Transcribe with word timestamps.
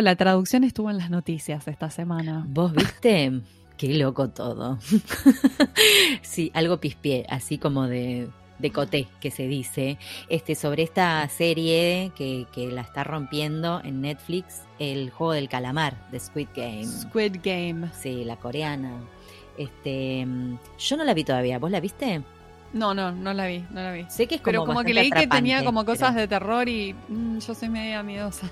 La 0.00 0.16
traducción 0.16 0.64
estuvo 0.64 0.90
en 0.90 0.98
las 0.98 1.10
noticias 1.10 1.68
esta 1.68 1.90
semana. 1.90 2.44
¿Vos 2.48 2.72
viste? 2.72 3.40
Qué 3.76 3.94
loco 3.94 4.30
todo. 4.30 4.78
sí, 6.22 6.50
algo 6.54 6.78
pispié, 6.78 7.26
así 7.28 7.58
como 7.58 7.88
de, 7.88 8.28
de 8.58 8.70
coté 8.70 9.08
que 9.20 9.30
se 9.30 9.48
dice, 9.48 9.98
este, 10.28 10.54
sobre 10.54 10.84
esta 10.84 11.28
serie 11.28 12.12
que, 12.14 12.46
que, 12.52 12.68
la 12.68 12.82
está 12.82 13.04
rompiendo 13.04 13.80
en 13.84 14.00
Netflix, 14.00 14.62
el 14.78 15.10
juego 15.10 15.32
del 15.32 15.48
calamar 15.48 15.96
de 16.10 16.20
Squid 16.20 16.48
Game. 16.54 16.86
Squid 16.86 17.36
Game. 17.42 17.90
Sí, 18.00 18.24
la 18.24 18.36
coreana. 18.36 19.00
Este, 19.58 20.26
yo 20.78 20.96
no 20.96 21.04
la 21.04 21.14
vi 21.14 21.24
todavía, 21.24 21.58
¿vos 21.58 21.70
la 21.70 21.80
viste? 21.80 22.22
No, 22.72 22.94
no, 22.94 23.12
no 23.12 23.32
la 23.34 23.46
vi, 23.46 23.64
no 23.70 23.82
la 23.82 23.92
vi. 23.92 24.06
Sé 24.08 24.26
que 24.26 24.36
es 24.36 24.40
como 24.40 24.52
Pero 24.52 24.64
como 24.66 24.82
que 24.82 24.94
leí 24.94 25.10
que 25.10 25.26
tenía 25.26 25.62
como 25.64 25.84
pero- 25.84 25.92
cosas 25.98 26.14
de 26.14 26.26
terror 26.26 26.68
y 26.68 26.94
mm, 27.08 27.38
yo 27.38 27.54
soy 27.54 27.68
media 27.68 28.02
miedosa. 28.02 28.50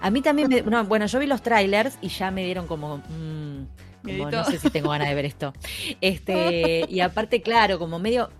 A 0.00 0.10
mí 0.10 0.20
también 0.20 0.48
me, 0.48 0.62
no, 0.62 0.84
bueno, 0.84 1.06
yo 1.06 1.18
vi 1.20 1.26
los 1.26 1.42
trailers 1.42 1.96
y 2.00 2.08
ya 2.08 2.30
me 2.30 2.44
dieron 2.44 2.66
como, 2.66 2.98
mm, 2.98 3.66
como 4.04 4.30
no 4.30 4.44
sé 4.44 4.58
si 4.58 4.68
tengo 4.70 4.90
ganas 4.90 5.08
de 5.08 5.14
ver 5.14 5.24
esto. 5.26 5.52
Este, 6.00 6.84
y 6.88 7.00
aparte, 7.00 7.40
claro, 7.42 7.78
como 7.78 7.98
medio 7.98 8.30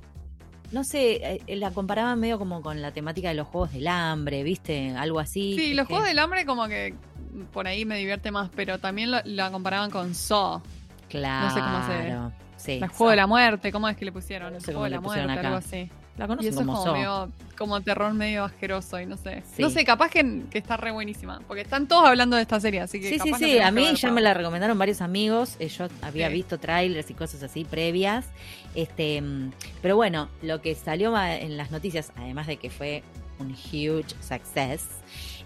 no 0.72 0.84
sé, 0.84 1.40
eh, 1.46 1.56
la 1.56 1.70
comparaban 1.70 2.18
medio 2.18 2.38
como 2.38 2.62
con 2.62 2.80
la 2.80 2.92
temática 2.92 3.28
de 3.28 3.34
los 3.34 3.46
juegos 3.46 3.72
del 3.72 3.86
hambre, 3.88 4.42
¿viste? 4.42 4.90
Algo 4.96 5.20
así. 5.20 5.54
Sí, 5.58 5.74
los 5.74 5.86
que- 5.86 5.92
Juegos 5.92 6.08
del 6.08 6.18
Hambre 6.18 6.46
como 6.46 6.66
que 6.66 6.94
por 7.52 7.66
ahí 7.66 7.84
me 7.84 7.98
divierte 7.98 8.30
más, 8.30 8.48
pero 8.56 8.78
también 8.78 9.10
lo- 9.10 9.20
la 9.24 9.50
comparaban 9.50 9.90
con 9.90 10.14
Saw, 10.14 10.62
Claro. 11.10 11.46
no 11.48 11.54
sé 11.54 11.60
cómo 11.60 11.86
se- 11.86 12.32
Sí, 12.62 12.72
el 12.82 12.88
Juego 12.88 13.10
de 13.10 13.16
la 13.16 13.26
Muerte, 13.26 13.72
¿cómo 13.72 13.88
es 13.88 13.96
que 13.96 14.04
le 14.04 14.12
pusieron? 14.12 14.52
No 14.52 14.58
el 14.58 14.64
sé 14.64 14.72
Juego 14.72 14.84
de 14.84 14.90
la 14.90 15.00
Muerte, 15.00 15.32
acá. 15.32 15.40
algo 15.48 15.56
así. 15.56 15.90
La 16.18 16.26
Y 16.26 16.28
conocen 16.28 16.50
eso 16.52 16.60
es 16.60 16.66
como 16.66 16.72
como, 16.78 16.84
Saw. 16.84 16.94
medio, 16.94 17.32
como 17.56 17.80
terror 17.80 18.12
medio 18.12 18.44
asqueroso 18.44 19.00
y 19.00 19.06
no 19.06 19.16
sé. 19.16 19.42
Sí. 19.56 19.62
No 19.62 19.70
sé, 19.70 19.82
capaz 19.84 20.10
que, 20.10 20.42
que 20.50 20.58
está 20.58 20.76
re 20.76 20.90
buenísima, 20.90 21.40
porque 21.48 21.62
están 21.62 21.88
todos 21.88 22.06
hablando 22.06 22.36
de 22.36 22.42
esta 22.42 22.60
serie, 22.60 22.80
así 22.80 23.00
que 23.00 23.08
Sí, 23.08 23.18
sí, 23.18 23.30
capaz 23.30 23.38
sí. 23.38 23.58
A 23.58 23.70
mí 23.70 23.86
ya 23.94 24.08
todo. 24.08 24.12
me 24.12 24.20
la 24.20 24.34
recomendaron 24.34 24.78
varios 24.78 25.00
amigos. 25.00 25.56
eh, 25.58 25.68
Yo 25.68 25.88
había 26.02 26.28
Sí. 26.28 26.34
visto 26.34 26.58
trailers 26.58 27.10
y 27.10 27.14
cosas 27.14 27.42
así 27.42 27.64
previas. 27.64 28.26
Este, 28.74 29.22
pero 29.80 29.96
bueno, 29.96 30.28
lo 30.42 30.60
que 30.60 30.74
salió 30.74 31.16
en 31.18 31.56
las 31.56 31.70
noticias, 31.70 32.12
además 32.16 32.46
de 32.46 32.58
que 32.58 32.68
fue 32.68 33.02
un 33.38 33.52
huge 33.52 34.04
success, 34.20 34.86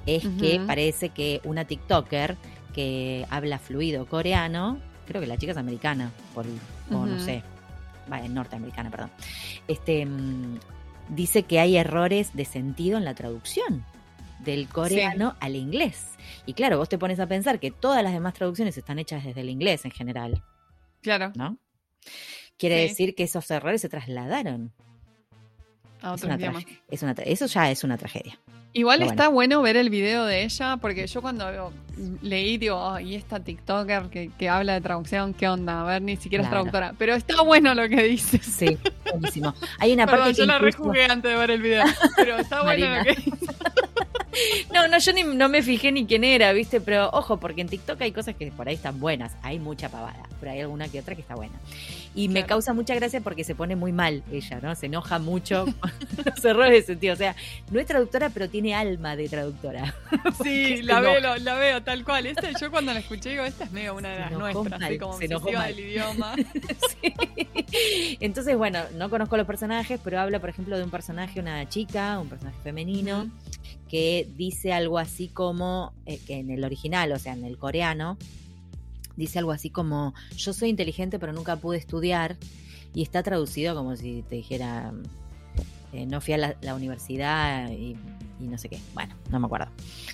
es 0.05 0.25
que 0.41 0.61
parece 0.67 1.11
que 1.11 1.41
una 1.45 1.65
TikToker 1.65 2.37
que 2.75 3.25
habla 3.31 3.59
fluido 3.61 4.07
coreano, 4.07 4.79
creo 5.07 5.21
que 5.21 5.27
la 5.27 5.37
chica 5.39 5.53
es 5.53 5.59
americana, 5.59 6.11
por, 6.35 6.47
o 6.91 7.07
no 7.07 7.19
sé, 7.21 7.43
va, 8.11 8.21
es 8.21 8.31
norteamericana, 8.31 8.91
perdón. 8.91 9.11
Este 9.69 10.05
mm, 10.07 10.59
dice 11.11 11.45
que 11.45 11.61
hay 11.61 11.77
errores 11.77 12.31
de 12.35 12.45
sentido 12.45 12.99
en 12.99 13.05
la 13.05 13.15
traducción 13.15 13.85
del 14.41 14.69
coreano 14.69 15.35
al 15.41 15.57
inglés. 15.57 16.05
Y 16.45 16.55
claro, 16.55 16.79
vos 16.79 16.89
te 16.89 16.99
pones 16.99 17.19
a 17.21 17.27
pensar 17.27 17.59
que 17.61 17.71
todas 17.71 18.03
las 18.03 18.13
demás 18.13 18.35
traducciones 18.35 18.77
están 18.77 18.99
hechas 18.99 19.25
desde 19.25 19.41
el 19.41 19.51
inglés 19.51 19.85
en 19.85 19.91
general, 19.91 20.43
Claro, 21.03 21.33
¿no? 21.37 21.57
Quiere 22.59 22.83
Sí. 22.83 22.89
decir 22.89 23.15
que 23.15 23.25
esos 23.25 23.51
errores 23.51 23.81
se 23.81 23.89
trasladaron. 23.89 24.73
a 26.03 26.09
Es 26.15 26.23
otro 26.23 26.27
una 26.29 26.37
idioma. 26.37 26.61
tragedia. 26.61 26.83
Es 26.91 27.03
una 27.03 27.13
eso 27.13 27.47
ya 27.47 27.71
es 27.71 27.83
una 27.85 27.97
tragedia. 27.99 28.39
Igual 28.73 28.99
Pero 29.01 29.11
está 29.11 29.29
bueno. 29.29 29.63
ver 29.63 29.77
el 29.77 29.89
video 29.91 30.25
de 30.27 30.45
ella, 30.45 30.77
porque 30.77 31.07
yo 31.07 31.23
cuando 31.23 31.47
veo- 31.51 31.73
leí, 32.23 32.59
digo, 32.59 32.77
"Oh, 32.77 32.99
y 33.01 33.15
esta 33.15 33.41
TikToker 33.41 34.05
que, 34.11 34.31
que 34.39 34.49
habla 34.49 34.75
de 34.75 34.81
traducción, 34.81 35.33
¿qué 35.35 35.49
onda? 35.49 35.81
A 35.81 35.85
ver, 35.85 36.03
ni 36.03 36.17
siquiera 36.17 36.43
Claro. 36.43 36.57
es 36.67 36.71
traductora. 36.73 36.95
Pero 36.99 37.15
está 37.15 37.43
bueno 37.43 37.75
lo 37.75 37.89
que 37.89 38.03
dice. 38.03 38.39
Sí, 38.39 38.77
buenísimo. 39.11 39.55
Hay 39.79 39.93
una 39.95 40.05
Perdón, 40.07 40.21
parte 40.25 40.35
que 40.35 40.39
yo 40.41 40.47
la 40.47 40.57
incluso- 40.57 40.79
rejugué 40.79 41.05
antes 41.07 41.31
de 41.31 41.37
ver 41.39 41.51
el 41.51 41.63
video. 41.63 41.85
Pero 42.17 42.37
está 42.37 42.63
bueno 42.65 42.97
lo 42.97 43.03
que 43.05 43.15
dice. 43.15 43.56
No, 44.73 44.89
no, 44.89 44.99
yo 44.99 45.13
ni, 45.13 45.23
no 45.23 45.49
me 45.49 45.63
fijé 45.63 45.93
ni 45.93 46.07
quién 46.07 46.25
era, 46.25 46.53
¿viste? 46.53 46.81
Pero 46.81 47.11
ojo, 47.13 47.39
porque 47.39 47.61
en 47.61 47.69
TikTok 47.69 48.01
hay 48.03 48.13
cosas 48.13 48.35
que 48.37 48.51
por 48.53 48.69
ahí 48.69 48.75
están 48.75 49.01
buenas. 49.01 49.33
Hay 49.43 49.59
mucha 49.59 49.89
pavada, 49.89 50.23
pero 50.41 50.53
hay 50.53 50.61
alguna 50.61 50.89
que 50.89 51.01
otra 51.01 51.15
que 51.15 51.21
está 51.23 51.35
buena. 51.35 51.55
Y 52.15 52.29
me 52.29 52.47
causa 52.47 52.73
mucha 52.73 52.95
gracia 52.95 53.21
porque 53.21 53.45
se 53.45 53.55
pone 53.55 53.77
muy 53.77 53.93
mal 53.93 54.23
ella, 54.33 54.59
¿no? 54.63 54.75
Se 54.75 54.87
enoja 54.87 55.19
mucho 55.19 55.67
con 55.81 55.93
los 56.25 56.45
errores 56.45 56.73
de 56.73 56.83
sentido. 56.83 57.13
O 57.13 57.17
sea, 57.17 57.37
no 57.71 57.79
es 57.79 57.87
traductora, 57.87 58.31
pero 58.31 58.49
tiene 58.49 58.75
alma 58.75 59.17
de 59.17 59.29
traductora. 59.29 59.95
Sí, 60.43 60.83
la 60.83 60.99
enoja. 60.99 61.21
veo, 61.21 61.37
la 61.39 61.55
veo 61.55 61.83
tal 61.83 62.05
cual. 62.05 62.27
Esta, 62.27 62.51
yo 62.59 62.71
cuando 62.71 62.93
la 62.93 63.01
escuché 63.01 63.31
digo, 63.31 63.45
esta 63.45 63.65
es 63.65 63.73
medio 63.73 63.95
una 63.95 64.11
de 64.11 64.15
Se 64.17 64.21
las 64.21 64.33
nuestras, 64.33 64.73
así 64.83 64.83
mal, 64.83 64.99
como 64.99 65.19
se 65.19 65.29
del 65.29 65.81
idioma. 65.81 66.35
Sí. 67.03 68.17
Entonces, 68.21 68.57
bueno, 68.57 68.81
no 68.95 69.11
conozco 69.11 69.37
los 69.37 69.47
personajes, 69.47 70.01
pero 70.03 70.21
habla, 70.21 70.39
por 70.41 70.51
ejemplo, 70.51 70.77
de 70.77 70.85
un 70.85 70.91
personaje, 70.91 71.41
una 71.41 71.69
chica, 71.69 72.19
un 72.19 72.29
personaje 72.29 72.59
femenino, 72.63 73.23
Ujú. 73.23 73.46
Que 73.89 74.29
dice 74.37 74.73
algo 74.73 74.99
así 74.99 75.29
como, 75.29 75.93
eh, 76.07 76.19
que 76.27 76.39
en 76.39 76.51
el 76.51 76.65
original, 76.65 77.13
o 77.13 77.19
sea, 77.19 77.33
en 77.35 77.45
el 77.45 77.57
coreano, 77.59 78.19
dice 79.17 79.39
algo 79.39 79.53
así 79.53 79.71
como, 79.71 80.15
yo 80.37 80.53
soy 80.53 80.69
inteligente 80.71 81.19
pero 81.19 81.33
nunca 81.33 81.57
pude 81.57 81.79
estudiar, 81.79 82.37
y 82.95 83.03
está 83.03 83.23
traducido 83.23 83.75
como 83.75 83.95
si 83.97 84.23
te 84.29 84.37
dijera, 84.37 84.93
eh, 85.93 86.07
no 86.07 86.21
fui 86.21 86.35
a 86.35 86.39
la, 86.39 86.57
la 86.63 86.75
universidad 86.75 87.71
y, 87.71 87.97
y 88.41 88.47
no 88.49 88.59
sé 88.59 88.69
qué, 88.69 88.79
bueno, 88.95 89.15
no 89.31 89.39
me 89.39 89.47
acuerdo. 89.47 89.69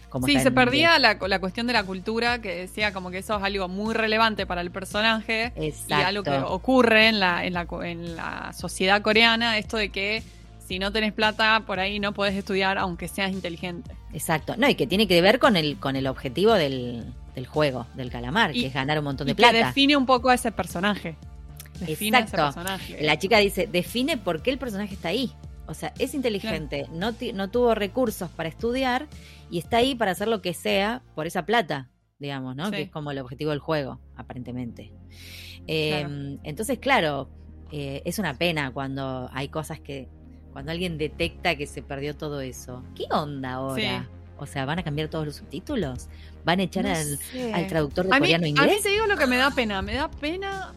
cómo 0.08 0.26
Sí, 0.26 0.38
se 0.38 0.50
perdía 0.50 0.98
la, 0.98 1.14
la 1.14 1.38
cuestión 1.38 1.66
de 1.66 1.72
la 1.72 1.84
cultura, 1.84 2.40
que 2.40 2.54
decía 2.54 2.92
como 2.92 3.10
que 3.10 3.18
eso 3.18 3.36
es 3.36 3.42
algo 3.42 3.68
muy 3.68 3.94
relevante 3.94 4.46
para 4.46 4.60
el 4.60 4.70
personaje. 4.70 5.52
inglés. 5.56 5.84
Y 5.88 5.92
algo 5.92 6.22
que 6.22 6.30
Exacto. 6.30 6.52
ocurre 6.52 7.08
en 7.08 7.20
la, 7.20 7.44
en, 7.44 7.54
la, 7.54 7.66
en 7.84 8.16
la 8.16 8.52
sociedad 8.52 9.00
coreana, 9.02 9.58
esto 9.58 9.76
de 9.76 9.88
que 9.88 10.22
si 10.72 10.78
no 10.78 10.90
tenés 10.90 11.12
plata, 11.12 11.64
por 11.66 11.78
ahí 11.80 12.00
no 12.00 12.12
podés 12.14 12.34
estudiar 12.34 12.78
aunque 12.78 13.06
seas 13.08 13.30
inteligente. 13.30 13.94
Exacto. 14.14 14.54
No, 14.56 14.68
y 14.68 14.74
que 14.74 14.86
tiene 14.86 15.06
que 15.06 15.20
ver 15.20 15.38
con 15.38 15.56
el, 15.56 15.76
con 15.78 15.96
el 15.96 16.06
objetivo 16.06 16.54
del, 16.54 17.04
del 17.34 17.46
juego, 17.46 17.86
del 17.94 18.10
calamar, 18.10 18.56
Y- 18.56 18.62
que 18.62 18.66
es 18.68 18.74
ganar 18.74 18.98
un 18.98 19.04
montón 19.04 19.26
Y 19.28 19.32
de 19.32 19.34
que 19.36 19.42
plata. 19.42 19.66
define 19.66 19.96
un 19.96 20.06
poco 20.06 20.30
a 20.30 20.34
ese 20.34 20.50
personaje. 20.50 21.16
Define 21.80 22.16
a 22.16 22.20
ese 22.20 22.30
Exacto. 22.36 22.54
personaje. 22.60 23.02
La 23.04 23.18
chica 23.18 23.36
dice, 23.38 23.66
define 23.66 24.16
por 24.16 24.40
qué 24.42 24.50
el 24.50 24.58
personaje 24.58 24.94
está 24.94 25.08
ahí. 25.08 25.30
O 25.66 25.74
sea, 25.74 25.92
es 25.98 26.14
inteligente, 26.14 26.86
no, 26.92 27.12
ti- 27.12 27.32
no 27.32 27.50
tuvo 27.50 27.74
recursos 27.74 28.30
para 28.30 28.48
estudiar 28.48 29.08
y 29.50 29.58
está 29.58 29.76
ahí 29.78 29.94
para 29.94 30.12
hacer 30.12 30.28
lo 30.28 30.40
que 30.42 30.54
sea 30.54 31.02
por 31.14 31.26
esa 31.26 31.44
plata, 31.44 31.90
digamos, 32.18 32.56
¿no? 32.56 32.66
Sí. 32.66 32.70
Que 32.72 32.82
es 32.82 32.90
como 32.90 33.10
el 33.10 33.18
objetivo 33.18 33.50
del 33.50 33.60
juego, 33.60 34.00
aparentemente. 34.16 34.90
Eh, 35.66 36.00
Claro. 36.06 36.38
Entonces, 36.44 36.78
claro, 36.78 37.28
eh, 37.70 38.02
es 38.04 38.18
una 38.18 38.34
pena 38.34 38.72
cuando 38.72 39.28
hay 39.32 39.48
cosas 39.48 39.78
que, 39.80 40.08
cuando 40.52 40.72
alguien 40.72 40.98
detecta 40.98 41.56
que 41.56 41.66
se 41.66 41.82
perdió 41.82 42.14
todo 42.16 42.40
eso. 42.40 42.82
¿Qué 42.94 43.04
onda 43.10 43.52
ahora? 43.54 44.00
Sí. 44.02 44.08
O 44.38 44.46
sea, 44.46 44.64
¿van 44.64 44.78
a 44.78 44.82
cambiar 44.82 45.08
todos 45.08 45.24
los 45.26 45.36
subtítulos? 45.36 46.08
¿Van 46.44 46.58
a 46.60 46.64
echar 46.64 46.84
No 46.84 46.90
al, 47.54 47.66
traductor 47.68 48.06
de 48.06 48.10
a 48.16 48.20
mí, 48.20 48.26
coreano 48.32 48.44
a 48.44 48.48
a 48.48 48.50
mí 48.50 48.50
inglés? 48.50 48.82
te 48.82 48.88
digo 48.88 49.06
lo 49.06 49.16
que 49.16 49.26
me 49.26 49.36
da 49.36 49.50
pena. 49.52 49.80
Me 49.82 49.94
da 49.94 50.10
pena 50.10 50.72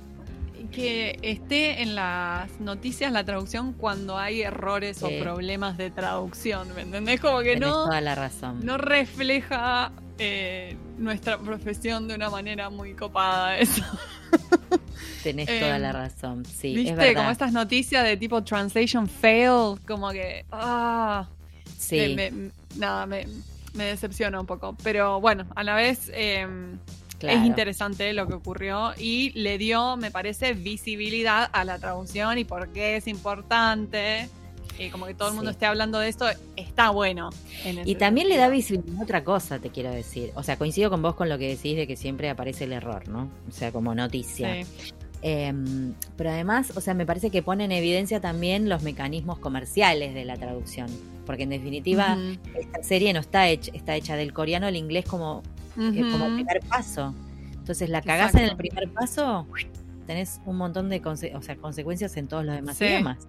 que 0.72 1.18
esté 1.22 1.82
en 1.82 1.96
las 1.96 2.60
noticias 2.60 3.12
la 3.12 3.24
traducción 3.24 3.74
cuando 3.74 4.18
hay 4.18 4.42
errores 4.42 4.98
Sí. 4.98 5.06
o 5.06 5.20
problemas 5.22 5.78
de 5.78 5.90
traducción. 5.92 6.74
¿Me 6.76 6.82
entendés? 6.82 7.20
Como 7.22 7.40
que 7.40 7.54
Tenés 7.54 7.70
no, 7.70 7.86
toda 7.86 8.02
la 8.02 8.14
razón. 8.16 8.60
no 8.64 8.78
refleja 8.78 9.92
eh, 10.20 10.76
nuestra 10.98 11.38
profesión 11.38 12.08
de 12.08 12.16
una 12.16 12.30
manera 12.30 12.70
muy 12.70 12.94
copada 12.94 13.58
eso. 13.60 13.84
Tenés 15.24 15.48
toda 15.48 15.76
Em, 15.78 15.82
la 15.82 15.92
razón. 15.92 16.46
Sí, 16.46 16.70
es 16.70 16.76
¿Viste? 16.76 16.96
verdad. 16.96 17.14
Como 17.16 17.32
estas 17.32 17.52
noticias 17.52 18.04
de 18.04 18.18
tipo 18.18 18.44
translation 18.44 19.08
fail, 19.08 19.80
como 19.88 20.12
que... 20.12 20.46
Ah, 20.52 21.28
Sí. 21.78 22.14
me- 22.16 22.32
me- 22.32 22.52
nada, 22.78 23.06
me, 23.06 23.28
me 23.74 23.86
decepciona 23.86 24.40
un 24.40 24.46
poco. 24.46 24.76
Pero 24.84 25.20
bueno, 25.22 25.46
a 25.56 25.64
la 25.64 25.76
vez... 25.76 26.12
eh, 26.14 26.48
Claro. 27.18 27.40
Es 27.40 27.46
interesante 27.46 28.12
lo 28.12 28.28
que 28.28 28.34
ocurrió 28.34 28.92
y 28.98 29.32
le 29.40 29.58
dio, 29.58 29.96
me 29.96 30.12
parece, 30.12 30.52
visibilidad 30.52 31.50
a 31.54 31.64
la 31.64 31.80
traducción 31.80 32.38
y 32.38 32.44
por 32.44 32.68
qué 32.74 32.98
es 32.98 33.08
importante. 33.08 34.28
Y 34.78 34.90
como 34.90 35.06
que 35.06 35.14
todo 35.14 35.30
el 35.30 35.36
mundo 35.36 35.52
Sí. 35.52 35.56
esté 35.56 35.66
hablando 35.66 36.00
de 36.00 36.10
esto, 36.10 36.26
está 36.56 36.90
bueno. 36.90 37.30
en 37.64 37.88
Y 37.88 37.96
también 37.96 38.28
le 38.30 38.38
da 38.38 38.50
visibilidad 38.50 39.00
a 39.00 39.04
otra 39.04 39.24
cosa, 39.24 39.60
te 39.60 39.70
quiero 39.70 39.92
decir. 39.92 40.32
O 40.36 40.44
sea, 40.44 40.58
coincido 40.58 40.90
con 40.90 41.02
vos 41.02 41.16
con 41.16 41.30
lo 41.30 41.38
que 41.38 41.48
decís 41.48 41.76
de 41.78 41.88
que 41.88 41.96
siempre 41.96 42.30
aparece 42.30 42.66
el 42.66 42.74
error, 42.74 43.08
¿no? 43.08 43.30
O 43.48 43.52
sea, 43.52 43.72
como 43.72 43.96
noticia. 43.96 44.66
Sí, 44.66 44.92
Em, 45.28 45.94
pero 46.18 46.30
además, 46.30 46.72
o 46.76 46.82
sea, 46.82 46.94
me 46.94 47.04
parece 47.06 47.32
que 47.32 47.42
pone 47.42 47.64
en 47.66 47.72
evidencia 47.72 48.22
también 48.22 48.70
los 48.70 48.84
mecanismos 48.84 49.40
comerciales 49.40 50.14
de 50.14 50.24
la 50.24 50.36
traducción. 50.38 50.88
Porque 51.26 51.44
en 51.44 51.50
definitiva, 51.50 52.16
esta 52.54 52.84
serie 52.84 53.12
no 53.12 53.22
está 53.22 53.48
hecha, 53.50 53.72
está 53.74 53.96
hecha 53.96 54.16
del 54.18 54.34
coreano 54.34 54.68
al 54.68 54.76
inglés 54.76 55.06
como, 55.06 55.42
eh, 55.80 56.02
como 56.12 56.26
primer 56.36 56.60
paso. 56.70 57.16
Entonces, 57.54 57.90
la 57.90 58.04
cagás 58.04 58.36
en 58.36 58.42
el 58.44 58.56
primer 58.56 58.88
paso, 58.92 59.48
tenés 60.06 60.42
un 60.46 60.58
montón 60.58 60.90
de 60.90 61.02
conse- 61.02 61.34
o 61.36 61.42
sea, 61.42 61.56
consecuencias 61.56 62.16
en 62.18 62.28
todos 62.28 62.46
los 62.46 62.54
demás 62.54 62.78
Sí. 62.78 62.86
idiomas. 62.86 63.28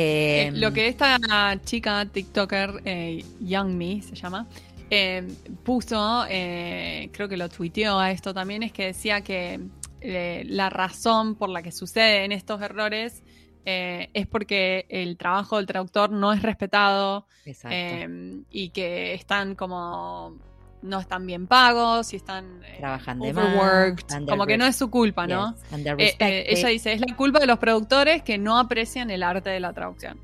Eh, 0.00 0.46
Em, 0.46 0.60
lo 0.60 0.72
que 0.72 0.86
esta 0.86 1.18
chica 1.64 2.06
TikToker, 2.06 2.82
eh, 2.84 3.24
Young 3.40 3.74
Me 3.74 4.00
se 4.00 4.14
llama, 4.14 4.46
eh, 4.90 5.26
puso, 5.64 6.24
eh, 6.28 7.10
creo 7.12 7.28
que 7.28 7.36
lo 7.36 7.48
tuiteó 7.48 7.98
a 7.98 8.12
esto 8.12 8.32
también, 8.32 8.62
es 8.62 8.72
que 8.72 8.86
decía 8.86 9.22
que 9.22 9.60
eh, 10.00 10.44
la 10.46 10.70
razón 10.70 11.34
por 11.34 11.48
la 11.48 11.62
que 11.62 11.72
suceden 11.72 12.30
estos 12.30 12.62
errores 12.62 13.24
eh, 13.64 14.08
es 14.14 14.28
porque 14.28 14.86
el 14.88 15.16
trabajo 15.16 15.56
del 15.56 15.66
traductor 15.66 16.10
no 16.10 16.32
es 16.32 16.42
respetado 16.42 17.26
eh, 17.44 18.40
y 18.50 18.70
que 18.70 19.14
están 19.14 19.56
como 19.56 20.38
no 20.82 21.00
están 21.00 21.26
bien 21.26 21.46
pagos, 21.46 22.08
si 22.08 22.16
están 22.16 22.62
eh, 22.64 22.76
Trabajan 22.78 23.18
de 23.20 23.30
overworked, 23.30 24.04
más, 24.10 24.22
como 24.28 24.46
que 24.46 24.58
no 24.58 24.66
es 24.66 24.76
su 24.76 24.90
culpa, 24.90 25.26
no 25.26 25.54
Eh, 25.70 26.14
eh, 26.18 26.44
ella 26.48 26.68
dice, 26.68 26.92
es 26.92 27.00
la 27.00 27.16
culpa 27.16 27.40
de 27.40 27.46
los 27.46 27.58
productores 27.58 28.22
que 28.22 28.38
no 28.38 28.58
aprecian 28.58 29.10
el 29.10 29.22
arte 29.22 29.50
de 29.50 29.60
la 29.60 29.72
traducción. 29.72 30.18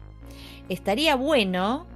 Estaría 0.68 1.16
bueno, 1.16 1.86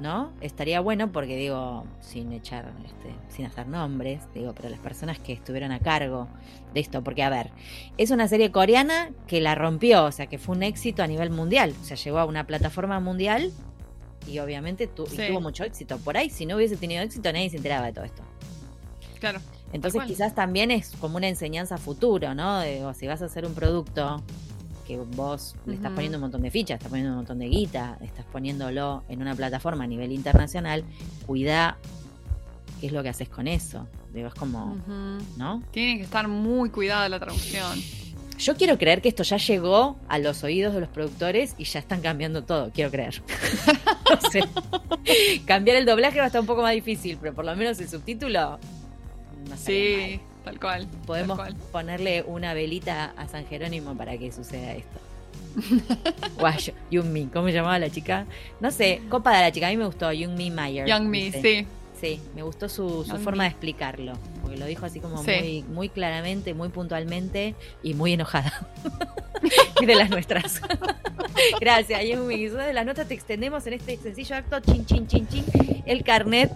¿no? 0.00 0.32
Estaría 0.40 0.80
bueno 0.80 1.12
porque 1.12 1.36
digo, 1.36 1.86
sin 2.00 2.32
echar, 2.32 2.72
este, 2.84 3.14
sin 3.28 3.46
hacer 3.46 3.66
nombres, 3.66 4.20
digo, 4.34 4.54
pero 4.54 4.68
las 4.68 4.80
personas 4.80 5.18
que 5.18 5.32
estuvieron 5.32 5.72
a 5.72 5.80
cargo 5.80 6.28
de 6.74 6.80
esto, 6.80 7.02
porque 7.02 7.22
a 7.22 7.30
ver, 7.30 7.50
es 7.96 8.10
una 8.10 8.28
serie 8.28 8.52
coreana 8.52 9.10
que 9.26 9.40
la 9.40 9.54
rompió, 9.54 10.04
o 10.04 10.12
sea, 10.12 10.26
que 10.26 10.38
fue 10.38 10.56
un 10.56 10.62
éxito 10.62 11.02
a 11.02 11.06
nivel 11.06 11.30
mundial, 11.30 11.74
o 11.80 11.84
sea, 11.84 11.96
llegó 11.96 12.18
a 12.18 12.24
una 12.24 12.46
plataforma 12.46 13.00
mundial 13.00 13.52
y 14.28 14.38
obviamente 14.38 14.86
tu- 14.86 15.06
y 15.12 15.16
tuvo 15.28 15.40
mucho 15.40 15.64
éxito. 15.64 15.98
Por 15.98 16.16
ahí, 16.16 16.30
si 16.30 16.46
no 16.46 16.56
hubiese 16.56 16.76
tenido 16.76 17.02
éxito, 17.02 17.32
nadie 17.32 17.50
se 17.50 17.56
enteraba 17.56 17.86
de 17.86 17.92
todo 17.92 18.04
esto. 18.04 18.22
Claro. 19.20 19.40
Entonces 19.72 20.02
quizás 20.06 20.34
también 20.34 20.70
es 20.70 20.92
como 21.00 21.16
una 21.16 21.28
enseñanza 21.28 21.76
futuro, 21.78 22.34
¿no? 22.34 22.60
De, 22.60 22.84
o 22.84 22.94
si 22.94 23.06
vas 23.06 23.20
a 23.22 23.26
hacer 23.26 23.44
un 23.44 23.54
producto 23.54 24.22
que 24.86 24.96
vos 24.96 25.54
le 25.66 25.74
estás 25.74 25.92
poniendo 25.92 26.16
un 26.16 26.22
montón 26.22 26.40
de 26.40 26.50
fichas, 26.50 26.76
estás 26.78 26.88
poniendo 26.88 27.10
un 27.12 27.16
montón 27.18 27.38
de 27.38 27.46
guita, 27.48 27.98
estás 28.00 28.24
poniéndolo 28.26 29.02
en 29.08 29.20
una 29.20 29.34
plataforma 29.34 29.84
a 29.84 29.86
nivel 29.86 30.12
internacional, 30.12 30.84
cuida 31.26 31.76
qué 32.80 32.86
es 32.86 32.92
lo 32.92 33.02
que 33.02 33.10
haces 33.10 33.28
con 33.28 33.48
eso. 33.48 33.86
Digo, 34.14 34.28
es 34.28 34.34
como, 34.34 34.72
Ujú. 34.72 35.22
¿no? 35.36 35.62
Tiene 35.72 35.98
que 35.98 36.04
estar 36.04 36.26
muy 36.28 36.70
cuidada 36.70 37.06
la 37.10 37.18
traducción. 37.20 37.78
Yo 38.38 38.56
quiero 38.56 38.78
creer 38.78 39.02
que 39.02 39.08
esto 39.08 39.24
ya 39.24 39.36
llegó 39.36 39.96
a 40.08 40.18
los 40.18 40.44
oídos 40.44 40.72
de 40.72 40.80
los 40.80 40.88
productores 40.88 41.54
y 41.58 41.64
ya 41.64 41.80
están 41.80 42.00
cambiando 42.00 42.44
todo, 42.44 42.70
quiero 42.72 42.90
creer. 42.90 43.20
no 44.10 44.30
sé. 44.30 44.44
Cambiar 45.44 45.76
el 45.76 45.84
doblaje 45.84 46.18
va 46.18 46.24
a 46.24 46.26
estar 46.28 46.40
un 46.40 46.46
poco 46.46 46.62
más 46.62 46.72
difícil, 46.72 47.18
pero 47.20 47.34
por 47.34 47.44
lo 47.44 47.54
menos 47.56 47.80
el 47.80 47.88
subtítulo 47.88 48.58
no 49.42 49.50
mal. 49.50 49.58
Sí, 49.58 50.20
tal 50.44 50.60
cual. 50.60 50.86
Podemos 51.06 51.36
tal 51.36 51.54
cual. 51.54 51.70
ponerle 51.72 52.22
una 52.26 52.54
velita 52.54 53.12
a 53.16 53.26
San 53.26 53.44
Jerónimo 53.46 53.96
para 53.96 54.16
que 54.16 54.30
suceda 54.30 54.72
esto. 54.72 55.00
Guayo, 56.38 56.74
Young 56.90 57.30
¿cómo 57.32 57.48
se 57.48 57.54
llamaba 57.54 57.78
la 57.78 57.90
chica? 57.90 58.26
No 58.60 58.70
sé, 58.70 59.02
copa 59.08 59.36
de 59.36 59.42
la 59.42 59.52
chica, 59.52 59.66
a 59.66 59.70
mí 59.70 59.76
me 59.76 59.86
gustó, 59.86 60.12
Young 60.12 60.36
Mi 60.36 60.50
Mayer. 60.50 60.86
Young 60.86 61.08
Me, 61.08 61.18
dice. 61.24 61.42
sí. 61.42 61.66
Sí, 62.00 62.20
me 62.34 62.42
gustó 62.42 62.68
su, 62.68 63.04
forma 63.24 63.44
de 63.44 63.50
explicarlo, 63.50 64.12
porque 64.40 64.56
lo 64.56 64.66
dijo 64.66 64.86
así 64.86 65.00
como 65.00 65.22
Sí. 65.24 65.30
muy, 65.30 65.62
muy 65.74 65.88
claramente, 65.88 66.54
muy 66.54 66.68
puntualmente 66.68 67.54
y 67.82 67.94
muy 67.94 68.12
enojada. 68.12 68.68
y 69.80 69.86
de 69.86 69.94
las 69.96 70.10
nuestras. 70.10 70.60
Gracias, 71.60 72.02
Young 72.04 72.26
Mi. 72.26 72.48
Sos 72.48 72.58
de 72.58 72.72
las 72.72 72.86
notas 72.86 73.08
te 73.08 73.14
extendemos 73.14 73.66
en 73.66 73.74
este 73.74 73.96
sencillo 73.96 74.36
acto, 74.36 74.60
chin, 74.60 74.86
chin, 74.86 75.06
chin, 75.06 75.26
chin, 75.26 75.44
el 75.86 76.04
carnet 76.04 76.52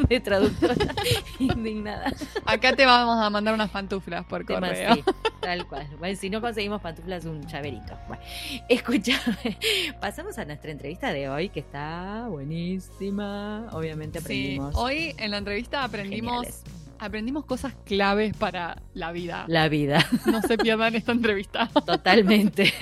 de 0.08 0.20
traductora 0.20 0.74
indignada. 1.38 2.12
Acá 2.46 2.74
te 2.74 2.86
vamos 2.86 3.22
a 3.22 3.30
mandar 3.30 3.54
unas 3.54 3.70
pantuflas 3.70 4.24
por 4.26 4.44
correo. 4.44 4.96
tal 5.40 5.66
cual. 5.66 5.86
Bueno, 5.98 6.16
si 6.18 6.30
no 6.30 6.40
conseguimos 6.40 6.80
pantuflas, 6.80 7.24
un 7.24 7.46
llaverito. 7.46 7.98
Bueno, 8.08 8.22
escúchame. 8.68 9.58
Pasamos 10.00 10.38
a 10.38 10.44
nuestra 10.44 10.70
entrevista 10.70 11.12
de 11.12 11.28
hoy, 11.28 11.48
que 11.48 11.60
está 11.60 12.26
buenísima. 12.28 13.68
Obviamente 13.72 14.20
Sí, 14.20 14.24
aprendimos 14.24 14.74
hoy 14.76 15.14
en 15.18 15.30
la 15.30 15.38
entrevista 15.38 15.82
aprendimos, 15.84 16.32
geniales. 16.44 16.62
aprendimos 16.98 17.44
cosas 17.44 17.74
claves 17.84 18.36
para 18.36 18.82
la 18.94 19.12
vida. 19.12 19.44
la 19.48 19.68
vida, 19.68 20.06
No 20.26 20.42
se 20.42 20.58
pierdan 20.58 20.94
esta 20.94 21.12
entrevista. 21.12 21.68
totalmente. 21.86 22.72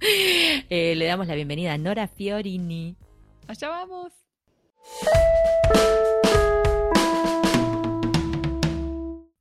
Eh, 0.00 0.94
le 0.96 1.04
damos 1.06 1.26
la 1.26 1.34
bienvenida 1.34 1.72
a 1.74 1.78
Nora 1.78 2.08
Fiorini. 2.08 2.96
Allá 3.46 3.68
vamos. 3.68 4.12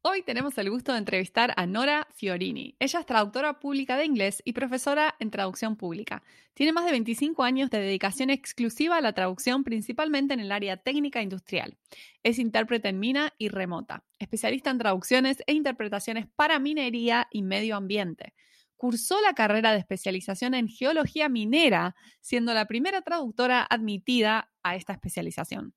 Hoy 0.02 0.24
tenemos 0.24 0.58
el 0.58 0.70
gusto 0.70 0.94
de 0.94 1.00
entrevistar 1.00 1.54
a 1.58 1.66
Nora 1.66 2.08
Fiorini. 2.16 2.74
Ella 2.80 3.02
es 3.02 3.06
traductora 3.06 3.60
pública 3.60 3.98
de 3.98 4.06
inglés 4.06 4.42
y 4.46 4.54
profesora 4.54 5.14
en 5.20 5.30
traducción 5.30 5.76
pública. 5.76 6.24
Tiene 6.54 6.72
más 6.72 6.86
de 6.86 6.92
25 6.92 7.44
años 7.44 7.70
de 7.70 7.80
dedicación 7.80 8.30
exclusiva 8.30 8.96
a 8.96 9.02
la 9.02 9.12
traducción, 9.12 9.66
principalmente 9.66 10.34
en 10.34 10.40
el 10.40 10.54
área 10.54 10.78
técnica 10.78 11.22
industrial. 11.22 11.78
Es 12.24 12.40
intérprete 12.40 12.88
en 12.88 13.00
mina 13.00 13.34
y 13.38 13.50
remota, 13.50 14.06
especialista 14.20 14.70
en 14.70 14.78
traducciones 14.78 15.44
e 15.48 15.52
interpretaciones 15.52 16.28
para 16.34 16.60
minería 16.60 17.28
y 17.30 17.42
medio 17.42 17.76
ambiente. 17.76 18.34
Cursó 18.78 19.20
la 19.20 19.34
carrera 19.34 19.74
de 19.74 19.80
especialización 19.80 20.54
en 20.54 20.70
geología 20.70 21.28
minera, 21.28 21.98
siendo 22.22 22.54
la 22.54 22.68
primera 22.68 23.02
traductora 23.02 23.68
admitida 23.70 24.50
a 24.64 24.78
esta 24.78 24.94
especialización. 24.94 25.74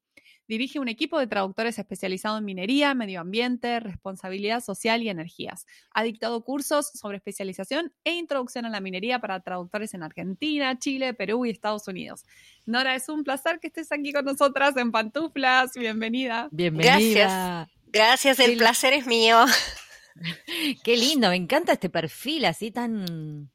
Dirige 0.53 0.79
un 0.79 0.89
equipo 0.89 1.19
de 1.19 1.27
traductores 1.27 1.79
especializado 1.79 2.37
en 2.37 2.45
minería, 2.45 2.93
medio 2.93 3.23
ambiente, 3.23 3.81
responsabilidad 3.81 4.63
social 4.63 5.03
y 5.03 5.09
energías. 5.09 5.65
Ha 5.93 6.03
dictado 6.03 6.45
cursos 6.45 6.91
sobre 6.93 7.17
especialización 7.17 7.91
e 8.05 8.13
introducción 8.17 8.67
a 8.67 8.69
la 8.69 8.83
minería 8.83 9.19
para 9.19 9.41
traductores 9.41 9.95
en 9.95 10.03
Argentina, 10.03 10.79
Chile, 10.79 11.15
Perú 11.15 11.47
y 11.47 11.51
Estados 11.51 11.89
Unidos. 11.89 12.27
Nora, 12.67 12.95
es 12.95 13.09
un 13.09 13.25
placer 13.25 13.61
que 13.61 13.69
estés 13.69 13.91
aquí 13.93 14.13
con 14.13 14.27
nosotras 14.27 14.77
en 14.77 14.93
Pantuflas. 14.93 15.73
Bienvenida. 15.73 16.49
Bienvenida. 16.51 17.71
Gracias, 17.87 18.39
el 18.39 18.51
Qué- 18.51 18.57
placer 18.59 18.93
es 18.93 19.07
mío. 19.07 19.47
Qué 20.85 20.99
lindo, 20.99 21.31
me 21.31 21.37
encanta 21.37 21.73
este 21.73 21.89
perfil 21.89 22.45
así 22.45 22.71
tan 22.71 23.51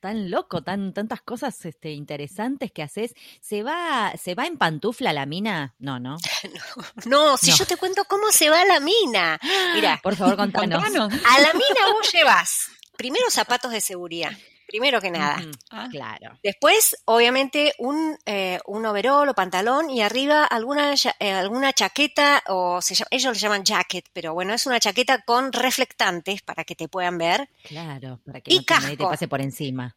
tan 0.00 0.30
loco, 0.30 0.62
tan 0.62 0.92
tantas 0.92 1.20
cosas 1.22 1.64
este, 1.64 1.92
interesantes 1.92 2.72
que 2.72 2.82
haces. 2.82 3.14
¿Se 3.40 3.62
va 3.62 4.12
se 4.20 4.34
va 4.34 4.46
en 4.46 4.56
pantufla 4.58 5.12
la 5.12 5.26
mina? 5.26 5.74
No, 5.78 6.00
no. 6.00 6.16
No, 7.06 7.36
si 7.36 7.50
No. 7.50 7.56
yo 7.56 7.66
te 7.66 7.76
cuento 7.76 8.04
cómo 8.08 8.30
se 8.32 8.48
va 8.50 8.62
a 8.62 8.64
la 8.64 8.80
mina. 8.80 9.38
Mira, 9.74 10.00
Por 10.02 10.16
favor, 10.16 10.36
contanos. 10.36 10.82
Contanos. 10.82 11.12
a 11.28 11.40
la 11.40 11.52
mina 11.52 11.92
vos 11.92 12.12
llevas 12.12 12.66
primero 12.96 13.30
zapatos 13.30 13.72
de 13.72 13.80
seguridad, 13.80 14.32
primero 14.70 15.00
que 15.00 15.10
nada. 15.10 15.42
Ah, 15.70 15.88
Claro. 15.90 16.38
Después, 16.44 16.96
obviamente, 17.06 17.74
un, 17.78 18.16
eh, 18.24 18.60
un 18.66 18.86
overol 18.86 19.28
o 19.28 19.34
pantalón 19.34 19.90
y 19.90 20.00
arriba 20.02 20.44
alguna, 20.44 20.94
eh, 21.18 21.32
alguna 21.32 21.72
chaqueta, 21.72 22.42
o 22.46 22.80
se 22.80 22.94
llama- 22.94 23.08
ellos 23.10 23.32
le 23.34 23.38
llaman 23.40 23.64
jacket, 23.64 24.06
pero 24.12 24.32
bueno, 24.32 24.54
es 24.54 24.66
una 24.66 24.78
chaqueta 24.78 25.22
con 25.24 25.52
reflectantes 25.52 26.42
para 26.42 26.62
que 26.64 26.76
te 26.76 26.88
puedan 26.88 27.18
ver. 27.18 27.48
Claro, 27.64 28.20
para 28.24 28.40
que 28.40 28.54
Y 28.54 28.58
no 28.58 28.64
te, 28.64 28.74
nadie 28.74 28.96
te 28.96 29.04
pase 29.04 29.26
por 29.28 29.40
encima. 29.40 29.96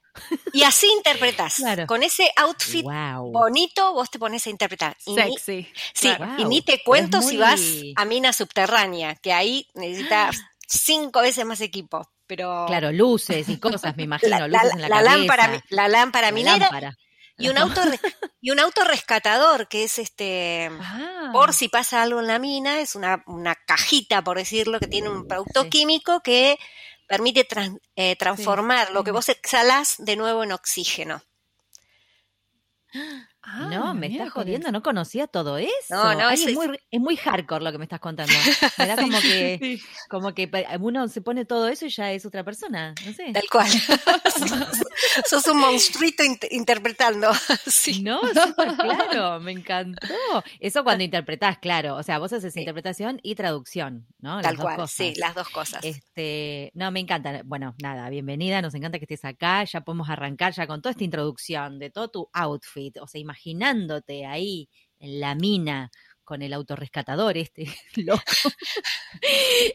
Y 0.54 0.64
así 0.64 0.88
interpretas. 0.98 1.56
Claro. 1.58 1.86
Con 1.88 2.02
ese 2.04 2.32
outfit 2.38 2.84
Wow. 2.84 3.32
bonito, 3.32 3.94
vos 3.94 4.10
te 4.10 4.18
pones 4.20 4.46
a 4.48 4.50
interpretar. 4.50 4.98
Y 5.06 5.14
ni- 5.16 5.38
Sexy. 5.38 5.68
Sí, 5.94 6.10
y 6.38 6.46
ni 6.46 6.62
te 6.62 6.82
cuento 6.84 7.22
si 7.22 7.38
vas 7.38 7.62
a 7.96 8.06
mina 8.06 8.34
subterránea, 8.34 9.16
que 9.16 9.34
ahí 9.34 9.68
necesitas 9.76 10.38
cinco 10.68 11.22
veces 11.22 11.46
más 11.46 11.62
equipo. 11.62 12.10
Pero 12.28 12.66
Claro, 12.68 12.92
luces 12.92 13.50
y 13.50 13.60
cosas, 13.60 13.96
me 13.98 14.04
imagino, 14.10 14.48
la, 14.48 14.48
luces 14.48 14.64
la- 14.64 14.72
en 14.74 14.82
la, 14.82 14.88
la 14.90 14.96
cabeza, 14.96 15.18
lámpara, 15.18 15.64
la 15.70 15.88
lámpara 15.88 16.28
la 16.28 16.34
minera 16.34 16.58
lámpara. 16.58 16.98
y 17.38 17.50
un 17.50 17.58
auto 17.58 17.82
y 18.42 18.52
un 18.52 18.60
auto 18.60 18.84
rescatador 18.86 19.68
que 19.68 19.84
es 19.84 20.00
este 20.00 20.70
Ah. 20.82 21.30
por 21.34 21.54
si 21.54 21.68
pasa 21.70 22.02
algo 22.02 22.20
en 22.20 22.28
la 22.28 22.40
mina, 22.40 22.80
es 22.80 22.96
una, 22.96 23.24
una 23.28 23.56
cajita, 23.56 24.24
por 24.24 24.38
decirlo, 24.38 24.80
que 24.80 24.88
tiene 24.88 25.10
un 25.10 25.28
producto 25.28 25.64
Sí. 25.64 25.70
químico 25.70 26.22
que 26.22 26.58
permite 27.08 27.46
eh, 27.96 28.16
transformar 28.16 28.92
lo 28.92 29.04
que 29.04 29.12
vos 29.12 29.28
exhalás 29.30 29.96
de 30.00 30.16
nuevo 30.16 30.44
en 30.44 30.52
oxígeno. 30.54 31.22
Ah, 33.46 33.68
no, 33.70 33.94
me 33.94 34.08
estás 34.08 34.30
jodiendo, 34.32 34.72
no 34.72 34.82
conocía 34.82 35.28
todo 35.28 35.58
eso. 35.58 35.70
No, 35.90 36.14
no, 36.16 36.28
Ay, 36.30 36.36
es, 36.36 36.48
es- 36.48 36.56
muy, 36.56 36.80
es 36.90 37.00
muy 37.02 37.18
hardcore 37.18 37.64
lo 37.64 37.72
que 37.74 37.78
me 37.78 37.84
estás 37.84 38.00
contando. 38.00 38.32
Me 38.78 38.88
da 38.88 38.96
como 39.02 39.20
que, 39.20 39.58
Sí. 39.62 39.82
como 40.10 40.34
que 40.34 40.50
uno 40.80 41.08
se 41.10 41.22
pone 41.22 41.44
todo 41.44 41.68
eso 41.68 41.86
y 41.86 41.90
ya 41.90 42.12
es 42.14 42.26
otra 42.26 42.44
persona. 42.46 42.96
No 43.06 43.14
sé. 43.14 43.34
Tal 43.34 43.44
cual. 43.52 43.68
Sos 45.30 45.46
un 45.48 45.60
monstruito 45.60 46.24
int- 46.24 46.48
interpretando. 46.52 47.32
Sí. 47.66 48.02
No, 48.02 48.20
claro, 48.78 49.40
me 49.40 49.52
encantó. 49.52 50.08
Eso 50.60 50.84
cuando 50.84 51.04
interpretás, 51.04 51.58
claro. 51.58 51.96
O 51.96 52.04
sea, 52.04 52.20
vos 52.20 52.32
haces 52.34 52.54
Sí. 52.54 52.60
interpretación 52.62 53.20
y 53.24 53.36
traducción, 53.36 54.06
¿no? 54.20 54.36
Las 54.36 54.44
Tal 54.44 54.56
dos 54.56 54.64
cual, 54.64 54.76
cosas. 54.78 54.92
sí, 54.96 55.14
las 55.18 55.36
dos 55.36 55.50
cosas. 55.50 55.84
Este, 55.84 56.72
no, 56.76 56.92
me 56.92 57.00
encanta. 57.00 57.42
Bueno, 57.46 57.76
nada, 57.82 58.10
bienvenida, 58.10 58.62
nos 58.62 58.74
encanta 58.76 59.00
que 59.00 59.06
estés 59.06 59.26
acá. 59.26 59.64
Ya 59.66 59.82
podemos 59.82 60.10
arrancar 60.10 60.54
ya 60.54 60.68
con 60.68 60.82
toda 60.82 60.92
esta 60.92 61.04
introducción 61.04 61.80
de 61.80 61.90
todo 61.90 62.10
tu 62.10 62.30
outfit, 62.34 62.98
o 63.00 63.08
sea, 63.08 63.20
imaginándote 63.34 64.26
ahí 64.26 64.70
en 65.00 65.20
la 65.20 65.36
mina 65.36 65.92
con 66.24 66.42
el 66.42 66.54
autorrescatador 66.54 67.38
este 67.38 67.66
loco. 67.96 68.22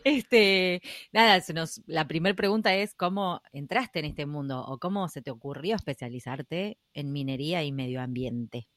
Este, 0.04 0.80
nada, 1.12 1.40
se 1.40 1.52
nos, 1.52 1.80
la 1.86 2.06
primera 2.06 2.34
pregunta 2.34 2.74
es 2.74 2.94
cómo 2.94 3.42
entraste 3.52 3.98
en 3.98 4.06
este 4.06 4.26
mundo 4.26 4.64
o 4.64 4.78
cómo 4.78 5.08
se 5.08 5.22
te 5.22 5.30
ocurrió 5.30 5.76
especializarte 5.76 6.78
en 6.94 7.12
minería 7.12 7.62
y 7.64 7.72
medio 7.72 8.00
ambiente. 8.00 8.68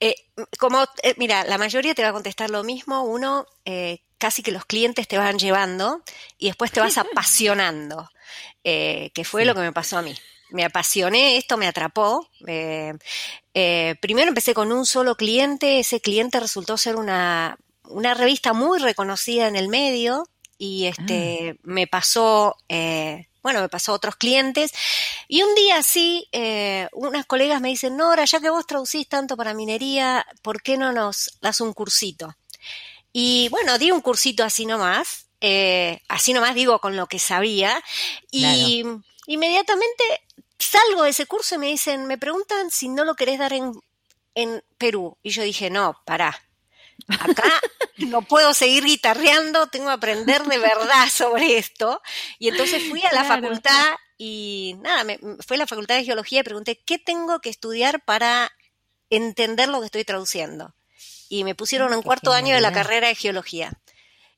Eh, 0.00 0.14
como, 0.58 0.82
eh, 1.02 1.14
mira, 1.16 1.44
la 1.44 1.58
mayoría 1.58 1.94
te 1.94 2.02
va 2.02 2.10
a 2.10 2.12
contestar 2.12 2.50
lo 2.50 2.64
mismo. 2.64 3.02
Uno, 3.04 3.46
eh, 3.64 4.00
casi 4.18 4.42
que 4.42 4.52
los 4.52 4.64
clientes 4.66 5.08
te 5.08 5.18
van 5.18 5.38
llevando 5.38 6.02
y 6.38 6.46
después 6.46 6.70
te 6.72 6.80
vas 6.80 6.96
apasionando, 6.98 8.08
que 8.62 9.24
fue 9.24 9.42
Sí. 9.42 9.46
lo 9.46 9.54
que 9.54 9.60
me 9.60 9.72
pasó 9.72 9.98
a 9.98 10.02
mí. 10.02 10.14
Me 10.50 10.64
apasioné, 10.64 11.36
esto 11.36 11.56
me 11.56 11.66
atrapó. 11.66 12.28
eh, 12.46 12.92
eh, 13.54 13.94
primero 14.00 14.28
empecé 14.28 14.54
con 14.54 14.72
un 14.72 14.86
solo 14.86 15.16
cliente, 15.16 15.78
ese 15.78 16.00
cliente 16.00 16.40
resultó 16.40 16.76
ser 16.76 16.96
una 16.96 17.56
una 17.86 18.14
revista 18.14 18.52
muy 18.52 18.78
reconocida 18.78 19.46
en 19.46 19.56
el 19.56 19.68
medio 19.68 20.26
y 20.56 20.86
este 20.86 21.58
me 21.62 21.86
pasó 21.86 22.56
eh, 22.68 23.28
bueno, 23.44 23.60
me 23.60 23.68
pasó 23.68 23.92
a 23.92 23.96
otros 23.96 24.16
clientes. 24.16 24.72
Y 25.28 25.42
un 25.42 25.54
día 25.54 25.82
sí, 25.82 26.26
eh, 26.32 26.88
unas 26.94 27.26
colegas 27.26 27.60
me 27.60 27.68
dicen, 27.68 27.94
Nora, 27.94 28.24
ya 28.24 28.40
que 28.40 28.48
vos 28.48 28.66
traducís 28.66 29.06
tanto 29.06 29.36
para 29.36 29.52
minería, 29.52 30.26
¿por 30.40 30.62
qué 30.62 30.78
no 30.78 30.92
nos 30.92 31.36
das 31.42 31.60
un 31.60 31.74
cursito? 31.74 32.34
Y 33.12 33.50
bueno, 33.50 33.76
di 33.76 33.90
un 33.90 34.00
cursito 34.00 34.44
así 34.44 34.64
nomás, 34.64 35.26
eh, 35.42 36.00
así 36.08 36.32
nomás 36.32 36.54
digo 36.54 36.78
con 36.78 36.96
lo 36.96 37.06
que 37.06 37.18
sabía, 37.18 37.84
y 38.30 38.82
inmediatamente 39.26 40.04
salgo 40.64 41.04
de 41.04 41.10
ese 41.10 41.26
curso 41.26 41.54
y 41.54 41.58
me 41.58 41.66
dicen, 41.68 42.06
me 42.06 42.18
preguntan 42.18 42.70
si 42.70 42.88
no 42.88 43.04
lo 43.04 43.14
querés 43.14 43.38
dar 43.38 43.52
en, 43.52 43.72
en 44.34 44.62
Perú. 44.78 45.16
Y 45.22 45.30
yo 45.30 45.42
dije, 45.42 45.70
no, 45.70 46.00
pará, 46.04 46.44
Acá 47.08 47.60
no 47.98 48.22
puedo 48.22 48.54
seguir 48.54 48.84
guitarreando, 48.84 49.66
tengo 49.68 49.86
que 49.86 49.92
aprender 49.92 50.42
de 50.44 50.58
verdad 50.58 51.08
sobre 51.10 51.58
esto. 51.58 52.00
Y 52.38 52.48
entonces 52.48 52.88
fui 52.88 53.02
a 53.02 53.12
la 53.12 53.24
facultad 53.24 53.94
y 54.16 54.76
nada, 54.80 55.04
me, 55.04 55.18
fue 55.46 55.56
a 55.56 55.60
la 55.60 55.66
facultad 55.66 55.96
de 55.96 56.04
geología 56.04 56.40
y 56.40 56.44
pregunté, 56.44 56.82
¿qué 56.84 56.98
tengo 56.98 57.40
que 57.40 57.50
estudiar 57.50 58.04
para 58.04 58.50
entender 59.10 59.68
lo 59.68 59.80
que 59.80 59.86
estoy 59.86 60.04
traduciendo? 60.04 60.74
Y 61.28 61.44
me 61.44 61.54
pusieron 61.54 61.92
en 61.92 62.02
cuarto 62.02 62.32
año 62.32 62.54
de 62.54 62.60
la 62.60 62.72
carrera 62.72 63.08
de 63.08 63.14
geología 63.14 63.72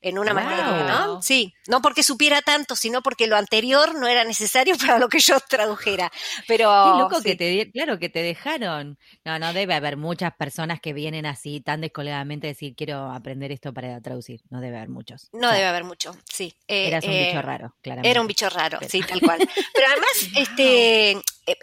en 0.01 0.19
una 0.19 0.33
materia, 0.33 0.83
¿no? 0.87 1.21
Sí, 1.21 1.53
no 1.67 1.81
porque 1.81 2.03
supiera 2.03 2.41
tanto, 2.41 2.75
sino 2.75 3.01
porque 3.01 3.27
lo 3.27 3.35
anterior 3.35 3.95
no 3.95 4.07
era 4.07 4.23
necesario 4.23 4.75
para 4.85 4.99
lo 4.99 5.09
que 5.09 5.19
yo 5.19 5.39
tradujera. 5.39 6.11
Pero 6.47 6.69
Qué 6.69 6.99
loco 6.99 7.21
que 7.21 7.35
te 7.35 7.71
claro 7.71 7.99
que 7.99 8.09
te 8.09 8.21
dejaron. 8.21 8.97
No, 9.25 9.39
no 9.39 9.53
debe 9.53 9.73
haber 9.73 9.97
muchas 9.97 10.33
personas 10.35 10.79
que 10.79 10.93
vienen 10.93 11.25
así 11.25 11.61
tan 11.61 11.81
descolegadamente 11.81 12.47
a 12.47 12.51
decir 12.51 12.75
quiero 12.75 13.11
aprender 13.11 13.51
esto 13.51 13.73
para 13.73 13.99
traducir. 14.01 14.41
No 14.49 14.61
debe 14.61 14.77
haber 14.77 14.89
muchos. 14.89 15.29
No 15.33 15.51
debe 15.51 15.65
haber 15.65 15.83
mucho, 15.83 16.15
sí. 16.31 16.53
Eh, 16.67 16.87
Eras 16.87 17.03
un 17.03 17.11
bicho 17.11 17.39
eh, 17.39 17.41
raro, 17.41 17.75
claramente. 17.81 18.09
Era 18.09 18.21
un 18.21 18.27
bicho 18.27 18.49
raro, 18.49 18.79
sí, 18.87 19.01
tal 19.01 19.21
cual. 19.21 19.39
Pero 19.73 19.87
además, 19.87 20.27
este 20.35 21.17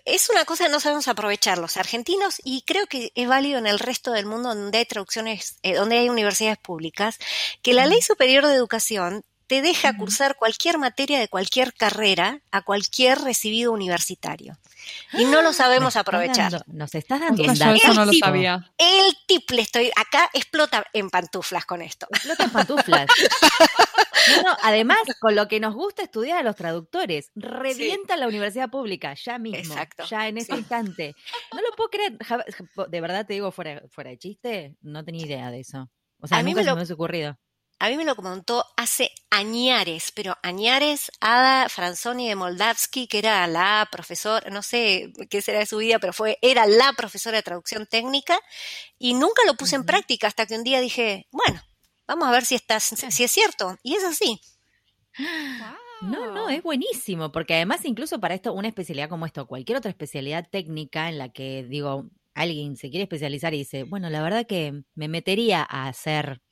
es 0.05 0.31
una 0.31 0.45
cosa 0.45 0.65
que 0.65 0.71
no 0.71 0.81
sabemos 0.81 1.09
aprovechar 1.09 1.59
los 1.59 1.77
argentinos 1.77 2.41
y 2.43 2.63
creo 2.63 2.87
que 2.87 3.13
es 3.15 3.29
válido 3.29 3.59
en 3.59 3.67
el 3.67 3.79
resto 3.79 4.13
del 4.13 4.27
mundo 4.27 4.55
donde 4.55 4.79
hay 4.79 4.87
traducciones, 4.87 5.59
eh, 5.63 5.75
donde 5.75 5.99
hay 5.99 6.09
universidades 6.09 6.59
públicas, 6.59 7.19
que 7.63 7.75
la 7.75 7.87
Ley 7.87 8.01
Superior 8.01 8.47
de 8.47 8.55
Educación 8.55 9.25
te 9.47 9.63
deja 9.63 9.97
cursar 9.97 10.37
cualquier 10.37 10.79
materia 10.79 11.19
de 11.19 11.29
cualquier 11.29 11.75
carrera 11.75 12.41
a 12.51 12.63
cualquier 12.63 13.19
recibido 13.21 13.73
universitario. 13.73 14.59
Y 15.13 15.25
no 15.25 15.43
lo 15.43 15.53
sabemos 15.53 15.97
aprovechar. 15.97 16.65
nos 16.67 16.95
estás 16.95 17.21
dando 17.21 17.43
un 17.43 17.59
dato. 17.59 17.75
Eso 17.75 17.95
no 17.95 18.05
lo 18.05 18.13
sabía. 18.13 18.71
El 18.79 19.17
tip 19.27 19.51
le 19.51 19.63
estoy, 19.63 19.91
acá 19.97 20.29
explota 20.33 20.85
en 20.93 21.11
pantuflas 21.11 21.65
con 21.65 21.83
esto. 21.83 22.07
Explota 22.11 22.45
en 22.45 22.51
pantuflas. 22.51 23.07
además, 24.63 24.99
con 25.21 25.35
lo 25.35 25.49
que 25.49 25.61
nos 25.61 25.75
gusta 25.75 26.03
estudiar 26.03 26.39
a 26.39 26.43
los 26.43 26.57
traductores, 26.57 27.31
revienta 27.35 28.17
la 28.17 28.29
universidad 28.29 28.71
pública, 28.71 29.15
ya 29.15 29.39
mismo, 29.39 29.75
ya 30.09 30.29
en 30.29 30.39
ese 30.39 30.55
instante. 30.55 31.15
No 31.53 31.61
lo 31.61 31.75
puedo 31.77 31.91
creer, 31.91 32.19
de 32.89 33.01
verdad 33.01 33.27
te 33.27 33.35
digo 33.35 33.51
fuera, 33.53 33.83
fuera 33.89 34.11
de 34.11 34.19
chiste, 34.19 34.77
no 34.83 35.05
tenía 35.05 35.27
idea 35.27 35.51
de 35.51 35.61
eso. 35.61 35.91
O 36.21 36.27
sea, 36.27 36.39
a 36.39 36.43
mí 36.43 36.55
me 36.55 36.65
lo... 36.65 36.71
se 36.71 36.77
me 36.77 36.83
ha 36.83 36.95
ocurrido. 36.95 37.39
A 37.79 37.89
mí 37.89 37.97
me 37.97 38.05
lo 38.05 38.17
comentó 38.17 38.65
hace 38.77 39.11
añares, 39.31 40.13
pero 40.13 40.37
añares 40.43 41.11
Ada 41.21 41.69
Franzoni 41.69 42.29
de 42.29 42.37
Moldavsky, 42.37 43.07
que 43.09 43.19
era 43.19 43.47
la 43.47 43.89
profesora, 43.91 44.49
no 44.51 44.63
sé 44.63 45.13
qué 45.29 45.43
será 45.43 45.59
de 45.59 45.67
su 45.67 45.79
vida, 45.79 45.99
pero 45.99 46.13
fue, 46.13 46.39
era 46.41 46.67
la 46.67 46.93
profesora 46.95 47.37
de 47.37 47.43
traducción 47.43 47.87
técnica, 47.87 48.39
y 48.99 49.15
nunca 49.15 49.43
lo 49.47 49.55
puse 49.55 49.77
en 49.77 49.85
práctica 49.85 50.29
hasta 50.29 50.47
que 50.47 50.55
un 50.55 50.65
día 50.65 50.81
dije, 50.81 51.27
bueno, 51.31 51.61
vamos 52.07 52.29
a 52.29 52.33
ver 52.33 52.45
si, 52.45 52.55
está, 52.55 52.81
si 52.81 53.25
es 53.25 53.31
cierto. 53.31 53.77
Y 53.83 53.97
es 53.97 54.05
así. 54.05 54.41
No, 56.03 56.33
no, 56.33 56.49
es 56.49 56.63
buenísimo, 56.63 57.33
porque 57.33 57.55
además 57.55 57.85
incluso 57.85 58.21
para 58.21 58.35
esto, 58.35 58.53
una 58.53 58.69
especialidad 58.69 59.09
como 59.09 59.27
esto, 59.27 59.47
cualquier 59.47 59.79
otra 59.79 59.91
especialidad 59.91 60.49
técnica 60.51 61.09
en 61.09 61.19
la 61.19 61.31
que, 61.31 61.65
digo, 61.65 62.11
alguien 62.35 62.77
se 62.77 62.91
quiere 62.91 63.05
especializar 63.05 63.55
y 63.55 63.59
dice, 63.59 63.85
bueno, 63.85 64.11
la 64.11 64.23
verdad 64.23 64.47
que 64.47 64.83
me 64.95 65.09
metería 65.09 65.67
a 65.69 65.89
hacer 65.89 66.43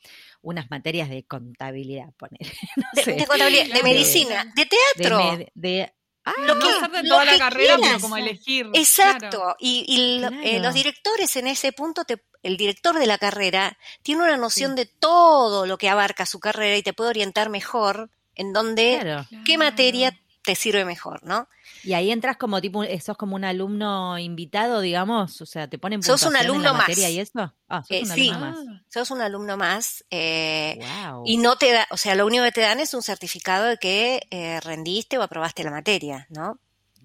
unas 0.42 0.70
materias 0.70 1.08
de 1.08 1.24
contabilidad, 1.24 2.12
poner. 2.16 2.40
de, 3.06 3.26
contabilidad, 3.26 3.74
de 3.74 3.82
medicina, 3.82 4.52
de 4.54 4.66
teatro. 4.66 5.38
De, 5.54 5.92
ah, 6.24 6.32
lo 6.46 6.58
que, 6.58 6.68
hacer 6.68 6.90
de 6.90 7.08
toda 7.08 7.24
la 7.24 7.38
carrera, 7.38 7.76
pero 7.80 8.00
como 8.00 8.16
elegir. 8.16 8.68
Exacto. 8.74 9.56
Y, 9.58 10.22
eh, 10.44 10.60
los 10.60 10.74
directores 10.74 11.34
en 11.36 11.46
ese 11.46 11.72
punto, 11.72 12.04
te, 12.04 12.22
el 12.42 12.56
director 12.56 12.98
de 12.98 13.06
la 13.06 13.18
carrera 13.18 13.78
tiene 14.02 14.22
una 14.22 14.36
noción 14.36 14.74
de 14.74 14.86
todo 14.86 15.66
lo 15.66 15.78
que 15.78 15.88
abarca 15.88 16.26
su 16.26 16.40
carrera 16.40 16.76
y 16.76 16.82
te 16.82 16.92
puede 16.92 17.10
orientar 17.10 17.48
mejor 17.48 18.10
en 18.34 18.52
dónde, 18.52 19.24
qué 19.44 19.58
materia 19.58 20.18
te 20.44 20.54
sirve 20.54 20.84
mejor, 20.84 21.22
¿no? 21.24 21.48
Y 21.84 21.94
ahí 21.94 22.10
entras 22.10 22.36
como 22.36 22.60
tipo, 22.60 22.84
sos 23.00 23.16
como 23.16 23.36
un 23.36 23.44
alumno 23.44 24.18
invitado, 24.18 24.80
digamos, 24.80 25.40
o 25.40 25.46
sea, 25.46 25.68
te 25.68 25.78
ponen 25.78 26.02
sos 26.02 26.22
un 26.24 26.36
alumno 26.36 26.70
en 26.70 26.72
la 26.72 26.72
materia 26.72 27.10
y 27.10 27.20
eso. 27.20 27.54
Ah, 27.68 27.82
sos 27.82 27.90
eh, 27.96 28.00
un 28.02 28.06
sí, 28.08 28.28
alumno 28.30 28.46
más. 28.46 28.58
sos 28.88 29.10
un 29.10 29.20
alumno 29.20 29.56
más. 29.56 30.04
Eh, 30.10 30.78
Y 31.24 31.38
no 31.38 31.56
te 31.56 31.72
da, 31.72 31.86
o 31.90 31.96
sea, 31.96 32.14
lo 32.14 32.26
único 32.26 32.44
que 32.44 32.52
te 32.52 32.60
dan 32.60 32.80
es 32.80 32.92
un 32.94 33.02
certificado 33.02 33.66
de 33.66 33.76
que 33.78 34.26
eh, 34.30 34.60
rendiste 34.60 35.18
o 35.18 35.22
aprobaste 35.22 35.64
la 35.64 35.70
materia, 35.70 36.26
¿no? 36.30 36.58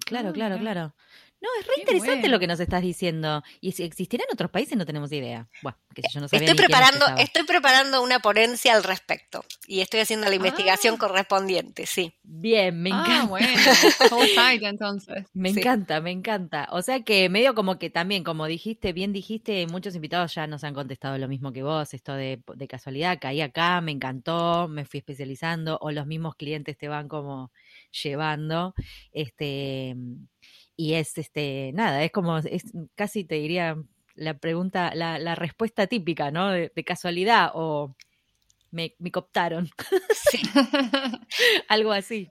Claro, 0.04 0.32
claro, 0.32 0.58
claro. 0.58 0.94
No, 1.40 1.48
es 1.60 1.66
re 1.66 1.72
interesante 1.78 2.28
lo 2.28 2.40
que 2.40 2.48
nos 2.48 2.58
estás 2.58 2.82
diciendo. 2.82 3.42
Y 3.60 3.72
si 3.72 3.84
existirá 3.84 4.24
en 4.28 4.32
otros 4.32 4.50
países 4.50 4.76
no 4.76 4.84
tenemos 4.84 5.12
idea. 5.12 5.48
Bueno, 5.62 5.78
que 5.94 6.02
yo 6.12 6.20
no 6.20 6.26
sabía 6.26 6.48
estoy 6.48 6.66
preparando, 6.66 7.06
estoy 7.16 7.44
preparando 7.44 8.02
una 8.02 8.18
ponencia 8.18 8.74
al 8.74 8.82
respecto 8.82 9.44
y 9.66 9.80
estoy 9.80 10.00
haciendo 10.00 10.28
la 10.28 10.34
investigación 10.34 10.96
ah. 10.96 10.98
correspondiente, 10.98 11.86
sí. 11.86 12.12
Bien, 12.24 12.82
me 12.82 12.90
ah, 12.92 13.00
encanta. 13.00 13.22
Ah, 13.22 13.26
bueno. 13.26 14.68
entonces. 14.68 15.26
Me 15.34 15.50
encanta, 15.50 16.00
me 16.00 16.10
encanta. 16.10 16.68
O 16.72 16.82
sea 16.82 17.02
que 17.02 17.28
medio 17.28 17.54
como 17.54 17.78
que 17.78 17.90
también, 17.90 18.24
como 18.24 18.46
dijiste, 18.46 18.92
bien 18.92 19.12
dijiste, 19.12 19.66
muchos 19.68 19.94
invitados 19.94 20.34
ya 20.34 20.46
nos 20.46 20.64
han 20.64 20.74
contestado 20.74 21.16
lo 21.18 21.28
mismo 21.28 21.52
que 21.52 21.62
vos, 21.62 21.94
esto 21.94 22.14
de, 22.14 22.42
de 22.54 22.68
casualidad, 22.68 23.18
caí 23.20 23.40
acá, 23.40 23.80
me 23.80 23.92
encantó, 23.92 24.68
me 24.68 24.84
fui 24.84 24.98
especializando, 24.98 25.78
o 25.80 25.92
los 25.92 26.06
mismos 26.06 26.34
clientes 26.34 26.76
te 26.76 26.88
van 26.88 27.08
como 27.08 27.52
llevando. 27.90 28.74
Este 29.12 29.96
y 30.78 30.94
es 30.94 31.18
este, 31.18 31.72
nada, 31.74 32.04
es 32.04 32.12
como, 32.12 32.38
es 32.38 32.62
casi 32.94 33.24
te 33.24 33.34
diría 33.34 33.76
la 34.14 34.38
pregunta, 34.38 34.94
la, 34.94 35.18
la 35.18 35.34
respuesta 35.34 35.88
típica, 35.88 36.30
¿no? 36.30 36.50
De, 36.50 36.70
casualidad 36.86 37.50
o 37.54 37.96
me, 38.70 38.94
me 39.00 39.10
cooptaron. 39.10 39.68
Sí. 40.30 40.38
Algo 41.68 41.90
así. 41.90 42.30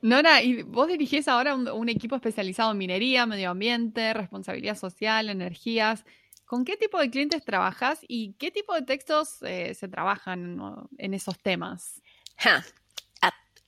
Nora, 0.00 0.42
y 0.42 0.62
vos 0.62 0.86
dirigís 0.86 1.26
ahora 1.26 1.56
un, 1.56 1.88
equipo 1.88 2.14
especializado 2.14 2.70
en 2.70 2.78
minería, 2.78 3.26
medio 3.26 3.50
ambiente, 3.50 4.14
responsabilidad 4.14 4.76
social, 4.76 5.28
energías. 5.28 6.04
¿Con 6.44 6.64
qué 6.64 6.76
tipo 6.76 7.00
de 7.00 7.10
clientes 7.10 7.44
trabajas 7.44 7.98
y 8.06 8.34
qué 8.34 8.52
tipo 8.52 8.74
de 8.74 8.82
textos 8.82 9.42
eh, 9.42 9.74
se 9.74 9.88
trabajan 9.88 10.88
en 10.98 11.14
esos 11.14 11.36
temas? 11.40 12.00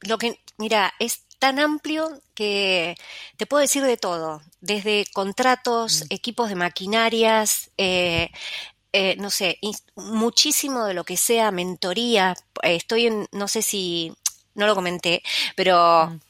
Lo 0.07 0.19
que, 0.19 0.41
mira, 0.59 0.93
es 0.99 1.25
tan 1.39 1.59
amplio 1.59 2.23
que 2.35 2.97
te 3.37 3.47
puedo 3.47 3.61
decir 3.61 3.83
de 3.83 3.97
todo, 3.97 4.41
desde 4.61 5.07
contratos, 5.13 6.03
mm. 6.03 6.07
equipos 6.11 6.49
de 6.49 6.55
maquinarias, 6.55 7.71
eh, 7.77 8.31
eh, 8.93 9.17
no 9.19 9.31
sé, 9.31 9.59
muchísimo 9.97 10.85
de 10.87 10.95
lo 10.95 11.05
que 11.05 11.17
sea 11.17 11.51
mentoría. 11.51 12.35
Estoy 12.63 13.09
en, 13.09 13.29
no 13.33 13.49
sé 13.49 13.63
si, 13.63 14.15
no 14.55 14.67
lo 14.67 14.75
comenté, 14.75 15.23
pero 15.57 16.07
mm. 16.07 16.21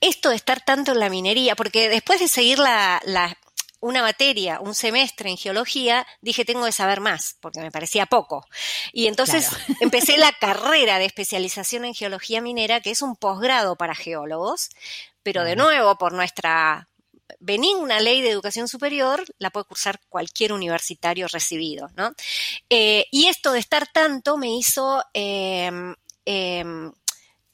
esto 0.00 0.30
de 0.30 0.36
estar 0.36 0.64
tanto 0.64 0.92
en 0.92 1.00
la 1.00 1.10
minería, 1.10 1.56
porque 1.56 1.88
después 1.88 2.20
de 2.20 2.28
seguir 2.28 2.58
la, 2.58 3.00
la 3.04 3.36
una 3.82 4.00
materia, 4.00 4.60
un 4.60 4.74
semestre 4.74 5.28
en 5.28 5.36
geología, 5.36 6.06
dije 6.20 6.44
tengo 6.44 6.64
que 6.64 6.72
saber 6.72 7.00
más, 7.00 7.36
porque 7.40 7.60
me 7.60 7.72
parecía 7.72 8.06
poco. 8.06 8.46
Y 8.92 9.08
entonces 9.08 9.48
empecé 9.80 10.16
la 10.16 10.32
carrera 10.32 10.98
de 10.98 11.04
especialización 11.04 11.84
en 11.84 11.92
geología 11.92 12.40
minera, 12.40 12.80
que 12.80 12.92
es 12.92 13.02
un 13.02 13.16
posgrado 13.16 13.76
para 13.76 13.96
geólogos, 13.96 14.70
pero 15.24 15.42
de 15.42 15.56
nuevo, 15.56 15.98
por 15.98 16.12
nuestra 16.12 16.88
benigna 17.40 17.98
ley 18.00 18.22
de 18.22 18.30
educación 18.30 18.68
superior, 18.68 19.24
la 19.38 19.50
puede 19.50 19.66
cursar 19.66 20.00
cualquier 20.08 20.52
universitario 20.52 21.26
recibido, 21.26 21.90
¿no? 21.96 22.12
Eh, 22.70 23.06
y 23.10 23.26
esto 23.26 23.50
de 23.50 23.58
estar 23.58 23.88
tanto 23.92 24.38
me 24.38 24.56
hizo 24.56 25.02
em, 25.12 25.94
em, 26.24 26.92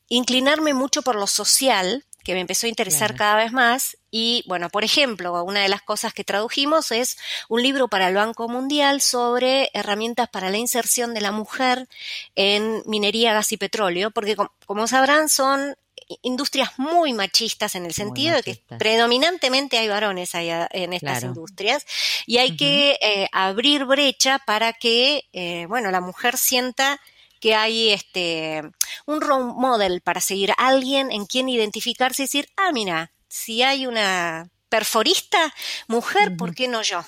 inclinarme 0.08 0.74
mucho 0.74 1.00
por 1.00 1.14
lo 1.14 1.26
social, 1.26 2.04
que 2.22 2.34
me 2.34 2.40
empezó 2.40 2.66
a 2.66 2.68
interesar 2.68 3.16
cada 3.16 3.36
vez 3.36 3.52
más. 3.52 3.96
Y 4.10 4.44
bueno, 4.46 4.70
por 4.70 4.84
ejemplo, 4.84 5.42
una 5.44 5.60
de 5.60 5.68
las 5.68 5.82
cosas 5.82 6.14
que 6.14 6.24
tradujimos 6.24 6.92
es 6.92 7.18
un 7.48 7.62
libro 7.62 7.88
para 7.88 8.08
el 8.08 8.14
Banco 8.14 8.48
Mundial 8.48 9.00
sobre 9.02 9.70
herramientas 9.74 10.28
para 10.28 10.50
la 10.50 10.56
inserción 10.56 11.12
de 11.12 11.20
la 11.20 11.32
mujer 11.32 11.88
en 12.34 12.82
minería, 12.86 13.34
gas 13.34 13.52
y 13.52 13.58
petróleo, 13.58 14.10
porque 14.10 14.36
como, 14.66 14.86
sabrán 14.86 15.28
son 15.28 15.76
industrias 16.22 16.78
muy 16.78 17.12
machistas 17.12 17.74
en 17.74 17.84
el 17.84 17.92
sentido 17.92 18.36
de 18.36 18.42
que 18.42 18.62
predominantemente 18.78 19.76
hay 19.76 19.88
varones 19.88 20.30
en 20.34 20.94
estas 20.94 21.22
industrias 21.22 21.84
y 22.26 22.38
hay 22.38 22.56
que 22.56 22.98
eh, 23.02 23.28
abrir 23.30 23.84
brecha 23.84 24.38
para 24.46 24.72
que, 24.72 25.28
eh, 25.34 25.66
bueno, 25.68 25.90
la 25.90 26.00
mujer 26.00 26.38
sienta 26.38 26.98
que 27.40 27.54
hay 27.54 27.90
este, 27.90 28.62
un 29.04 29.20
role 29.20 29.52
model 29.54 30.00
para 30.00 30.22
seguir, 30.22 30.52
alguien 30.56 31.12
en 31.12 31.26
quien 31.26 31.48
identificarse 31.50 32.22
y 32.22 32.24
decir, 32.24 32.48
ah, 32.56 32.72
mira, 32.72 33.12
si 33.28 33.62
hay 33.62 33.86
una 33.86 34.50
perforista 34.68 35.54
mujer, 35.86 36.36
¿por 36.36 36.54
qué 36.54 36.68
no 36.68 36.82
yo? 36.82 37.04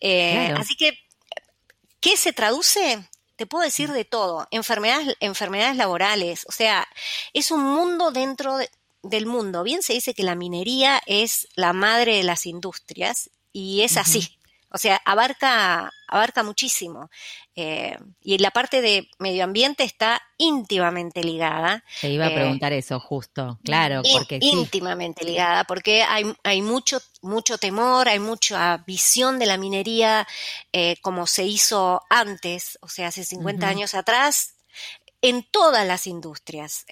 Eh, 0.00 0.54
así 0.56 0.76
que, 0.76 0.98
¿qué 2.00 2.16
se 2.16 2.32
traduce? 2.32 3.04
Te 3.36 3.46
puedo 3.46 3.64
decir 3.64 3.92
de 3.92 4.04
todo, 4.04 4.46
enfermedades, 4.50 5.16
enfermedades 5.20 5.76
laborales, 5.76 6.46
o 6.48 6.52
sea, 6.52 6.88
es 7.34 7.50
un 7.50 7.62
mundo 7.62 8.10
dentro 8.10 8.58
del 9.02 9.26
mundo. 9.26 9.62
Bien 9.62 9.82
se 9.82 9.92
dice 9.92 10.14
que 10.14 10.22
la 10.22 10.34
minería 10.34 11.02
es 11.06 11.48
la 11.54 11.72
madre 11.72 12.16
de 12.16 12.22
las 12.22 12.46
industrias 12.46 13.30
y 13.52 13.82
es 13.82 13.96
así. 13.96 14.35
O 14.76 14.78
sea, 14.78 15.00
abarca, 15.06 15.90
abarca 16.06 16.42
muchísimo. 16.42 17.08
Eh, 17.54 17.96
y 18.20 18.36
la 18.36 18.50
parte 18.50 18.82
de 18.82 19.08
medio 19.18 19.44
ambiente 19.44 19.84
está 19.84 20.20
íntimamente 20.36 21.24
ligada. 21.24 21.82
Te 22.02 22.10
iba 22.10 22.26
a 22.26 22.28
eh, 22.28 22.34
preguntar 22.34 22.74
eso 22.74 23.00
justo, 23.00 23.58
claro, 23.64 24.02
porque 24.12 24.38
íntimamente 24.42 25.24
ligada, 25.24 25.64
porque 25.64 26.02
hay, 26.02 26.26
hay 26.44 26.60
mucho, 26.60 27.00
mucho 27.22 27.56
temor, 27.56 28.06
hay 28.06 28.18
mucha 28.18 28.84
visión 28.86 29.38
de 29.38 29.46
la 29.46 29.56
minería 29.56 30.28
eh, 30.74 30.96
como 31.00 31.26
se 31.26 31.44
hizo 31.44 32.02
antes, 32.10 32.78
o 32.82 32.88
sea, 32.88 33.08
hace 33.08 33.24
50 33.24 33.66
años 33.66 33.94
atrás, 33.94 34.56
en 35.22 35.42
todas 35.50 35.86
las 35.86 36.06
industrias. 36.06 36.84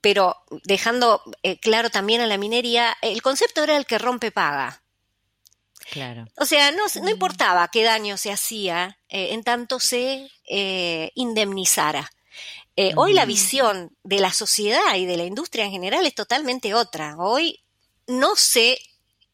Pero 0.00 0.36
dejando 0.64 1.22
claro 1.62 1.90
también 1.90 2.22
a 2.22 2.26
la 2.26 2.38
minería, 2.38 2.96
el 3.02 3.22
concepto 3.22 3.62
era 3.62 3.76
el 3.76 3.86
que 3.86 3.98
rompe 3.98 4.32
paga. 4.32 4.80
Claro. 5.90 6.26
O 6.36 6.44
sea, 6.44 6.70
no, 6.70 6.84
no 7.02 7.10
importaba 7.10 7.68
qué 7.68 7.82
daño 7.82 8.16
se 8.16 8.32
hacía 8.32 8.98
eh, 9.08 9.32
en 9.32 9.42
tanto 9.42 9.80
se 9.80 10.30
eh, 10.48 11.10
indemnizara. 11.14 12.10
Eh, 12.76 12.92
hoy 12.96 13.12
la 13.12 13.24
visión 13.24 13.96
de 14.02 14.18
la 14.18 14.32
sociedad 14.32 14.96
y 14.96 15.06
de 15.06 15.16
la 15.16 15.24
industria 15.24 15.64
en 15.64 15.70
general 15.70 16.06
es 16.06 16.14
totalmente 16.14 16.74
otra. 16.74 17.16
Hoy 17.18 17.62
no 18.08 18.34
se 18.34 18.78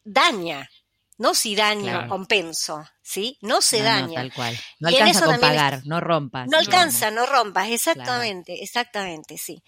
daña, 0.03 0.69
no 1.17 1.33
si 1.33 1.55
daño 1.55 2.07
compenso, 2.07 2.85
¿sí? 3.01 3.39
No 3.41 3.61
se 3.61 3.81
daña. 3.81 4.21
tal 4.21 4.33
cual. 4.33 4.59
No 4.79 4.89
alcanza 4.89 5.33
a 5.33 5.39
pagar, 5.39 5.81
no 5.85 5.99
rompas. 5.99 6.47
No 6.47 6.59
alcanza, 6.59 7.09
no 7.09 7.25
rompas, 7.25 7.69
exactamente, 7.69 8.63
exactamente, 8.63 9.39
sí. 9.39 9.63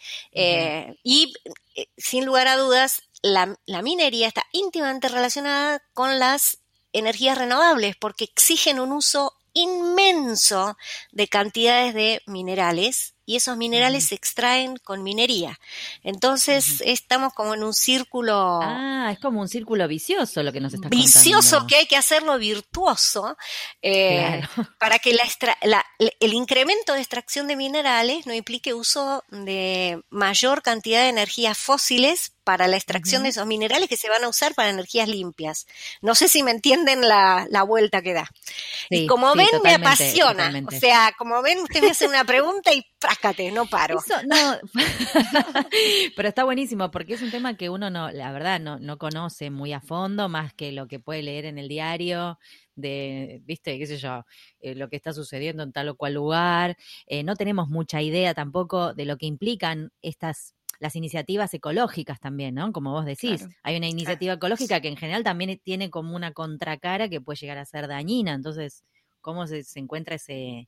y 1.04 1.34
sin 1.98 2.26
lugar 2.26 2.48
a 2.48 2.58
dudas, 2.58 3.02
la, 3.24 3.58
la, 3.66 3.82
minería 3.82 4.28
está 4.28 4.46
íntimamente 4.52 5.08
relacionada 5.08 5.82
con 5.94 6.20
las 6.20 6.63
energías 6.94 7.38
renovables 7.38 7.96
porque 7.96 8.26
exigen 8.26 8.80
un 8.80 8.92
uso 8.92 9.34
inmenso 9.54 10.78
de 11.12 11.28
cantidades 11.28 11.94
de 11.94 12.22
minerales 12.26 13.13
y 13.26 13.38
esos 13.38 13.58
minerales 13.58 14.06
se 14.06 14.16
extraen 14.16 14.78
con 14.78 15.04
minería. 15.04 15.60
Entonces 16.04 16.82
estamos 16.86 17.34
como 17.34 17.54
en 17.54 17.64
un 17.64 17.74
círculo... 17.74 18.60
Ah, 18.62 19.10
es 19.12 19.20
como 19.20 19.42
un 19.42 19.48
círculo 19.48 19.88
vicioso 19.88 20.44
lo 20.44 20.52
que 20.52 20.60
nos 20.60 20.74
está 20.74 20.90
Vicioso 20.90 21.66
que 21.68 21.78
hay 21.78 21.86
que 21.86 21.96
hacerlo 21.96 22.38
virtuoso 22.38 23.38
eh, 23.82 24.42
para 24.80 25.00
que 25.00 25.14
la, 25.14 25.86
el 26.20 26.34
incremento 26.34 26.94
de 26.94 27.00
extracción 27.00 27.48
de 27.48 27.56
minerales 27.56 28.26
no 28.26 28.34
implique 28.34 28.74
uso 28.74 29.24
de 29.30 30.02
mayor 30.10 30.62
cantidad 30.62 31.02
de 31.02 31.10
energías 31.10 31.58
fósiles 31.58 32.34
para 32.44 32.68
la 32.68 32.76
extracción 32.76 33.24
de 33.24 33.30
esos 33.30 33.46
minerales 33.48 33.88
que 33.88 33.98
se 33.98 34.10
van 34.10 34.24
a 34.24 34.28
usar 34.28 34.54
para 34.54 34.70
energías 34.70 35.08
limpias. 35.08 35.66
No 36.02 36.14
sé 36.16 36.28
si 36.28 36.44
me 36.44 36.52
entienden 36.52 37.08
la, 37.08 37.64
vuelta 37.66 38.02
que 38.02 38.14
da. 38.14 38.30
y 38.90 39.08
como 39.08 39.34
ven, 39.34 39.48
me 39.64 39.76
apasiona. 39.76 40.52
O 40.68 40.72
sea, 40.72 41.14
como 41.18 41.42
ven, 41.42 41.60
usted 41.60 41.82
me 41.82 41.92
hace 41.92 42.08
una 42.08 42.26
pregunta 42.26 42.74
y 42.74 42.86
no 43.54 43.66
paro. 43.66 44.00
no, 44.28 44.58
pero 46.16 46.30
está 46.30 46.44
buenísimo 46.44 46.92
porque 46.92 47.14
es 47.14 47.22
un 47.22 47.32
tema 47.32 47.56
que 47.56 47.70
uno 47.70 47.90
no, 47.90 48.12
la 48.12 48.32
verdad, 48.32 48.60
no, 48.60 48.80
no 48.80 48.98
conoce 48.98 49.50
muy 49.50 49.74
a 49.74 49.82
fondo, 49.82 50.30
más 50.30 50.54
que 50.54 50.72
lo 50.72 50.88
que 50.88 51.00
puede 51.00 51.24
leer 51.24 51.46
en 51.46 51.58
el 51.58 51.68
diario 51.68 52.40
de, 52.76 53.42
viste, 53.46 53.78
qué 53.78 53.86
sé 53.86 53.98
yo, 53.98 54.26
eh, 54.60 54.76
lo 54.76 54.90
que 54.90 54.96
está 54.96 55.14
sucediendo 55.14 55.64
en 55.64 55.72
tal 55.72 55.90
o 55.90 55.96
cual 55.96 56.14
lugar. 56.14 56.78
Eh, 57.06 57.24
no 57.24 57.36
tenemos 57.36 57.70
mucha 57.70 58.02
idea 58.02 58.34
tampoco 58.34 58.94
de 58.94 59.06
lo 59.06 59.18
que 59.18 59.26
implican 59.26 59.92
estas 60.02 60.56
las 60.80 60.96
iniciativas 60.98 61.54
ecológicas 61.54 62.20
también, 62.20 62.56
¿no? 62.56 62.74
Como 62.74 62.92
vos 62.92 63.06
decís, 63.06 63.48
hay 63.62 63.78
una 63.78 63.88
iniciativa 63.88 64.34
ecológica 64.34 64.82
que 64.82 64.90
en 64.90 64.98
general 64.98 65.24
también 65.24 65.58
tiene 65.64 65.90
como 65.90 66.14
una 66.14 66.34
contracara 66.34 67.08
que 67.08 67.22
puede 67.22 67.38
llegar 67.38 67.58
a 67.58 67.66
ser 67.66 67.88
dañina, 67.88 68.34
entonces, 68.34 68.84
¿cómo 69.22 69.48
se 69.48 69.64
encuentra 69.76 70.16
ese, 70.16 70.68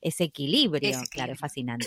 ese 0.00 0.24
equilibrio, 0.24 0.98
claro, 1.10 1.32
es 1.32 1.38
fascinante. 1.38 1.86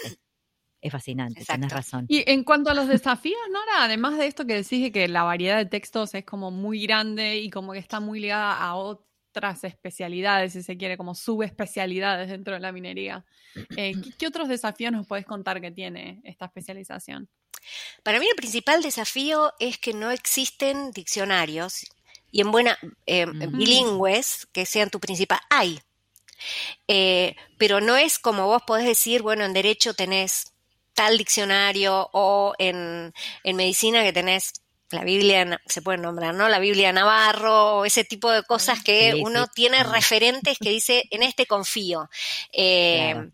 Es 0.84 0.91
fascinante, 0.91 1.45
tienes 1.45 1.71
razón. 1.71 2.06
Y 2.10 2.30
en 2.30 2.43
cuanto 2.43 2.69
a 2.69 2.73
los 2.73 2.89
desafíos, 2.89 3.39
Nora, 3.49 3.86
además 3.86 4.17
de 4.17 4.28
esto 4.28 4.45
que 4.45 4.56
decís 4.56 4.91
que 4.91 5.08
la 5.08 5.23
variedad 5.23 5.56
de 5.56 5.65
textos 5.65 6.13
es 6.13 6.26
como 6.26 6.52
muy 6.52 6.86
grande 6.86 7.38
y 7.38 7.49
como 7.49 7.71
que 7.71 7.80
está 7.80 8.02
muy 8.02 8.19
ligada 8.19 8.58
a 8.58 8.76
otras 8.76 9.63
especialidades, 9.63 10.52
si 10.52 10.62
se 10.62 10.76
quiere, 10.76 10.97
como 10.97 11.15
subespecialidades 11.15 12.30
dentro 12.30 12.56
de 12.56 12.60
la 12.60 12.73
minería, 12.73 13.23
eh, 13.78 13.93
¿qué, 14.19 14.28
otros 14.28 14.49
desafíos 14.49 14.91
nos 14.91 15.08
puedes 15.08 15.26
contar 15.26 15.62
que 15.62 15.71
tiene 15.71 16.19
esta 16.26 16.45
especialización? 16.45 17.30
Para 18.04 18.19
mí 18.19 18.28
el 18.28 18.36
principal 18.36 18.82
desafío 18.82 19.54
es 19.60 19.78
que 19.78 19.93
no 19.93 20.12
existen 20.12 20.91
diccionarios 20.91 21.86
y 22.30 22.41
en 22.41 22.52
buena 22.52 22.78
eh, 23.06 23.26
bilingües 23.26 24.47
que 24.52 24.65
sean 24.65 24.89
tu 24.89 24.99
principal. 24.99 25.39
Hay, 25.49 25.80
eh, 26.88 27.36
pero 27.58 27.82
no 27.82 27.95
es 27.95 28.19
como 28.19 28.47
vos 28.47 28.63
podés 28.63 28.86
decir, 28.86 29.21
bueno, 29.21 29.45
en 29.45 29.53
derecho 29.53 29.93
tenés 29.93 30.53
tal 30.93 31.17
diccionario 31.17 32.10
o 32.13 32.53
en, 32.58 33.13
en 33.43 33.56
medicina 33.56 34.03
que 34.03 34.13
tenés 34.13 34.53
la 34.93 35.03
Biblia, 35.03 35.60
se 35.65 35.82
puede 35.82 35.97
nombrar, 35.97 36.36
¿no? 36.36 36.47
La 36.47 36.60
Biblia 36.60 36.93
Navarro, 36.93 37.77
o 37.77 37.86
ese 37.86 38.03
tipo 38.03 38.32
de 38.32 38.43
cosas 38.43 38.84
que 38.84 39.15
uno 39.19 39.47
tiene 39.47 39.84
referentes 39.84 40.58
que 40.60 40.69
dice, 40.69 41.03
en 41.10 41.23
este 41.23 41.45
confío. 41.45 42.10
Eh, 42.51 43.29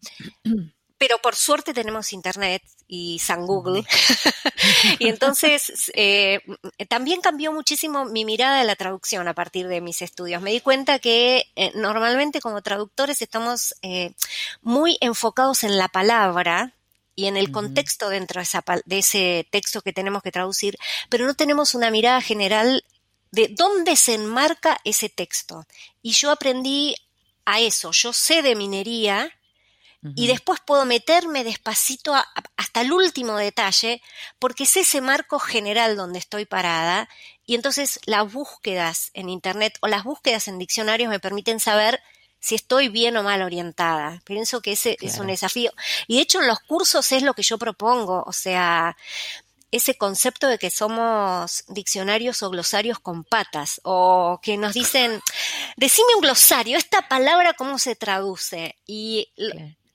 pero 0.97 1.19
por 1.19 1.35
suerte 1.35 1.73
tenemos 1.73 2.13
Internet 2.13 2.63
y 2.91 3.19
San 3.19 3.45
Google. 3.45 3.85
y 4.99 5.07
entonces 5.07 5.89
eh, 5.93 6.41
también 6.89 7.21
cambió 7.21 7.53
muchísimo 7.53 8.03
mi 8.05 8.25
mirada 8.25 8.57
de 8.57 8.65
la 8.65 8.75
traducción 8.75 9.27
a 9.27 9.35
partir 9.35 9.67
de 9.67 9.79
mis 9.79 10.01
estudios. 10.01 10.41
Me 10.41 10.51
di 10.51 10.59
cuenta 10.59 10.99
que 10.99 11.45
eh, 11.55 11.71
normalmente 11.75 12.41
como 12.41 12.61
traductores 12.61 13.21
estamos 13.21 13.75
eh, 13.83 14.13
muy 14.61 14.97
enfocados 14.99 15.63
en 15.63 15.77
la 15.77 15.87
palabra 15.87 16.73
y 17.15 17.27
en 17.27 17.37
el 17.37 17.51
contexto 17.51 18.09
dentro 18.09 18.39
de, 18.39 18.43
esa, 18.43 18.63
de 18.85 18.97
ese 18.97 19.47
texto 19.51 19.81
que 19.81 19.93
tenemos 19.93 20.23
que 20.23 20.31
traducir, 20.31 20.77
pero 21.09 21.25
no 21.25 21.35
tenemos 21.35 21.75
una 21.75 21.91
mirada 21.91 22.21
general 22.21 22.83
de 23.31 23.49
dónde 23.49 23.95
se 23.97 24.15
enmarca 24.15 24.79
ese 24.83 25.09
texto. 25.09 25.65
Y 26.01 26.13
yo 26.13 26.31
aprendí 26.31 26.95
a 27.45 27.59
eso. 27.59 27.91
Yo 27.91 28.13
sé 28.13 28.41
de 28.41 28.55
minería, 28.55 29.31
y 30.15 30.27
después 30.27 30.61
puedo 30.65 30.85
meterme 30.85 31.43
despacito 31.43 32.13
hasta 32.55 32.81
el 32.81 32.93
último 32.93 33.35
detalle 33.35 34.01
porque 34.39 34.63
es 34.63 34.77
ese 34.77 35.01
marco 35.01 35.39
general 35.39 35.97
donde 35.97 36.19
estoy 36.19 36.45
parada 36.45 37.09
y 37.45 37.55
entonces 37.55 37.99
las 38.05 38.31
búsquedas 38.31 39.11
en 39.13 39.27
Internet 39.27 39.77
o 39.81 39.87
las 39.87 40.05
búsquedas 40.05 40.47
en 40.47 40.57
diccionarios 40.57 41.09
me 41.09 41.19
permiten 41.19 41.59
saber 41.59 41.99
si 42.39 42.55
estoy 42.55 42.87
bien 42.87 43.17
o 43.17 43.23
mal 43.23 43.41
orientada. 43.41 44.21
Pienso 44.23 44.61
que 44.61 44.71
ese 44.71 44.97
es 45.01 45.19
un 45.19 45.27
desafío. 45.27 45.71
Y 46.07 46.15
de 46.15 46.21
hecho 46.21 46.39
en 46.39 46.47
los 46.47 46.59
cursos 46.61 47.11
es 47.11 47.21
lo 47.21 47.33
que 47.33 47.43
yo 47.43 47.57
propongo, 47.57 48.23
o 48.25 48.31
sea, 48.31 48.95
ese 49.71 49.97
concepto 49.97 50.47
de 50.47 50.57
que 50.57 50.71
somos 50.71 51.63
diccionarios 51.67 52.41
o 52.41 52.49
glosarios 52.49 52.99
con 52.99 53.23
patas, 53.23 53.79
o 53.83 54.39
que 54.41 54.57
nos 54.57 54.73
dicen, 54.73 55.21
decime 55.75 56.15
un 56.15 56.21
glosario, 56.21 56.77
esta 56.77 57.07
palabra 57.07 57.53
cómo 57.53 57.77
se 57.77 57.95
traduce. 57.95 58.77
Y 58.87 59.31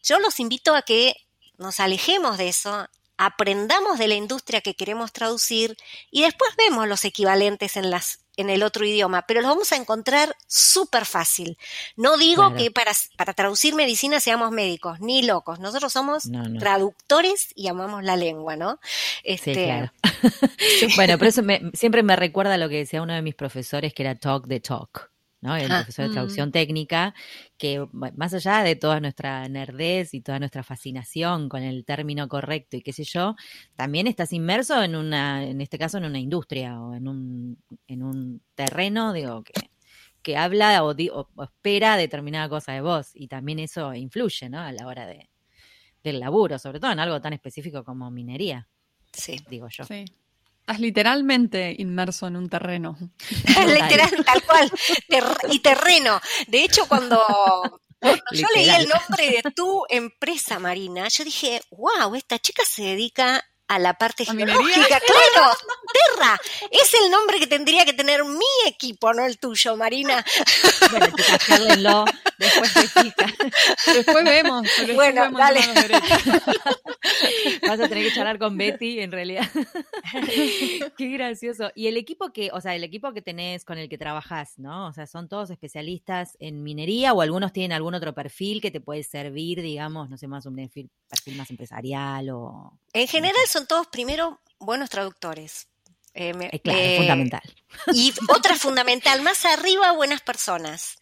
yo 0.05 0.19
los 0.21 0.39
invito 0.39 0.75
a 0.75 0.83
que 0.83 1.17
nos 1.59 1.81
alejemos 1.81 2.39
de 2.39 2.49
eso, 2.49 2.89
aprendamos 3.17 3.99
de 3.99 4.09
la 4.09 4.15
industria 4.15 4.61
que 4.61 4.75
queremos 4.75 5.13
traducir 5.13 5.77
y 6.11 6.23
después 6.23 6.51
vemos 6.57 6.87
los 6.89 7.05
equivalentes 7.05 7.77
en 7.77 7.91
las 7.91 8.21
en 8.37 8.51
el 8.51 8.65
otro 8.65 8.85
idioma, 8.85 9.25
pero 9.29 9.41
los 9.41 9.51
vamos 9.51 9.71
a 9.71 9.77
encontrar 9.77 10.35
súper 10.49 11.05
fácil. 11.05 11.57
No 11.97 12.17
digo 12.17 12.53
que 12.55 12.73
para, 12.73 12.91
para, 13.17 13.33
traducir 13.33 13.77
medicina 13.77 14.19
seamos 14.19 14.51
médicos, 14.51 14.99
ni 14.99 15.23
locos. 15.23 15.61
Nosotros 15.61 15.93
somos 15.93 16.25
traductores 16.59 17.51
y 17.55 17.69
amamos 17.69 18.03
la 18.03 18.17
lengua, 18.17 18.57
¿no? 18.57 18.81
Este, 19.23 19.55
sí, 19.55 19.65
claro. 19.65 19.93
bueno, 20.97 21.19
pero 21.19 21.29
eso 21.29 21.43
siempre 21.75 22.03
me 22.03 22.17
recuerda 22.17 22.59
lo 22.59 22.69
que 22.69 22.79
decía 22.79 23.03
uno 23.03 23.15
de 23.15 23.23
mis 23.23 23.37
profesores, 23.37 23.95
que 23.95 24.03
era 24.03 24.17
talk 24.17 24.49
the 24.49 24.59
talk. 24.59 25.14
¿No? 25.45 25.55
El 25.57 25.69
profesor 25.69 26.07
de 26.07 26.13
traducción 26.15 26.51
técnica, 26.51 27.15
que 27.59 27.87
más 27.93 28.33
allá 28.33 28.63
de 28.63 28.77
toda 28.77 28.99
nuestra 28.99 29.47
nerdez 29.47 30.15
y 30.15 30.23
toda 30.23 30.39
nuestra 30.39 30.63
fascinación 30.63 31.51
con 31.51 31.63
el 31.63 31.85
término 31.85 32.29
correcto 32.29 32.79
y 32.79 32.81
qué 32.83 32.95
sé 32.95 33.05
yo, 33.05 33.37
también 33.77 34.07
estás 34.07 34.33
inmerso 34.33 34.83
en 34.83 34.97
una, 34.97 35.45
en 35.45 35.61
este 35.61 35.79
caso, 35.79 35.99
en 35.99 36.07
una 36.07 36.19
industria 36.19 36.81
o 36.81 36.95
en 36.95 37.07
un, 37.09 37.59
en 37.87 38.03
un 38.03 38.41
terreno, 38.55 39.13
digo, 39.13 39.45
que, 39.45 39.53
que 40.23 40.39
habla 40.39 40.83
o, 40.83 40.95
espera 41.43 41.99
determinada 41.99 42.49
cosa 42.49 42.73
de 42.73 42.81
vos 42.81 43.11
y 43.13 43.29
también 43.29 43.59
eso 43.59 43.93
influye, 43.93 44.49
¿no? 44.49 44.61
A 44.61 44.73
la 44.73 44.87
hora 44.87 45.07
de, 45.07 45.29
del 46.03 46.21
laburo, 46.21 46.59
sobre 46.59 46.81
todo 46.81 46.91
en 46.91 47.01
algo 47.01 47.21
tan 47.21 47.35
específico 47.35 47.85
como 47.85 48.11
minería, 48.11 48.67
Sí. 49.13 49.37
digo 49.51 49.69
yo. 49.69 49.85
Sí. 49.85 50.07
Estás 50.67 50.81
literalmente 50.81 51.75
inmerso 51.77 52.27
en 52.27 52.37
un 52.37 52.49
terreno. 52.49 52.97
Literal, 53.67 54.25
tal 54.25 54.43
cual. 54.45 54.71
Ter- 55.07 55.53
y 55.53 55.59
terreno. 55.59 56.19
De 56.47 56.65
hecho, 56.65 56.89
cuando, 56.89 57.19
cuando 58.01 58.23
yo 58.33 58.47
leí 58.55 58.71
el 58.71 58.89
nombre 58.89 59.43
de 59.43 59.53
tu 59.55 59.85
empresa, 59.91 60.59
Marina, 60.59 61.07
yo 61.09 61.23
dije, 61.23 61.61
wow, 61.71 62.15
esta 62.15 62.39
chica 62.39 62.63
se 62.65 62.83
dedica 62.83 63.45
a 63.69 63.79
la 63.79 63.95
parte 63.95 64.25
¿A 64.29 64.33
minería? 64.33 64.55
geológica. 64.55 65.01
Claro, 65.01 65.51
Terra. 65.93 66.41
Es 66.71 66.93
el 67.03 67.11
nombre 67.11 67.39
que 67.39 67.47
tendría 67.47 67.85
que 67.85 67.93
tener 67.93 68.25
mi 68.25 68.45
equipo, 68.67 69.13
no 69.15 69.25
el 69.25 69.39
tuyo, 69.39 69.77
Marina. 69.77 70.25
Bueno, 70.91 71.07
chicas, 71.17 71.49
después 72.39 72.75
de 72.75 73.03
chica. 73.03 73.27
Después 73.87 74.25
vemos. 74.25 74.67
pero 74.77 74.95
Bueno, 74.95 75.23
vemos 75.23 75.41
dale. 75.41 75.61
Vas 77.63 77.81
a 77.81 77.89
tener 77.89 78.05
que 78.05 78.13
charlar 78.15 78.39
con 78.39 78.57
Betty, 78.57 79.01
en 79.01 79.13
realidad. 79.13 79.49
Qué 80.97 81.09
gracioso. 81.09 81.71
Y 81.75 81.87
el 81.87 81.97
equipo 81.97 82.33
que, 82.33 82.51
o 82.53 82.61
sea, 82.61 82.75
el 82.75 82.85
equipo 82.85 83.13
que 83.13 83.23
tenés 83.23 83.65
con 83.65 83.79
el 83.79 83.89
que 83.89 83.99
trabajás, 83.99 84.59
¿no? 84.59 84.89
O 84.89 84.93
sea, 84.93 85.07
son 85.07 85.29
todos 85.29 85.51
especialistas 85.51 86.37
en 86.41 86.63
minería 86.63 87.13
o 87.13 87.23
algunos 87.23 87.53
tienen 87.53 87.73
algún 87.73 87.95
otro 87.95 88.15
perfil 88.15 88.61
que 88.61 88.71
te 88.71 88.81
puede 88.81 89.03
servir, 89.03 89.63
digamos, 89.63 90.11
no 90.11 90.17
sé, 90.17 90.27
más 90.27 90.47
un 90.47 90.57
perfil, 90.57 90.91
perfil 91.09 91.37
más 91.37 91.51
empresarial 91.51 92.31
o... 92.31 92.79
En 92.93 93.09
general 93.09 93.43
son 93.55 93.67
todos 93.67 93.87
primero 93.87 94.41
buenos 94.59 94.91
traductores. 94.91 95.69
Eh, 96.13 96.35
me- 96.35 96.51
Eh, 96.53 96.61
claro, 96.61 96.79
eh, 96.81 96.97
fundamental. 96.99 97.43
Y 97.95 98.13
otra 98.29 98.55
fundamental, 98.57 99.23
más 99.23 99.45
arriba, 99.45 99.93
buenas 99.93 100.21
personas. 100.21 100.99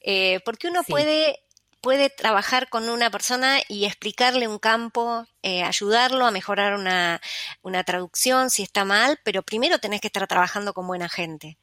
Eh, 0.00 0.40
porque 0.44 0.68
uno 0.68 0.82
Sí. 0.82 0.90
puede, 0.92 1.40
puede 1.80 2.10
trabajar 2.10 2.68
con 2.68 2.88
una 2.88 3.10
persona 3.10 3.58
y 3.68 3.84
explicarle 3.84 4.48
un 4.48 4.58
campo, 4.58 5.26
ayudarlo 5.42 6.26
a 6.26 6.30
mejorar 6.32 6.74
una, 6.74 7.20
una 7.62 7.84
traducción 7.84 8.50
si 8.50 8.62
está 8.64 8.84
mal, 8.84 9.20
pero 9.24 9.42
primero 9.42 9.78
tenés 9.78 10.00
que 10.00 10.08
estar 10.08 10.26
trabajando 10.26 10.74
con 10.74 10.86
buena 10.86 11.08
gente. 11.08 11.58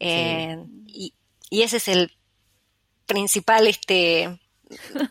Y, 0.00 1.14
y 1.50 1.62
ese 1.62 1.76
es 1.76 1.88
el 1.88 2.16
principal 3.06 3.66
este, 3.68 4.38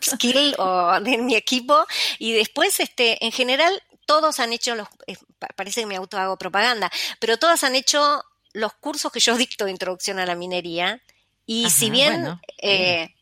skill 0.03 0.55
o, 0.57 0.99
de 0.99 1.17
mi 1.19 1.35
equipo. 1.35 1.85
Y 2.19 2.33
después, 2.33 2.79
este, 2.81 3.23
en 3.25 3.31
general, 3.31 3.81
todos 4.07 4.39
han 4.39 4.51
hecho 4.53 4.73
los, 4.73 4.87
eh, 5.05 5.17
pa- 5.37 5.49
parece 5.55 5.81
que 5.81 5.85
me 5.87 5.95
auto 5.97 6.17
hago 6.17 6.37
propaganda, 6.37 6.91
pero 7.19 7.37
todos 7.37 7.63
han 7.63 7.75
hecho 7.75 8.23
los 8.53 8.73
cursos 8.73 9.11
que 9.11 9.19
yo 9.19 9.37
dicto 9.37 9.65
de 9.65 9.71
introducción 9.71 10.17
a 10.17 10.25
la 10.25 10.33
minería. 10.33 10.99
Y 11.45 11.67
Ajá, 11.67 11.75
si 11.77 11.89
bien 11.91 12.13
bueno, 12.23 12.41
eh, 12.57 13.13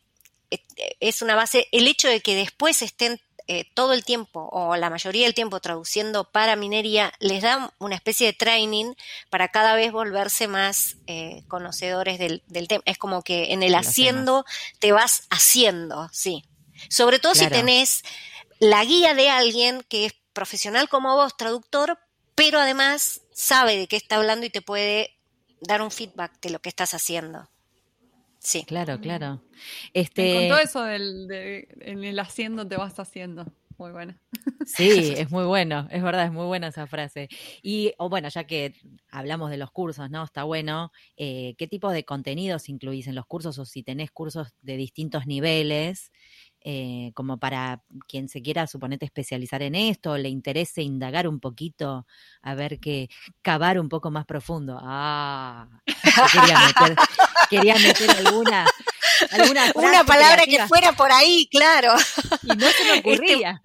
eh, 0.50 0.58
es 1.00 1.20
una 1.20 1.34
base, 1.36 1.68
el 1.72 1.86
hecho 1.86 2.08
de 2.08 2.20
que 2.22 2.34
después 2.34 2.80
estén 2.80 3.20
eh, 3.48 3.64
todo 3.74 3.92
el 3.92 4.04
tiempo 4.04 4.48
o 4.50 4.74
la 4.76 4.90
mayoría 4.90 5.24
del 5.24 5.34
tiempo 5.34 5.60
traduciendo 5.60 6.24
para 6.32 6.56
minería 6.56 7.12
les 7.20 7.42
da 7.42 7.72
una 7.78 7.94
especie 7.94 8.26
de 8.26 8.32
training 8.32 8.94
para 9.30 9.48
cada 9.52 9.76
vez 9.76 9.92
volverse 9.92 10.48
más 10.48 10.96
eh, 11.06 11.44
conocedores 11.46 12.18
del, 12.18 12.42
del 12.48 12.66
tema. 12.66 12.82
Es 12.86 12.98
como 12.98 13.22
que 13.22 13.52
en 13.52 13.62
el 13.62 13.74
haciendo 13.90 14.44
te 14.80 14.90
vas 14.90 15.28
haciendo, 15.30 16.08
sí. 16.12 16.44
Sobre 16.88 17.20
todo 17.20 17.34
si 17.36 17.44
tenés 17.58 18.02
la 18.58 18.84
guía 18.84 19.14
de 19.14 19.30
alguien 19.30 19.84
que 19.88 20.06
es 20.06 20.14
profesional 20.36 20.88
como 20.88 21.16
vos, 21.16 21.36
traductor, 21.36 21.98
pero 22.34 22.60
además 22.60 23.22
sabe 23.32 23.76
de 23.76 23.88
qué 23.88 23.96
está 23.96 24.16
hablando 24.16 24.44
y 24.44 24.50
te 24.50 24.60
puede 24.60 25.16
dar 25.62 25.80
un 25.80 25.90
feedback 25.90 26.38
de 26.42 26.50
lo 26.50 26.60
que 26.60 26.68
estás 26.68 26.92
haciendo. 26.92 27.48
Sí. 28.38 28.64
Claro, 28.64 29.00
claro. 29.00 29.42
Este, 29.94 30.44
encantó 30.44 30.62
eso 30.62 30.84
del, 30.84 31.26
de, 31.26 31.66
en 31.80 32.04
el 32.04 32.18
haciendo 32.20 32.68
te 32.68 32.76
vas 32.76 33.00
haciendo. 33.00 33.46
Muy 33.78 33.92
buena. 33.92 34.20
Sí, 34.66 35.14
es 35.16 35.30
muy 35.30 35.44
bueno, 35.44 35.86
es 35.92 36.02
verdad, 36.02 36.24
es 36.24 36.32
muy 36.32 36.46
buena 36.46 36.68
esa 36.68 36.88
frase. 36.88 37.28
Y, 37.62 37.92
o 37.98 38.08
bueno, 38.08 38.28
ya 38.28 38.44
que 38.44 38.74
hablamos 39.10 39.48
de 39.48 39.58
los 39.58 39.70
cursos, 39.70 40.10
¿no? 40.10 40.24
Está 40.24 40.42
bueno. 40.42 40.90
eh, 41.16 41.54
¿Qué 41.56 41.68
tipo 41.68 41.90
de 41.92 42.04
contenidos 42.04 42.68
incluís 42.68 43.06
en 43.06 43.14
los 43.14 43.26
cursos 43.26 43.58
o 43.58 43.64
si 43.64 43.84
tenés 43.84 44.10
cursos 44.10 44.54
de 44.60 44.76
distintos 44.76 45.26
niveles? 45.26 46.10
Eh, 46.68 47.12
como 47.14 47.38
para 47.38 47.80
quien 48.08 48.28
se 48.28 48.42
quiera, 48.42 48.66
suponete, 48.66 49.04
especializar 49.04 49.62
en 49.62 49.76
esto, 49.76 50.18
le 50.18 50.28
interese 50.28 50.82
indagar 50.82 51.28
un 51.28 51.38
poquito, 51.38 52.08
a 52.42 52.54
ver 52.56 52.80
que 52.80 53.08
cavar 53.40 53.78
un 53.78 53.88
poco 53.88 54.10
más 54.10 54.26
profundo. 54.26 54.76
Ah, 54.82 55.68
quería 56.32 56.58
meter, 56.66 56.96
quería 57.50 57.74
meter 57.78 58.10
alguna, 58.10 58.66
alguna 59.30 59.70
Una 59.76 60.02
palabra 60.02 60.42
creativa, 60.42 60.64
que 60.64 60.68
fuera 60.68 60.92
por 60.94 61.12
ahí, 61.12 61.46
claro. 61.52 61.94
y 62.42 62.48
no 62.48 62.66
se 62.68 62.84
me 62.84 62.94
Este, 62.96 63.10
ocurría. 63.10 63.62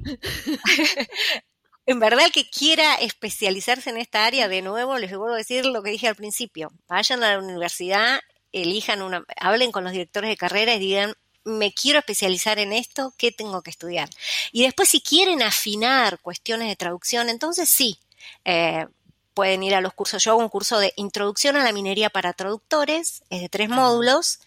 En 1.88 2.00
verdad, 2.00 2.28
el 2.28 2.32
que 2.32 2.48
quiera 2.52 2.94
especializarse 2.98 3.90
en 3.90 3.98
esta 3.98 4.26
área, 4.26 4.48
de 4.48 4.62
nuevo, 4.62 5.00
les 5.00 5.10
vuelvo 5.10 5.34
a 5.34 5.38
decir 5.38 5.66
lo 5.66 5.82
que 5.82 5.90
dije 5.90 6.08
al 6.08 6.16
principio. 6.16 6.72
Vayan 6.88 7.24
a 7.24 7.34
la 7.34 7.40
universidad, 7.40 8.20
elijan 8.52 9.02
una, 9.02 9.24
hablen 9.38 9.72
con 9.72 9.86
los 9.86 9.92
directores 9.92 10.30
de 10.30 10.38
carrera 10.38 10.76
y 10.76 10.80
digan, 10.80 11.16
me 11.44 11.74
quiero 11.74 12.00
especializar 12.00 12.60
en 12.60 12.74
esto, 12.74 13.14
¿qué 13.18 13.32
tengo 13.32 13.62
que 13.62 13.72
estudiar? 13.72 14.10
Y 14.52 14.64
después, 14.64 14.90
si 14.90 15.02
quieren 15.02 15.42
afinar 15.42 16.20
cuestiones 16.20 16.68
de 16.68 16.76
traducción, 16.76 17.30
entonces 17.30 17.70
sí, 17.70 18.00
eh, 18.46 18.86
pueden 19.34 19.64
ir 19.64 19.76
a 19.76 19.82
los 19.82 19.94
cursos. 19.94 20.24
Yo 20.24 20.32
hago 20.32 20.42
un 20.42 20.50
curso 20.50 20.80
de 20.80 20.94
introducción 20.98 21.56
a 21.56 21.64
la 21.64 21.72
minería 21.72 22.10
para 22.10 22.34
traductores, 22.34 23.24
es 23.30 23.42
de 23.42 23.50
tres 23.50 23.70
módulos. 23.70 24.40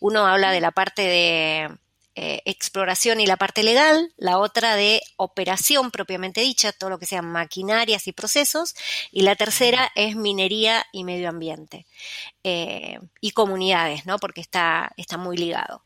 Uno 0.00 0.26
habla 0.26 0.50
de 0.50 0.60
la 0.60 0.72
parte 0.72 1.02
de 1.02 1.70
eh, 2.14 2.42
exploración 2.44 3.20
y 3.20 3.26
la 3.26 3.36
parte 3.36 3.62
legal, 3.62 4.12
la 4.16 4.38
otra 4.38 4.76
de 4.76 5.00
operación 5.16 5.90
propiamente 5.90 6.42
dicha, 6.42 6.72
todo 6.72 6.90
lo 6.90 6.98
que 6.98 7.06
sean 7.06 7.24
maquinarias 7.24 8.06
y 8.06 8.12
procesos, 8.12 8.74
y 9.10 9.22
la 9.22 9.34
tercera 9.34 9.90
es 9.94 10.14
minería 10.14 10.84
y 10.92 11.04
medio 11.04 11.30
ambiente. 11.30 11.86
Eh, 12.44 12.98
y 13.20 13.30
comunidades, 13.30 14.04
¿no? 14.04 14.18
Porque 14.18 14.40
está, 14.42 14.92
está 14.96 15.16
muy 15.16 15.36
ligado. 15.36 15.82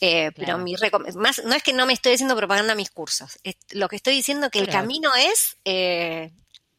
Eh, 0.00 0.32
Pero 0.36 0.58
mi 0.58 0.74
más, 1.14 1.42
no 1.44 1.54
es 1.54 1.62
que 1.62 1.72
no 1.72 1.86
me 1.86 1.92
estoy 1.92 2.14
haciendo 2.14 2.36
propaganda 2.36 2.72
a 2.72 2.76
mis 2.76 2.90
cursos, 2.90 3.38
es- 3.44 3.56
lo 3.70 3.88
que 3.88 3.96
estoy 3.96 4.14
diciendo 4.14 4.50
que 4.50 4.58
el 4.58 4.68
camino 4.68 5.14
es 5.14 5.56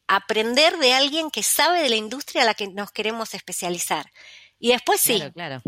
aprender 0.06 0.76
de 0.78 0.92
alguien 0.92 1.30
que 1.30 1.42
sabe 1.42 1.80
de 1.82 1.88
la 1.88 1.96
industria 1.96 2.42
a 2.42 2.44
la 2.44 2.54
que 2.54 2.68
nos 2.68 2.92
queremos 2.92 3.34
especializar. 3.34 4.12
Y 4.60 4.68
después 4.68 5.00
sí, 5.00 5.16
Claro, 5.16 5.32
claro. 5.32 5.62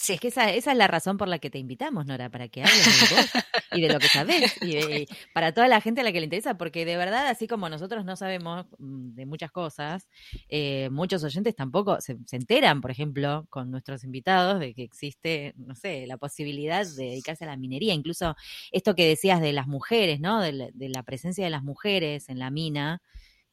Sí. 0.00 0.14
Es 0.14 0.20
que 0.20 0.28
esa, 0.28 0.50
esa 0.52 0.72
es 0.72 0.78
la 0.78 0.86
razón 0.86 1.16
por 1.18 1.28
la 1.28 1.38
que 1.38 1.50
te 1.50 1.58
invitamos, 1.58 2.06
Nora, 2.06 2.30
para 2.30 2.48
que 2.48 2.62
hables 2.62 2.84
de 3.10 3.16
vos 3.16 3.26
y 3.72 3.80
de 3.82 3.88
lo 3.90 3.98
que 3.98 4.08
sabés. 4.08 4.54
Y 4.62 4.74
de- 4.76 5.08
para 5.34 5.52
toda 5.52 5.68
la 5.68 5.80
gente 5.80 6.00
a 6.00 6.04
la 6.04 6.12
que 6.12 6.20
le 6.20 6.24
interesa, 6.24 6.56
porque 6.56 6.84
de 6.84 6.96
verdad, 6.96 7.26
así 7.28 7.46
como 7.46 7.68
nosotros 7.68 8.04
no 8.04 8.16
sabemos 8.16 8.66
mm, 8.78 9.14
de 9.14 9.26
muchas 9.26 9.50
cosas, 9.50 10.08
eh, 10.48 10.88
muchos 10.90 11.22
oyentes 11.24 11.54
tampoco 11.56 12.00
se, 12.00 12.16
se 12.26 12.36
enteran, 12.36 12.80
por 12.80 12.90
ejemplo, 12.90 13.46
con 13.50 13.70
nuestros 13.70 14.04
invitados, 14.04 14.60
de 14.60 14.74
que 14.74 14.82
existe, 14.84 15.54
no 15.56 15.74
sé, 15.74 16.06
la 16.06 16.16
posibilidad 16.16 16.86
de 16.86 17.04
dedicarse 17.04 17.44
a 17.44 17.48
la 17.48 17.56
minería. 17.56 17.94
Incluso 17.94 18.36
esto 18.72 18.94
que 18.94 19.06
decías 19.08 19.40
de 19.40 19.52
las 19.52 19.66
mujeres, 19.66 20.20
¿no? 20.20 20.40
De 20.40 20.52
la, 20.52 20.68
de 20.72 20.88
la 20.88 21.02
presencia 21.02 21.44
de 21.44 21.50
las 21.50 21.62
mujeres 21.62 22.28
en 22.28 22.38
la 22.38 22.50
mina, 22.50 23.02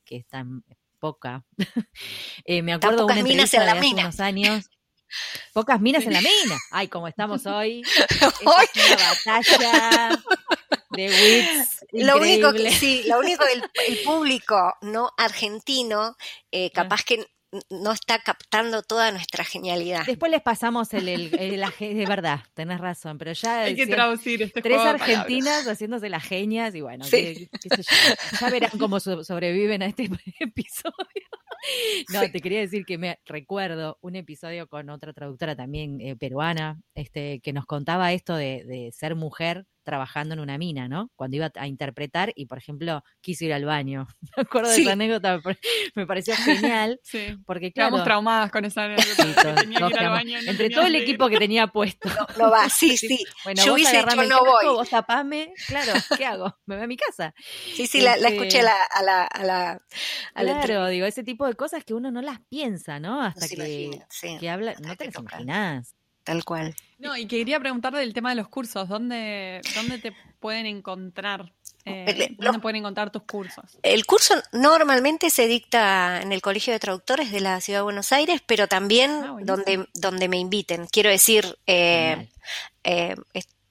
que 0.06 0.18
es 0.18 0.28
tan 0.28 0.64
poca. 1.00 1.44
Eh, 2.46 2.62
me 2.62 2.74
acuerdo 2.74 3.06
una 3.08 3.24
minas 3.24 3.54
en 3.54 3.66
la 3.66 3.74
de 3.74 3.80
hace 3.80 3.88
mina. 3.90 4.02
unos 4.04 4.20
años. 4.20 4.70
Pocas 5.54 5.80
minas 5.82 6.04
en 6.06 6.14
la 6.14 6.22
mina. 6.22 6.58
Ay, 6.72 6.88
como 6.88 7.08
estamos 7.08 7.46
hoy. 7.46 7.84
Hoy- 8.46 8.66
es 8.74 8.92
una 8.92 9.42
batalla 9.42 10.22
de 10.92 11.08
wits. 11.08 11.86
Lo 11.92 12.18
único 12.18 12.52
que 12.54 12.72
sí, 12.72 13.04
lo 13.08 13.20
único 13.20 13.44
que 13.46 13.54
el, 13.54 13.64
el 13.88 14.04
público 14.04 14.74
no 14.82 15.12
argentino 15.18 16.16
eh, 16.52 16.68
Ah. 16.68 16.72
capaz 16.74 17.04
que 17.04 17.26
no 17.70 17.94
está 17.94 18.20
captando 18.20 18.84
toda 18.84 19.12
nuestra 19.14 19.46
genialidad. 19.46 20.06
Después 20.06 20.30
les 20.30 20.42
pasamos 20.42 20.94
el, 20.94 21.08
el, 21.08 21.34
el- 21.40 21.62
de 21.80 22.06
verdad, 22.06 22.42
tenés 22.54 22.82
razón, 22.82 23.18
pero 23.18 23.32
ya 23.32 23.62
Hay 23.62 23.76
que 23.76 23.88
traducir 23.88 24.42
este 24.42 24.62
tres 24.62 24.76
juego 24.76 24.84
de 24.98 25.02
argentinas 25.02 25.66
haciéndose 25.66 26.10
las 26.10 26.24
genias 26.24 26.76
y 26.76 26.82
bueno, 26.82 27.06
Sí. 27.06 27.12
qué- 27.12 27.50
qué 27.70 27.82
sé 27.82 27.84
yo. 27.84 28.38
ya 28.42 28.50
verán 28.50 28.72
cómo 28.78 29.00
so- 29.00 29.24
sobreviven 29.24 29.84
a 29.84 29.86
este 29.86 30.10
episodio. 30.42 30.94
No, 32.10 32.22
te 32.32 32.40
quería 32.42 32.60
decir 32.60 32.86
que 32.86 32.98
me 32.98 33.20
recuerdo 33.26 33.98
un 34.02 34.16
episodio 34.16 34.68
con 34.68 34.90
otra 34.90 35.14
traductora 35.14 35.56
también 35.56 36.00
eh, 36.02 36.16
peruana, 36.16 36.80
este, 36.94 37.40
que 37.42 37.54
nos 37.54 37.66
contaba 37.66 38.12
esto 38.14 38.36
de, 38.36 38.64
de 38.66 38.92
ser 38.92 39.16
mujer 39.16 39.66
trabajando 39.84 40.34
en 40.34 40.40
una 40.40 40.58
mina, 40.58 40.88
¿no? 40.88 41.12
Cuando 41.16 41.38
iba 41.38 41.52
a 41.56 41.68
interpretar 41.68 42.32
y, 42.36 42.48
por 42.48 42.58
ejemplo, 42.58 43.04
quiso 43.22 43.46
ir 43.46 43.54
al 43.54 43.66
baño. 43.66 44.08
Me 44.36 44.42
acuerdo 44.42 44.72
de 44.72 44.82
esa 44.82 44.94
anécdota, 44.94 45.40
me 45.96 46.08
pareció 46.08 46.36
genial, 46.36 47.00
Sí. 47.04 47.38
porque 47.46 47.72
claro, 47.72 47.90
Quedamos 47.92 48.04
traumadas 48.04 48.52
con 48.52 48.66
esa 48.66 48.86
anécdota. 48.86 49.24
sí, 49.24 49.24
que 49.36 49.42
todos- 49.44 49.56
tenía 49.62 49.78
todos 49.80 49.92
que 49.92 49.96
ir 49.98 50.00
al 50.00 50.06
quedamos- 50.08 50.18
baño, 50.18 50.42
no 50.42 50.52
entre 50.52 50.70
todo 50.72 50.86
el 50.88 50.96
equipo 50.96 51.30
que 51.30 51.38
tenía 51.38 51.68
puesto. 51.68 52.10
No, 52.10 52.28
no 52.46 52.52
va, 52.52 52.68
sí, 52.70 52.98
sí. 52.98 53.24
Bueno, 53.44 53.62
Yo 53.64 53.74
vos 53.74 53.76
hubiese 53.82 54.00
el 54.00 54.06
no 54.06 54.40
casco, 54.40 54.46
voy. 54.46 54.66
vos 54.76 54.90
tapame, 54.90 55.54
claro, 55.68 55.94
¿qué 56.18 56.26
hago? 56.26 56.58
Me 56.66 56.76
voy 56.78 56.84
a 56.86 56.88
mi 56.88 56.98
casa. 56.98 57.36
Sí, 57.76 57.86
sí, 57.86 58.02
la, 58.02 58.18
la 58.18 58.30
Este, 58.30 58.38
escuché 58.40 58.60
a 58.62 58.64
la, 58.64 58.84
a 58.92 59.04
la, 59.04 59.24
a 59.26 59.44
la, 59.44 59.70
a 59.72 60.44
la 60.44 60.52
entrevista. 60.52 60.66
Claro, 60.66 60.88
digo, 60.88 61.06
ese 61.06 61.24
tipo 61.24 61.46
de 61.46 61.54
cosas 61.56 61.84
que 61.84 61.94
uno 61.94 62.12
no 62.12 62.22
las 62.22 62.40
piensa, 62.50 63.00
¿no? 63.00 63.22
Hasta 63.22 63.48
que, 63.48 63.56
imagina, 63.56 64.08
sí, 64.10 64.38
que 64.40 64.50
habla, 64.50 64.72
hasta 64.72 64.88
no 64.88 64.96
te 64.96 64.98
que 64.98 65.06
las 65.06 65.14
toca. 65.14 65.36
imaginás. 65.36 65.96
tal 66.24 66.44
cual. 66.44 66.76
No, 66.98 67.16
y 67.16 67.28
quería 67.28 67.60
preguntar 67.60 67.94
del 67.94 68.14
tema 68.14 68.30
de 68.30 68.36
los 68.36 68.48
cursos. 68.48 68.88
¿Dónde, 68.88 69.62
dónde 69.76 70.00
te 70.00 70.14
pueden 70.40 70.66
encontrar? 70.66 71.54
Eh, 71.88 72.36
¿Dónde 72.40 72.60
pueden 72.60 72.78
encontrar 72.78 73.12
tus 73.12 73.24
cursos? 73.24 73.78
El 73.84 74.06
curso 74.06 74.34
normalmente 74.52 75.30
se 75.30 75.48
dicta 75.48 76.22
en 76.22 76.32
el 76.32 76.42
Colegio 76.42 76.74
de 76.74 76.80
Traductores 76.80 77.32
de 77.32 77.42
la 77.42 77.62
Ciudad 77.62 77.80
de 77.80 77.84
Buenos 77.84 78.12
Aires, 78.12 78.42
pero 78.46 78.68
también 78.68 79.12
ah, 79.12 79.38
donde, 79.42 79.88
donde 79.94 80.28
me 80.28 80.38
inviten. 80.38 80.88
Quiero 80.88 81.12
decir, 81.12 81.60
eh, 81.68 82.28
eh, 82.84 83.16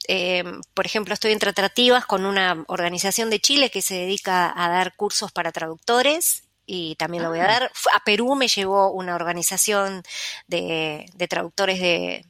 eh, 0.07 0.45
por 0.75 0.87
ejemplo, 0.87 1.15
estoy 1.15 1.33
en 1.33 1.39
tratativas 1.39 2.05
con 2.07 2.27
una 2.27 2.65
organización 2.69 3.31
de 3.31 3.41
Chile 3.41 3.71
que 3.71 3.83
se 3.83 3.95
dedica 3.95 4.53
a 4.55 4.69
dar 4.69 4.95
cursos 4.95 5.33
para 5.33 5.53
traductores 5.53 6.44
y 6.67 6.95
también 6.97 7.23
lo 7.23 7.31
voy 7.31 7.41
a 7.41 7.45
ah. 7.45 7.49
dar. 7.49 7.73
A 7.95 8.05
Perú 8.05 8.35
me 8.35 8.49
llevó 8.49 8.91
una 8.91 9.15
organización 9.15 10.03
de, 10.47 11.07
traductores 11.29 11.81
de, 11.81 12.25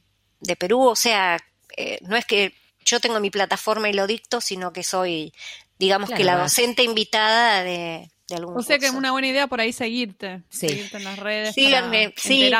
Perú, 0.57 0.81
o 0.81 0.95
sea, 0.95 1.37
eh, 1.77 1.99
no 2.01 2.15
es 2.15 2.25
que 2.25 2.53
yo 2.83 2.99
tengo 2.99 3.19
mi 3.19 3.31
plataforma 3.31 3.89
y 3.89 3.93
lo 3.93 4.07
dicto, 4.07 4.41
sino 4.41 4.71
que 4.71 4.83
soy, 4.83 5.33
digamos 5.79 6.09
que 6.09 6.23
la 6.23 6.37
docente 6.37 6.83
invitada 6.83 7.63
de, 7.63 8.09
o 8.47 8.63
sea 8.63 8.79
que 8.79 8.87
es 8.87 8.93
una 8.93 9.11
buena 9.11 9.27
idea 9.27 9.45
por 9.47 9.61
ahí 9.61 9.71
seguirte, 9.71 10.41
seguirte 10.49 10.97
en 10.97 11.03
las 11.03 11.19
redes, 11.19 11.53
Síganme, 11.53 12.13
sí. 12.17 12.51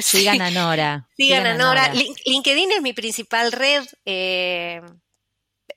Sigan 0.00 0.42
a 0.42 0.50
Nora. 0.50 1.08
Sigan, 1.16 1.46
a 1.46 1.54
Nora. 1.54 1.92
LinkedIn 1.92 2.72
es 2.72 2.82
mi 2.82 2.92
principal 2.92 3.52
red. 3.52 3.84
Eh, 4.04 4.82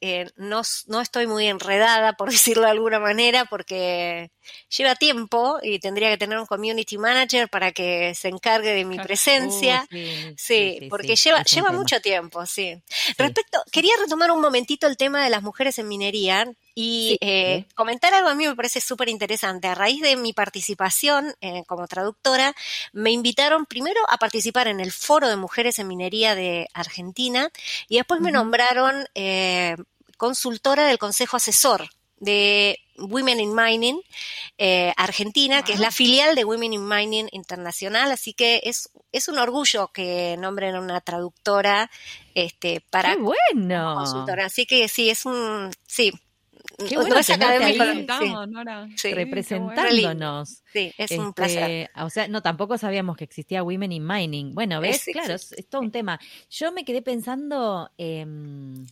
eh, 0.01 0.29
no, 0.35 0.61
no, 0.87 1.01
estoy 1.01 1.27
muy 1.27 1.47
enredada, 1.47 2.13
por 2.13 2.29
decirlo 2.31 2.63
de 2.63 2.71
alguna 2.71 2.99
manera, 2.99 3.45
porque 3.45 4.31
lleva 4.75 4.95
tiempo 4.95 5.57
y 5.61 5.79
tendría 5.79 6.09
que 6.09 6.17
tener 6.17 6.37
un 6.37 6.45
community 6.45 6.97
manager 6.97 7.49
para 7.49 7.71
que 7.71 8.13
se 8.15 8.29
encargue 8.29 8.73
de 8.73 8.85
mi 8.85 8.97
presencia. 8.97 9.87
Uh, 9.91 10.33
sí, 10.37 10.87
porque 10.89 11.15
lleva, 11.15 11.43
lleva 11.43 11.71
mucho 11.71 11.99
tiempo, 12.01 12.45
sí. 12.45 12.81
Respecto, 13.17 13.61
quería 13.71 13.93
retomar 13.99 14.31
un 14.31 14.41
momentito 14.41 14.87
el 14.87 14.97
tema 14.97 15.23
de 15.23 15.29
las 15.29 15.43
mujeres 15.43 15.77
en 15.79 15.87
minería 15.87 16.47
y 16.79 17.17
eh, 17.21 17.65
comentar 17.73 18.13
algo 18.13 18.29
a 18.29 18.35
mí 18.35 18.45
me 18.45 18.55
parece 18.55 18.81
súper 18.81 19.09
interesante. 19.09 19.67
A 19.67 19.73
raíz 19.73 19.99
de 19.99 20.15
mi 20.15 20.31
participación 20.31 21.33
eh, 21.41 21.63
como 21.65 21.87
traductora, 21.87 22.53
me 22.93 23.09
invitaron 23.09 23.65
primero 23.65 23.99
a 24.09 24.17
participar 24.19 24.67
en 24.67 24.79
el 24.79 24.91
Foro 24.91 25.27
de 25.27 25.37
Mujeres 25.37 25.79
en 25.79 25.87
Minería 25.87 26.35
de 26.35 26.67
Argentina 26.75 27.49
y 27.89 27.97
después 27.97 28.21
me 28.21 28.31
nombraron 28.31 29.07
eh, 29.15 29.75
consultora 30.17 30.85
del 30.85 30.99
Consejo 30.99 31.37
Asesor 31.37 31.89
de 32.17 32.77
Women 32.99 33.39
in 33.39 33.55
Mining 33.55 33.99
Argentina, 34.97 35.63
que 35.63 35.73
es 35.73 35.79
la 35.79 35.89
filial 35.89 36.35
de 36.35 36.45
Women 36.45 36.73
in 36.73 36.87
Mining 36.87 37.29
Internacional, 37.31 38.11
así 38.11 38.33
que 38.33 38.61
es, 38.63 38.89
es 39.11 39.27
un 39.27 39.39
orgullo 39.39 39.87
que 39.87 40.35
nombren 40.37 40.75
una 40.77 41.01
traductora 41.01 41.89
este, 42.35 42.81
para 42.91 43.15
¡Qué 43.15 43.21
bueno! 43.21 43.95
consultora. 43.95 44.45
Así 44.45 44.65
que 44.67 44.87
sí, 44.87 45.11
es 45.11 45.25
un, 45.25 45.71
sí, 45.85 46.11
Qué 46.77 46.95
bueno 46.95 47.15
representándonos. 47.15 48.89
Sí, 50.71 50.93
es 50.97 51.11
un 51.11 51.33
placer. 51.33 51.71
Este, 51.71 52.01
o 52.01 52.09
sea, 52.09 52.27
no, 52.27 52.41
tampoco 52.41 52.77
sabíamos 52.77 53.17
que 53.17 53.23
existía 53.23 53.63
Women 53.63 53.91
in 53.93 54.05
Mining. 54.05 54.53
Bueno, 54.53 54.79
ves, 54.79 55.05
claro, 55.11 55.33
es, 55.33 55.55
todo 55.69 55.81
un 55.81 55.91
tema. 55.91 56.19
Yo 56.51 56.71
me 56.71 56.85
quedé 56.85 57.01
pensando 57.01 57.89
em, 57.97 58.85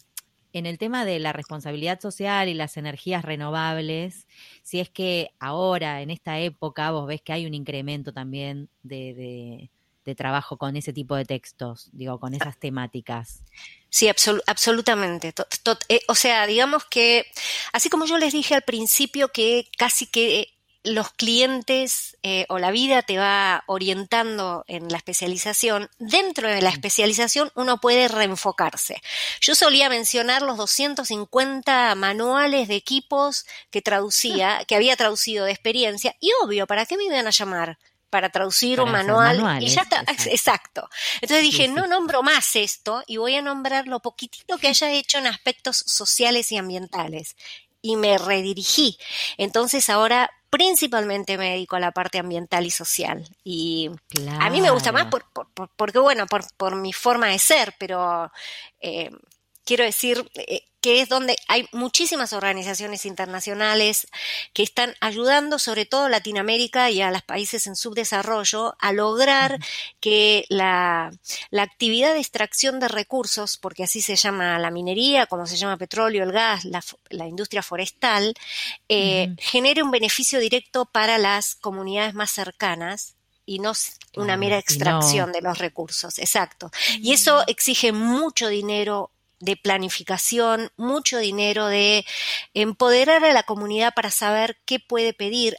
en 0.53 0.65
el 0.65 0.79
tema 0.79 1.05
de 1.05 1.19
la 1.19 1.31
responsabilidad 1.31 1.99
social 1.99 2.49
y 2.49 2.55
las 2.55 2.77
energías 2.77 3.23
renovables. 3.23 4.27
Si 4.63 4.79
es 4.79 4.89
que 4.89 5.31
ahora, 5.39 6.01
en 6.01 6.09
esta 6.09 6.39
época, 6.39 6.89
vos 6.89 7.05
ves 7.05 7.21
que 7.21 7.33
hay 7.33 7.45
un 7.45 7.53
incremento 7.53 8.13
también 8.13 8.67
de 8.81 9.69
de 10.05 10.13
trabajo 10.13 10.57
con 10.57 10.75
ese 10.75 10.93
tipo 10.93 11.15
de 11.15 11.25
textos, 11.25 11.89
digo, 11.91 12.19
con 12.19 12.35
esas 12.35 12.57
temáticas. 12.57 13.43
Sí, 13.95 14.09
absolutamente. 14.09 15.33
Eh, 15.87 16.01
o 16.09 16.15
sea, 16.15 16.45
digamos 16.47 16.83
que, 16.83 17.31
así 17.71 17.87
como 17.87 18.05
yo 18.05 18.17
les 18.17 18.33
dije 18.33 18.53
al 18.53 18.63
principio 18.63 19.29
que 19.29 19.69
casi 19.77 20.05
que 20.05 20.53
los 20.83 21.13
clientes 21.13 22.17
eh, 22.21 22.45
o 22.49 22.59
la 22.59 22.71
vida 22.71 23.03
te 23.03 23.17
va 23.17 23.63
orientando 23.67 24.65
en 24.67 24.89
la 24.89 24.97
especialización, 24.97 25.89
dentro 25.97 26.49
de 26.49 26.61
la 26.61 26.71
especialización 26.71 27.53
uno 27.55 27.79
puede 27.79 28.09
reenfocarse. 28.09 29.01
Yo 29.39 29.55
solía 29.55 29.87
mencionar 29.87 30.41
los 30.41 30.57
250 30.57 31.95
manuales 31.95 32.67
de 32.67 32.75
equipos 32.75 33.45
que 33.71 33.81
traducía, 33.81 34.61
que 34.67 34.75
había 34.75 34.97
traducido 34.97 35.45
de 35.45 35.53
experiencia, 35.53 36.17
y 36.19 36.31
obvio, 36.43 36.67
¿para 36.67 36.85
qué 36.85 36.97
me 36.97 37.05
iban 37.05 37.27
a 37.27 37.31
llamar? 37.31 37.77
Para 38.15 38.29
traducir 38.29 38.79
un 38.79 38.93
manual 38.93 39.61
y 39.61 39.67
ya 39.67 39.81
está, 39.81 40.05
exacto. 40.07 40.89
Entonces 41.15 41.41
dije, 41.41 41.67
no 41.67 41.85
nombro 41.85 42.23
más 42.23 42.55
esto 42.55 43.03
y 43.07 43.17
voy 43.17 43.35
a 43.35 43.41
nombrar 43.41 43.89
lo 43.89 43.99
poquitito 43.99 44.57
que 44.57 44.69
haya 44.69 44.89
hecho 44.89 45.17
en 45.17 45.27
aspectos 45.27 45.83
sociales 45.85 46.49
y 46.53 46.57
ambientales. 46.57 47.35
Y 47.81 47.97
me 47.97 48.17
redirigí. 48.17 48.97
Entonces 49.35 49.89
ahora 49.89 50.31
principalmente 50.49 51.37
me 51.37 51.49
dedico 51.49 51.75
a 51.75 51.81
la 51.81 51.91
parte 51.91 52.17
ambiental 52.17 52.65
y 52.65 52.71
social. 52.71 53.27
Y 53.43 53.91
a 54.39 54.49
mí 54.49 54.61
me 54.61 54.69
gusta 54.69 54.93
más 54.93 55.07
por, 55.07 55.25
porque, 55.75 55.99
bueno, 55.99 56.25
por, 56.25 56.45
por 56.55 56.77
mi 56.77 56.93
forma 56.93 57.27
de 57.27 57.39
ser, 57.39 57.75
pero 57.77 58.31
eh, 58.79 59.11
quiero 59.65 59.83
decir 59.83 60.31
eh, 60.35 60.63
que 60.85 61.01
es 61.01 61.09
donde 61.09 61.35
hay 61.47 61.67
muchísimas 61.71 62.31
organizaciones 62.31 63.07
internacionales 63.07 64.05
que 64.53 64.61
están 64.61 64.93
ayudando 64.99 65.57
sobre 65.57 65.87
todo 65.87 66.03
a 66.03 66.09
Latinoamérica 66.09 66.91
y 66.91 67.01
a 67.01 67.09
los 67.09 67.23
países 67.23 67.65
en 67.65 67.75
subdesarrollo 67.75 68.75
a 68.77 68.93
lograr 68.93 69.57
que 69.99 70.45
la, 70.47 71.11
actividad 71.57 72.13
de 72.13 72.19
extracción 72.19 72.79
de 72.79 72.87
recursos, 72.87 73.57
porque 73.57 73.83
así 73.83 73.99
se 73.99 74.15
llama 74.15 74.59
la 74.59 74.69
minería, 74.69 75.25
como 75.25 75.47
se 75.47 75.57
llama 75.57 75.75
petróleo, 75.77 76.23
el 76.23 76.31
gas, 76.31 76.65
la, 76.65 77.27
industria 77.27 77.63
forestal, 77.63 78.35
eh, 78.87 79.33
genere 79.39 79.81
un 79.81 79.89
beneficio 79.89 80.39
directo 80.39 80.85
para 80.85 81.17
las 81.17 81.55
comunidades 81.55 82.13
más 82.13 82.29
cercanas 82.29 83.15
y 83.43 83.57
no 83.57 83.71
una 84.17 84.37
mera 84.37 84.59
extracción 84.59 85.31
de 85.31 85.41
los 85.41 85.57
recursos. 85.57 86.19
Exacto. 86.19 86.69
Y 87.01 87.13
eso 87.13 87.43
exige 87.47 87.91
mucho 87.91 88.49
dinero 88.49 89.09
de 89.45 89.55
planificación, 89.55 90.71
mucho 90.75 91.19
dinero, 91.19 91.67
de 91.67 92.05
empoderar 92.53 93.23
a 93.23 93.31
la 93.31 93.43
comunidad 93.43 93.93
para 93.93 94.11
saber 94.11 94.57
qué 94.65 94.79
puede 94.79 95.13
pedir. 95.13 95.57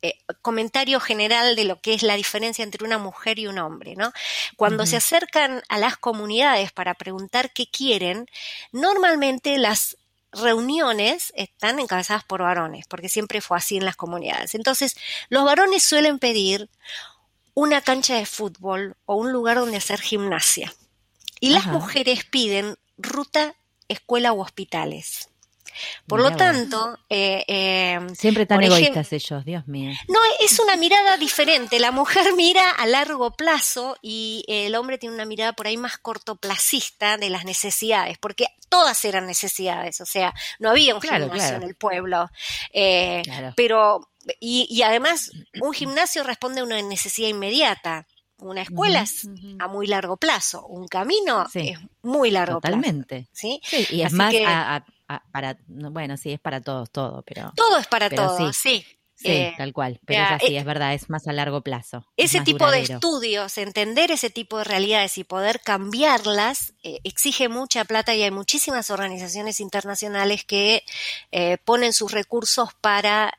Eh, 0.00 0.14
comentario 0.42 1.00
general 1.00 1.56
de 1.56 1.64
lo 1.64 1.80
que 1.80 1.92
es 1.92 2.04
la 2.04 2.14
diferencia 2.14 2.62
entre 2.62 2.84
una 2.84 2.98
mujer 2.98 3.40
y 3.40 3.48
un 3.48 3.58
hombre, 3.58 3.96
¿no? 3.96 4.12
Cuando 4.56 4.86
se 4.86 4.96
acercan 4.96 5.60
a 5.68 5.76
las 5.76 5.96
comunidades 5.96 6.70
para 6.70 6.94
preguntar 6.94 7.52
qué 7.52 7.66
quieren, 7.66 8.26
normalmente 8.70 9.58
las 9.58 9.96
reuniones 10.30 11.32
están 11.34 11.80
encabezadas 11.80 12.22
por 12.22 12.42
varones, 12.42 12.86
porque 12.86 13.08
siempre 13.08 13.40
fue 13.40 13.56
así 13.56 13.76
en 13.76 13.84
las 13.84 13.96
comunidades. 13.96 14.54
Entonces, 14.54 14.96
los 15.30 15.44
varones 15.44 15.82
suelen 15.82 16.20
pedir 16.20 16.70
una 17.54 17.80
cancha 17.80 18.14
de 18.14 18.26
fútbol 18.26 18.96
o 19.04 19.16
un 19.16 19.32
lugar 19.32 19.56
donde 19.56 19.78
hacer 19.78 20.00
gimnasia. 20.00 20.72
Y 21.40 21.50
las 21.50 21.66
mujeres 21.66 22.24
piden 22.24 22.76
ruta, 22.98 23.54
escuela 23.88 24.32
u 24.32 24.40
hospitales. 24.40 25.28
Por 26.06 26.20
lo 26.20 26.34
tanto, 26.34 26.98
eh, 27.08 27.44
eh, 27.46 28.00
siempre 28.14 28.46
tan 28.46 28.62
egoístas 28.62 29.12
ellos, 29.12 29.44
Dios 29.44 29.66
mío. 29.66 29.92
No, 30.08 30.18
es 30.40 30.58
una 30.58 30.76
mirada 30.76 31.16
diferente. 31.16 31.78
La 31.78 31.92
mujer 31.92 32.32
mira 32.36 32.70
a 32.70 32.86
largo 32.86 33.32
plazo 33.32 33.96
y 34.02 34.44
el 34.48 34.74
hombre 34.74 34.98
tiene 34.98 35.14
una 35.14 35.24
mirada 35.24 35.52
por 35.52 35.66
ahí 35.66 35.76
más 35.76 35.98
cortoplacista 35.98 37.16
de 37.16 37.30
las 37.30 37.44
necesidades, 37.44 38.18
porque 38.18 38.46
todas 38.68 39.04
eran 39.04 39.26
necesidades, 39.26 40.00
o 40.00 40.06
sea, 40.06 40.34
no 40.58 40.70
había 40.70 40.94
un 40.94 41.00
gimnasio 41.00 41.56
en 41.56 41.62
el 41.62 41.74
pueblo, 41.74 42.30
eh, 42.72 43.22
pero 43.56 44.10
y, 44.40 44.66
y 44.70 44.82
además 44.82 45.30
un 45.62 45.72
gimnasio 45.72 46.22
responde 46.22 46.60
a 46.60 46.64
una 46.64 46.80
necesidad 46.82 47.28
inmediata. 47.28 48.06
Una 48.40 48.62
escuela 48.62 49.02
es 49.02 49.28
a 49.58 49.66
muy 49.66 49.86
largo 49.86 50.16
plazo, 50.16 50.64
un 50.66 50.86
camino 50.86 51.46
es 51.52 51.78
muy 52.02 52.30
largo 52.30 52.60
Totalmente. 52.60 53.28
plazo. 53.30 53.30
¿sí? 53.32 53.60
y 53.90 54.02
es 54.02 54.12
más 54.12 54.32
para, 55.32 55.58
bueno, 55.66 56.16
sí, 56.16 56.32
es 56.32 56.40
para 56.40 56.60
todos, 56.60 56.90
todo, 56.90 57.22
pero... 57.22 57.52
Todo 57.56 57.78
es 57.78 57.86
para 57.86 58.10
todos, 58.10 58.56
sí. 58.56 58.84
sí. 58.84 58.98
Eh, 59.24 59.54
tal 59.56 59.72
cual, 59.72 60.00
pero 60.04 60.22
es 60.22 60.30
así, 60.30 60.54
eh, 60.54 60.58
es 60.58 60.64
verdad, 60.64 60.94
es 60.94 61.10
más 61.10 61.26
a 61.26 61.32
largo 61.32 61.62
plazo. 61.62 62.06
Ese 62.16 62.40
tipo 62.42 62.70
de 62.70 62.82
estudios, 62.82 63.58
entender 63.58 64.12
ese 64.12 64.30
tipo 64.30 64.58
de 64.58 64.64
realidades 64.64 65.18
y 65.18 65.24
poder 65.24 65.60
cambiarlas, 65.60 66.74
eh, 66.84 67.00
exige 67.02 67.48
mucha 67.48 67.84
plata 67.84 68.14
y 68.14 68.22
hay 68.22 68.30
muchísimas 68.30 68.90
organizaciones 68.90 69.58
internacionales 69.58 70.44
que 70.44 70.84
ponen 71.64 71.92
sus 71.92 72.12
recursos 72.12 72.70
para 72.80 73.34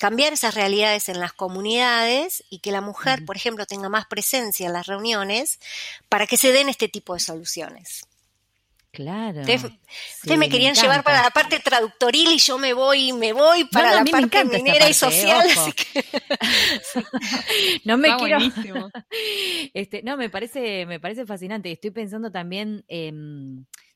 cambiar 0.00 0.32
esas 0.32 0.54
realidades 0.54 1.08
en 1.08 1.20
las 1.20 1.32
comunidades 1.32 2.44
y 2.50 2.60
que 2.60 2.72
la 2.72 2.80
mujer, 2.80 3.24
por 3.24 3.36
ejemplo, 3.36 3.66
tenga 3.66 3.88
más 3.88 4.06
presencia 4.06 4.66
en 4.66 4.72
las 4.72 4.86
reuniones 4.86 5.58
para 6.08 6.26
que 6.26 6.36
se 6.36 6.52
den 6.52 6.68
este 6.68 6.88
tipo 6.88 7.14
de 7.14 7.20
soluciones. 7.20 8.06
Claro. 8.96 9.40
Ustedes, 9.40 9.68
me 10.38 10.48
querían 10.48 10.74
llevar 10.74 11.04
para 11.04 11.22
la 11.22 11.30
parte 11.30 11.60
traductoril 11.60 12.32
y 12.32 12.38
yo 12.38 12.56
me 12.56 12.72
voy, 12.72 13.12
me 13.12 13.34
voy 13.34 13.64
para 13.64 13.92
la 13.92 14.04
parte 14.06 14.42
minera 14.46 14.88
y 14.88 14.94
social. 14.94 15.46
no 17.84 17.98
me 17.98 18.16
quiero. 18.16 18.38
Este, 19.74 20.02
no, 20.02 20.16
me 20.16 20.30
parece, 20.30 20.86
me 20.86 20.98
parece 20.98 21.26
fascinante. 21.26 21.70
Estoy 21.70 21.90
pensando 21.90 22.32
también, 22.32 22.86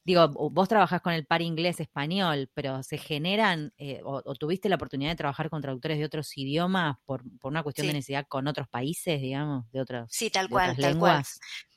digo, 0.04 0.28
vos 0.28 0.68
trabajás 0.68 1.00
con 1.00 1.12
el 1.12 1.26
par 1.26 1.42
inglés-español, 1.42 2.50
pero 2.54 2.82
se 2.82 2.98
generan, 2.98 3.72
eh, 3.76 4.00
o, 4.04 4.22
tuviste 4.34 4.68
la 4.68 4.76
oportunidad 4.76 5.10
de 5.10 5.16
trabajar 5.16 5.50
con 5.50 5.60
traductores 5.60 5.98
de 5.98 6.04
otros 6.04 6.36
idiomas 6.36 6.96
por, 7.04 7.22
una 7.42 7.62
cuestión 7.62 7.86
de 7.86 7.94
necesidad 7.94 8.26
con 8.28 8.48
otros 8.48 8.68
países, 8.68 9.20
digamos, 9.20 9.70
de 9.72 9.80
otras 9.80 10.08
Sí, 10.10 10.30
tal 10.30 10.48
cual, 10.48 10.76
tal 10.76 10.98
cual. 10.98 11.24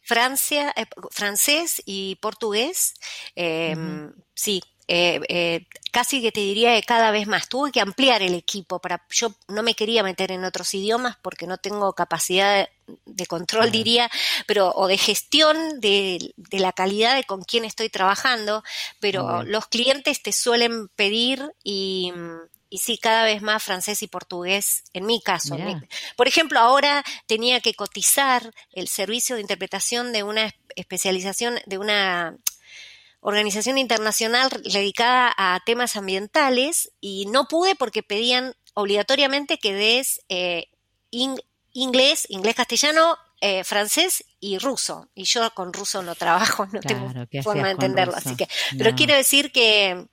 Francia, 0.05 0.73
eh, 0.75 0.86
francés 1.12 1.81
y 1.86 2.17
portugués, 2.21 2.93
em, 3.36 4.12
sí, 4.33 4.62
eh, 4.88 5.22
eh, 5.30 5.67
casi 5.91 6.22
que 6.22 6.32
te 6.32 6.41
diría 6.41 6.76
que 6.76 6.84
cada 6.84 7.12
vez 7.12 7.28
más. 7.28 7.48
Tuve 7.48 7.72
que 7.72 7.82
ampliar 7.82 8.22
el 8.22 8.34
equipo 8.34 8.80
para. 8.80 9.06
Yo 9.10 9.34
no 9.48 9.63
me 9.63 9.76
quería 9.76 10.04
meter 10.04 10.32
en 10.32 10.43
otros 10.43 10.74
idiomas 10.74 11.17
porque 11.22 11.48
no 11.48 11.58
tengo 11.58 11.93
capacidad 11.93 12.67
de, 13.06 13.26
control, 13.28 13.72
diría, 13.72 14.12
pero 14.46 14.72
o 14.76 14.88
de 14.88 14.98
gestión 14.98 15.80
de, 15.80 16.34
la 16.52 16.74
calidad 16.74 17.15
de 17.15 17.24
con 17.24 17.43
quién 17.43 17.63
estoy 17.63 17.89
trabajando. 17.89 18.63
Pero 19.00 19.43
los 19.43 19.67
clientes 19.67 20.22
te 20.22 20.34
suelen 20.34 20.89
pedir 20.89 21.54
y, 21.63 22.12
y 22.69 22.80
sí, 22.80 22.98
cada 22.98 23.24
vez 23.24 23.41
más 23.41 23.63
francés 23.63 24.02
y 24.04 24.08
portugués, 24.08 24.84
en 24.93 25.06
mi 25.06 25.22
caso. 25.22 25.56
Por 26.17 26.28
ejemplo, 26.28 26.60
ahora 26.60 27.04
tenía 27.28 27.62
que 27.62 27.76
cotizar 27.76 28.52
el 28.72 28.88
servicio 28.88 29.36
de 29.36 29.41
interpretación 29.41 30.12
de 30.12 30.24
una 30.24 30.52
especialización, 30.76 31.60
de 31.67 31.78
una 31.78 32.36
organización 33.23 33.77
internacional 33.77 34.49
dedicada 34.63 35.33
a 35.38 35.59
temas 35.65 35.95
ambientales 35.95 36.91
y 36.99 37.25
no 37.27 37.47
pude 37.47 37.75
porque 37.75 38.03
pedían 38.03 38.53
obligatoriamente 38.73 39.57
que 39.57 39.73
des 39.73 40.21
eh, 40.27 40.67
inglés, 41.09 42.25
inglés 42.27 42.55
castellano, 42.55 43.17
eh, 43.39 43.63
francés 43.63 44.25
y 44.41 44.57
ruso. 44.57 45.09
Y 45.15 45.23
yo 45.23 45.49
con 45.53 45.71
ruso 45.71 46.03
no 46.03 46.15
trabajo, 46.15 46.65
no 46.71 46.81
tengo 46.81 47.09
forma 47.41 47.67
de 47.67 47.71
entenderlo. 47.71 48.13
Así 48.15 48.36
que, 48.36 48.47
pero 48.77 48.93
quiero 48.93 49.15
decir 49.15 49.53
que 49.53 50.05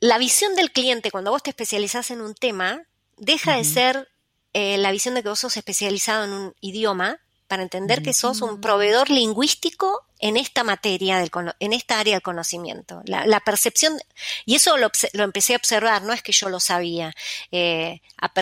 la 0.00 0.16
visión 0.16 0.56
del 0.56 0.72
cliente 0.72 1.10
cuando 1.10 1.32
vos 1.32 1.42
te 1.42 1.50
especializás 1.50 2.10
en 2.10 2.22
un 2.22 2.34
tema 2.34 2.82
deja 3.18 3.56
de 3.56 3.64
ser 3.64 4.08
eh, 4.54 4.78
la 4.78 4.90
visión 4.90 5.14
de 5.14 5.22
que 5.22 5.28
vos 5.28 5.40
sos 5.40 5.56
especializado 5.58 6.24
en 6.24 6.32
un 6.32 6.54
idioma 6.60 7.20
para 7.54 7.62
entender 7.62 8.02
que 8.02 8.12
sos 8.12 8.42
un 8.42 8.60
proveedor 8.60 9.10
lingüístico 9.10 10.04
en 10.18 10.36
esta 10.36 10.64
materia, 10.64 11.20
del, 11.20 11.30
en 11.60 11.72
esta 11.72 12.00
área 12.00 12.14
del 12.14 12.22
conocimiento. 12.22 13.00
La, 13.04 13.38
percepción, 13.38 13.96
y 14.44 14.56
eso 14.56 14.76
lo, 14.76 14.90
empecé 15.22 15.52
a 15.52 15.56
observar, 15.58 16.02
no 16.02 16.12
es 16.12 16.20
que 16.20 16.32
yo 16.32 16.48
lo 16.48 16.58
sabía. 16.58 17.14
Eh, 17.52 18.00
a, 18.16 18.32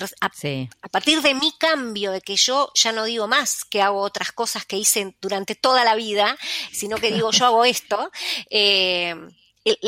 partir 0.90 1.20
de 1.20 1.34
mi 1.34 1.52
cambio, 1.58 2.10
de 2.10 2.22
que 2.22 2.36
yo 2.36 2.72
ya 2.74 2.92
no 2.92 3.04
digo 3.04 3.28
más 3.28 3.66
que 3.66 3.82
hago 3.82 4.00
otras 4.00 4.32
cosas 4.32 4.64
que 4.64 4.78
hice 4.78 5.14
durante 5.20 5.56
toda 5.56 5.84
la 5.84 5.94
vida, 5.94 6.38
sino 6.72 6.96
que 6.96 7.12
digo 7.12 7.32
yo 7.32 7.44
hago 7.44 7.64
esto, 7.66 8.10
eh, 8.48 9.14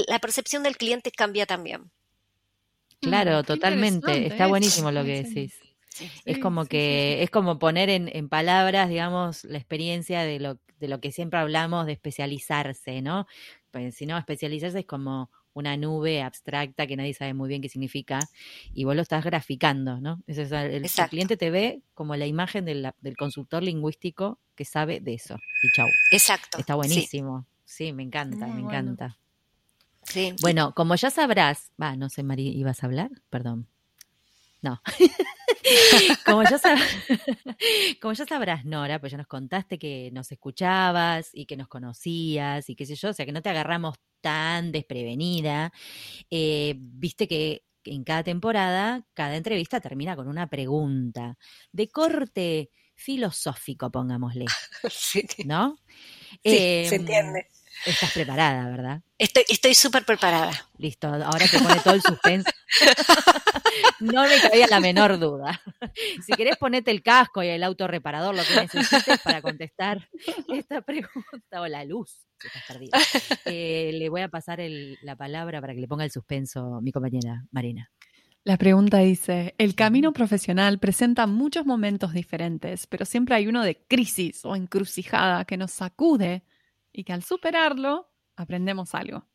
la 0.07 0.19
percepción 0.19 0.63
del 0.63 0.77
cliente 0.77 1.11
cambia 1.11 1.47
también. 1.47 1.91
Claro, 3.01 3.41
mm, 3.41 3.45
totalmente. 3.47 4.27
Está 4.27 4.49
buenísimo 4.49 4.91
lo 4.91 5.03
que 5.03 5.23
decís 5.23 5.64
es 6.25 6.39
como 6.39 6.67
que 6.67 7.23
es 7.23 7.31
como 7.31 7.59
poner 7.59 7.91
en, 7.91 8.29
palabras, 8.29 8.89
digamos, 8.89 9.45
la 9.45 9.59
experiencia 9.59 10.23
de 10.23 10.41
lo, 10.41 10.59
de 10.79 10.89
lo 10.89 11.01
que 11.01 11.13
siempre 11.13 11.39
hablamos 11.39 11.87
de 11.87 11.93
especializarse, 11.93 13.03
¿no? 13.03 13.27
Pues 13.71 13.95
si 13.97 14.07
no, 14.07 14.19
especializarse 14.19 14.81
es 14.81 14.87
como 14.87 15.31
una 15.53 15.77
nube 15.77 16.21
abstracta 16.23 16.87
que 16.87 16.97
nadie 16.97 17.15
sabe 17.15 17.33
muy 17.33 17.49
bien 17.49 17.63
qué 17.63 17.69
significa 17.69 18.19
y 18.73 18.85
vos 18.85 18.97
lo 18.97 19.03
estás 19.03 19.25
graficando, 19.25 20.01
¿no? 20.01 20.21
Es, 20.27 20.39
el, 20.39 20.85
cliente 21.09 21.37
te 21.37 21.51
ve 21.51 21.83
como 21.95 22.17
la 22.17 22.27
imagen 22.27 22.65
del, 22.65 22.93
consultor 23.17 23.63
lingüístico 23.63 24.41
que 24.55 24.65
sabe 24.65 25.01
de 25.01 25.15
eso. 25.15 25.37
Y 25.63 25.71
chau. 25.75 25.89
Exacto. 26.11 26.59
Está 26.59 26.75
buenísimo. 26.75 27.47
Sí, 27.65 27.93
me 27.93 28.03
encanta, 28.03 28.47
me 28.47 28.61
encanta. 28.61 29.19
Bueno, 30.43 30.75
como 30.75 30.95
ya 30.97 31.11
sabrás, 31.11 31.73
va, 31.81 31.97
no 31.97 32.09
sé, 32.09 32.23
María, 32.23 32.51
¿ibas 32.53 32.83
a 32.83 32.87
hablar? 32.87 33.11
Perdón. 33.31 33.69
No. 34.65 34.81
como, 36.25 36.43
ya 36.43 36.59
como 38.01 38.15
ya 38.15 38.25
sabrás, 38.25 38.65
Nora, 38.65 38.99
pues 38.99 39.13
ya 39.13 39.19
nos 39.19 39.27
contaste 39.27 39.79
que 39.79 40.09
nos 40.11 40.33
escuchabas 40.33 41.29
y 41.35 41.45
que 41.45 41.59
nos 41.59 41.69
conocías 41.69 42.71
y 42.71 42.75
qué 42.75 42.87
sé 42.87 42.95
yo, 42.95 43.11
o 43.11 43.13
sea 43.13 43.27
que 43.27 43.33
no 43.33 43.43
te 43.43 43.51
agarramos 43.51 43.97
tan 44.23 44.73
desprevenida. 44.73 45.71
Eh, 46.31 46.77
viste 46.79 47.29
que 47.29 47.67
en 47.85 48.05
cada 48.05 48.23
temporada, 48.23 49.07
cada 49.13 49.37
entrevista 49.37 49.81
termina 49.81 50.17
con 50.17 50.29
una 50.29 50.49
pregunta 50.49 51.37
de 51.71 51.89
corte 51.89 52.71
filosófico, 52.95 53.91
pongámosle. 53.91 54.47
¿No? 55.45 55.77
Sí, 56.43 56.57
se 56.89 56.95
em, 56.95 57.01
entiende. 57.03 57.49
Estás 57.87 58.13
preparada, 58.13 58.69
¿verdad? 58.69 59.03
Estoy 59.19 59.75
súper 59.75 60.05
preparada. 60.05 60.53
Listo, 60.79 61.09
ahora 61.09 61.47
te 61.51 61.59
pone 61.59 61.81
todo 61.81 61.95
el 61.95 62.03
suspenso. 62.03 62.51
no 64.01 64.23
me 64.23 64.41
cabía 64.41 64.67
la 64.69 64.81
menor 64.81 65.19
duda. 65.19 65.61
Si 66.25 66.33
querés, 66.33 66.57
ponete 66.57 66.91
el 66.91 67.03
casco 67.03 67.43
y 67.43 67.49
el 67.49 67.63
autorreparador, 67.63 68.35
lo 68.35 68.43
que 68.45 68.55
necesites 68.55 69.21
para 69.21 69.43
contestar 69.43 70.09
esta 70.49 70.81
pregunta, 70.83 71.61
o 71.61 71.67
la 71.67 71.85
luz, 71.85 72.27
que 72.39 72.49
estás 72.49 72.65
perdida. 72.67 72.99
Eh, 73.47 73.91
le 73.95 74.09
voy 74.09 74.23
a 74.23 74.29
pasar 74.29 74.61
la 75.03 75.17
palabra 75.17 75.61
para 75.61 75.75
que 75.75 75.81
le 75.81 75.89
ponga 75.89 76.05
el 76.05 76.11
suspenso 76.11 76.81
mi 76.81 76.93
compañera 76.93 77.45
Marina. 77.51 77.91
La 78.47 78.59
pregunta 78.59 78.99
dice, 78.99 79.55
el 79.57 79.75
camino 79.75 80.13
profesional 80.13 80.79
presenta 80.79 81.27
muchos 81.27 81.65
momentos 81.65 82.13
diferentes, 82.13 82.87
pero 82.87 83.07
siempre 83.07 83.35
hay 83.35 83.47
uno 83.47 83.63
de 83.63 83.87
crisis 83.87 84.45
o 84.45 84.55
encrucijada 84.55 85.47
que 85.47 85.57
nos 85.57 85.71
sacude 85.71 86.43
y 86.95 87.05
que 87.05 87.13
al 87.13 87.23
superarlo 87.23 88.09
aprendemos 88.37 88.95
algo. 88.95 89.27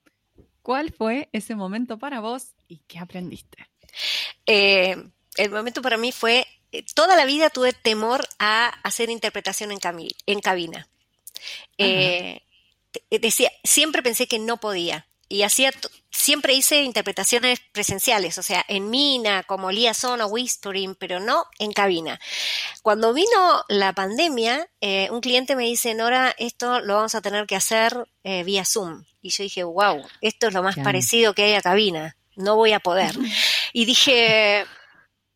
¿Cuál 0.63 0.91
fue 0.91 1.30
ese 1.34 1.56
momento 1.56 2.00
para 2.00 2.22
vos 2.22 2.56
y 2.67 2.80
qué 2.88 3.00
aprendiste? 3.00 3.69
Eh, 4.45 4.95
el 5.38 5.52
momento 5.52 5.82
para 5.82 5.98
mí 5.98 6.12
fue, 6.12 6.48
eh, 6.72 6.84
toda 6.95 7.15
la 7.15 7.26
vida 7.26 7.50
tuve 7.50 7.74
temor 7.74 8.28
a 8.39 8.67
hacer 8.84 9.10
interpretación 9.10 9.72
en, 9.72 9.80
en 10.26 10.39
cabina. 10.39 10.88
Eh, 11.78 12.41
decía, 13.12 13.52
siempre 13.63 14.02
pensé 14.02 14.28
que 14.28 14.39
no 14.39 14.58
podía 14.58 15.08
y 15.28 15.43
hacía 15.43 15.72
siempre 16.19 16.53
hice 16.53 16.84
interpretaciones 16.84 17.60
presenciales, 17.71 18.38
o 18.38 18.43
sea, 18.43 18.63
en 18.67 18.89
mina, 18.89 19.43
como 19.43 19.71
liaison 19.71 20.19
o 20.19 20.27
whispering, 20.27 20.95
pero 20.95 21.19
no 21.19 21.45
en 21.60 21.71
cabina. 21.71 22.19
Cuando 22.82 23.13
vino 23.13 23.63
la 23.69 23.93
pandemia, 23.93 24.67
eh, 24.82 25.08
un 25.12 25.21
cliente 25.21 25.55
me 25.55 25.63
dice, 25.63 25.93
Nora, 25.93 26.36
esto 26.38 26.82
lo 26.82 26.95
vamos 26.95 27.15
a 27.15 27.21
tener 27.21 27.47
que 27.47 27.55
hacer 27.55 28.10
eh, 28.23 28.43
vía 28.43 28.65
Zoom. 28.65 29.05
Y 29.21 29.29
yo 29.29 29.43
dije, 29.43 29.63
wow, 29.63 30.05
esto 30.21 30.47
es 30.47 30.53
lo 30.53 30.62
más 30.63 30.75
parecido 30.77 31.34
que 31.34 31.43
hay 31.43 31.53
a 31.53 31.62
cabina, 31.62 32.17
no 32.36 32.55
voy 32.55 32.73
a 32.73 32.79
poder. 32.79 33.15
Y 33.71 33.86
dije, 33.86 34.65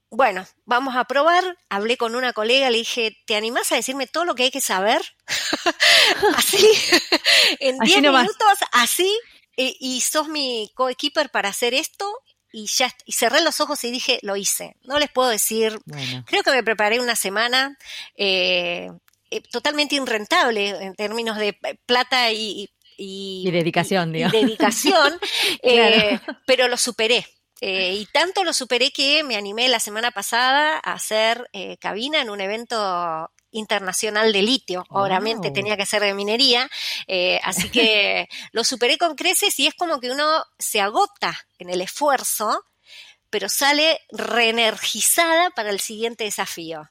bueno, 0.09 0.45
vamos 0.65 0.95
a 0.95 1.05
probar. 1.05 1.57
Hablé 1.69 1.97
con 1.97 2.15
una 2.15 2.33
colega, 2.33 2.69
le 2.69 2.79
dije, 2.79 3.17
¿te 3.25 3.35
animás 3.35 3.71
a 3.71 3.75
decirme 3.75 4.07
todo 4.07 4.25
lo 4.25 4.35
que 4.35 4.43
hay 4.43 4.51
que 4.51 4.59
saber? 4.59 5.01
así, 6.35 6.67
en 7.59 7.77
10 7.77 8.01
minutos, 8.01 8.57
así, 8.71 9.11
y 9.55 10.01
sos 10.01 10.27
mi 10.27 10.71
coequiper 10.75 11.29
para 11.29 11.49
hacer 11.49 11.73
esto 11.73 12.23
y 12.53 12.67
ya 12.67 12.89
y 13.03 13.11
cerré 13.11 13.41
los 13.41 13.59
ojos 13.59 13.83
y 13.83 13.91
dije, 13.91 14.19
lo 14.21 14.37
hice. 14.37 14.77
No 14.83 14.99
les 14.99 15.09
puedo 15.09 15.27
decir, 15.27 15.79
creo 16.25 16.43
que 16.43 16.51
me 16.51 16.63
preparé 16.63 16.99
una 16.99 17.15
semana 17.15 17.77
eh, 18.15 18.89
eh, 19.31 19.41
totalmente 19.51 19.95
irrentable 19.95 20.69
en 20.69 20.93
términos 20.93 21.37
de 21.37 21.57
plata 21.87 22.31
y, 22.31 22.69
y, 22.95 23.49
dedicación, 23.51 24.15
y, 24.15 24.23
dedicación, 24.29 25.19
eh, 25.63 26.19
pero 26.45 26.67
lo 26.67 26.77
superé. 26.77 27.25
y 27.59 28.05
tanto 28.13 28.43
lo 28.43 28.53
superé 28.53 28.91
que 28.91 29.23
me 29.23 29.35
animé 29.35 29.67
la 29.67 29.79
semana 29.79 30.11
pasada 30.11 30.79
a 30.83 30.93
hacer 30.93 31.49
cabina 31.79 32.21
en 32.21 32.29
un 32.29 32.39
evento 32.39 33.31
internacional 33.53 34.33
de 34.33 34.41
litio. 34.41 34.83
Obviamente 34.89 35.51
tenía 35.51 35.77
que 35.77 35.85
ser 35.85 36.01
de 36.01 36.13
minería, 36.13 36.69
eh, 37.07 37.39
así 37.43 37.69
que 37.69 38.27
lo 38.51 38.63
superé 38.63 38.97
con 38.97 39.15
creces 39.15 39.57
y 39.59 39.67
es 39.67 39.73
como 39.75 39.99
que 39.99 40.11
uno 40.11 40.43
se 40.59 40.81
agota 40.81 41.37
en 41.57 41.69
el 41.69 41.81
esfuerzo, 41.81 42.65
pero 43.29 43.49
sale 43.49 43.99
reenergizada 44.11 45.49
para 45.51 45.69
el 45.69 45.79
siguiente 45.79 46.25
desafío. 46.25 46.89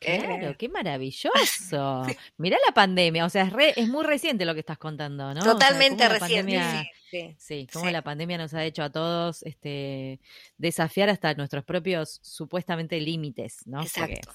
Claro, 0.00 0.56
qué 0.56 0.68
maravilloso. 0.68 2.06
Mirá 2.36 2.56
la 2.66 2.74
pandemia, 2.74 3.24
o 3.24 3.28
sea, 3.28 3.44
es, 3.44 3.76
es, 3.76 3.88
muy 3.88 4.04
reciente 4.04 4.44
lo 4.44 4.54
que 4.54 4.60
estás 4.60 4.78
contando, 4.78 5.34
¿no? 5.34 5.42
Totalmente 5.42 6.08
reciente. 6.08 6.90
sí, 7.10 7.34
sí, 7.38 7.66
como 7.72 7.90
la 7.90 8.02
pandemia 8.02 8.38
nos 8.38 8.54
ha 8.54 8.64
hecho 8.64 8.82
a 8.82 8.90
todos 8.90 9.42
este, 9.42 10.20
desafiar 10.56 11.08
hasta 11.08 11.34
nuestros 11.34 11.64
propios 11.64 12.20
supuestamente 12.22 13.00
límites, 13.00 13.66
¿no? 13.66 13.82
Exacto. 13.82 14.30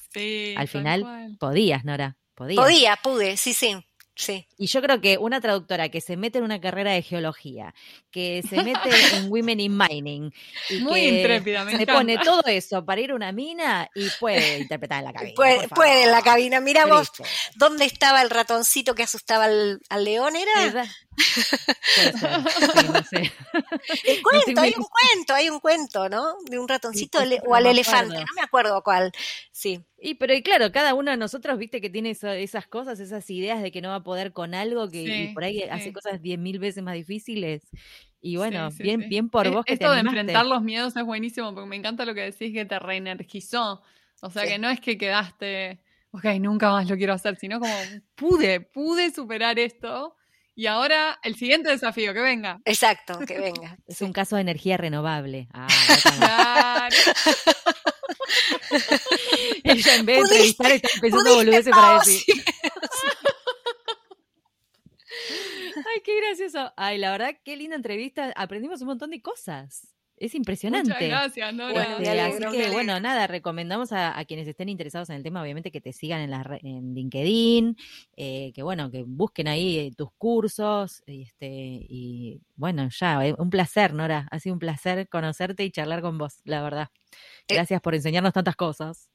al 0.58 0.68
final 0.68 1.38
podías, 1.40 1.86
Nora. 1.86 2.18
Podías. 2.36 2.64
Podía, 2.64 2.96
pude, 3.04 3.38
sí, 3.38 3.54
sí. 3.54 3.78
Sí. 4.16 4.48
Y 4.58 4.68
yo 4.68 4.82
creo 4.82 5.02
que 5.02 5.18
una 5.18 5.42
traductora 5.42 5.90
que 5.90 6.00
se 6.00 6.18
mete 6.18 6.38
en 6.38 6.44
una 6.44 6.62
carrera 6.62 6.92
de 6.92 7.02
geología, 7.02 7.74
que 8.12 8.44
se 8.48 8.64
mete 8.64 8.90
en 9.14 9.32
Women 9.32 9.60
in 9.60 9.78
Mining, 9.78 10.34
y 10.70 10.80
Muy 10.80 11.02
que 11.02 11.78
se 11.78 11.88
pone 11.88 12.18
todo 12.20 12.44
eso 12.46 12.86
para 12.86 13.02
ir 13.02 13.12
a 13.12 13.16
una 13.16 13.32
mina 13.32 13.90
y 13.96 14.08
puede 14.20 14.60
interpretar 14.60 15.00
en 15.00 15.06
la 15.06 15.14
cabina. 15.14 15.34
Puede, 15.36 16.04
en 16.04 16.12
la 16.12 16.22
cabina. 16.22 16.60
Mira 16.60 16.86
vos, 16.86 17.12
¿dónde 17.56 17.86
estaba 17.86 18.22
el 18.22 18.30
ratoncito 18.30 18.94
que 18.94 19.04
asustaba 19.04 19.46
al, 19.46 20.04
león? 20.04 20.36
¿Era? 20.36 20.86
Puede 21.96 22.14
ser, 22.14 22.32
sí, 22.74 22.88
no 22.92 23.04
sé. 23.04 23.18
El 24.06 24.22
No 24.22 24.32
estoy 24.40 24.54
cuento, 24.56 24.62
hay 24.62 24.74
un 24.78 24.84
cuento, 24.86 25.34
hay 25.34 25.50
un 25.50 25.60
cuento, 25.60 26.10
¿no? 26.10 26.36
De 26.50 26.60
un 26.60 26.68
ratoncito 26.68 27.20
Sí, 27.20 27.26
pero 27.30 27.44
o 27.50 27.56
al 27.56 27.64
no 27.64 27.70
elefante, 27.70 28.06
acuerdo. 28.16 28.26
no 28.26 28.34
me 28.36 28.42
acuerdo 28.42 28.84
cuál. 28.84 29.12
Sí, 29.52 29.84
Y 30.00 30.16
pero 30.16 30.34
y 30.34 30.42
claro, 30.44 30.72
cada 30.72 30.94
uno 30.94 31.12
de 31.12 31.18
nosotros, 31.18 31.58
viste, 31.58 31.80
que 31.82 31.90
tiene 31.90 32.10
esa- 32.12 32.36
esas 32.36 32.68
cosas, 32.68 33.00
esas 33.00 33.30
ideas 33.30 33.62
de 33.62 33.72
que 33.72 33.82
no 33.82 33.90
va 33.90 33.96
a 33.96 34.04
poder 34.04 34.34
con 34.34 34.54
algo 34.54 34.90
que 34.90 35.04
y 35.04 35.34
por 35.34 35.44
ahí 35.44 35.58
sí, 35.62 35.64
hace 35.70 35.94
cosas 35.94 36.22
diez 36.22 36.40
mil 36.40 36.60
veces 36.60 36.84
más 36.84 36.96
difíciles. 36.96 37.64
Y 38.22 38.38
bueno, 38.38 38.72
Sí, 38.72 38.78
sí, 38.78 38.84
bien, 38.84 39.02
sí. 39.02 39.08
bien 39.08 39.30
por 39.30 39.46
Es- 39.48 39.54
vos 39.54 39.66
que 39.66 39.78
te 39.78 39.84
Esto 39.84 39.94
de 39.94 40.00
enfrentar 40.00 40.46
los 40.46 40.62
miedos 40.64 40.96
es 40.96 41.04
buenísimo 41.04 41.54
porque 41.54 41.68
me 41.70 41.76
encanta 41.76 42.06
lo 42.06 42.14
que 42.14 42.22
decís 42.22 42.54
que 42.54 42.66
te 42.66 42.80
reenergizó. 42.80 43.82
O 44.22 44.30
sea, 44.30 44.44
Sí. 44.44 44.50
que 44.50 44.58
no 44.60 44.70
es 44.70 44.80
que 44.80 44.98
quedaste, 44.98 45.82
ok, 46.12 46.24
nunca 46.40 46.72
más 46.72 46.90
lo 46.90 46.96
quiero 46.96 47.12
hacer, 47.14 47.36
sino 47.36 47.60
como 47.60 47.74
pude, 48.16 48.62
pude 48.62 49.12
superar 49.12 49.60
esto 49.60 50.16
y 50.56 50.68
ahora 50.68 51.20
el 51.24 51.36
siguiente 51.36 51.70
desafío, 51.70 52.14
que 52.14 52.22
venga. 52.22 52.60
exacto, 52.66 53.20
que 53.20 53.40
venga. 53.40 53.78
Es 53.88 54.02
un 54.02 54.14
caso 54.14 54.36
de 54.36 54.42
energía 54.44 54.78
renovable. 54.78 55.48
Ah. 55.54 55.68
Claro. 56.18 56.96
Ella 59.64 59.96
en 59.96 60.06
vez 60.06 60.18
de 60.18 60.22
entrevistar 60.24 60.72
está 60.72 60.90
empezando 60.96 61.36
boludeces 61.36 61.72
para 61.72 61.98
Pau, 61.98 62.00
decir. 62.00 62.44
Ay, 65.76 66.02
qué 66.04 66.18
gracioso. 66.22 66.74
Ay, 66.76 66.98
la 66.98 67.12
verdad, 67.12 67.36
qué 67.44 67.56
linda 67.56 67.76
entrevista. 67.76 68.32
Aprendimos 68.36 68.82
un 68.82 68.88
montón 68.88 69.12
de 69.12 69.22
cosas. 69.22 69.88
Es 70.18 70.36
impresionante. 70.36 70.90
Muchas 70.94 71.10
gracias, 71.10 71.54
Nora. 71.54 71.74
Bueno, 71.74 71.98
así 72.26 72.40
que, 72.52 72.58
bueno, 72.72 73.00
nada, 73.00 73.28
recomendamos 73.28 73.92
a, 73.92 74.18
a 74.18 74.26
quienes 74.26 74.48
estén 74.48 74.70
interesados 74.70 75.10
en 75.10 75.18
el 75.18 75.24
tema, 75.24 75.42
obviamente, 75.42 75.72
que 75.72 75.82
te 75.82 75.92
sigan 75.92 76.22
en, 76.22 76.44
re- 76.44 76.60
en 76.64 76.94
LinkedIn, 76.94 77.76
eh, 78.16 78.52
que 78.54 78.64
bueno, 78.64 78.90
que 78.92 79.04
busquen 79.04 79.48
ahí 79.48 79.80
eh, 79.80 79.92
tus 79.98 80.10
cursos, 80.18 81.02
y 81.08 81.24
este, 81.24 81.48
y 81.50 82.42
bueno, 82.56 82.88
ya, 82.90 83.26
eh, 83.28 83.36
un 83.38 83.50
placer, 83.50 83.94
Nora, 83.94 84.28
ha 84.32 84.40
sido 84.40 84.54
un 84.54 84.60
placer 84.60 85.10
conocerte 85.10 85.64
y 85.66 85.72
charlar 85.72 86.02
con 86.02 86.18
vos, 86.18 86.40
la 86.46 86.62
verdad. 86.62 86.88
Eh, 87.48 87.56
Gracias 87.56 87.82
por 87.82 87.96
enseñarnos 87.96 88.34
tantas 88.34 88.56
cosas. 88.56 89.10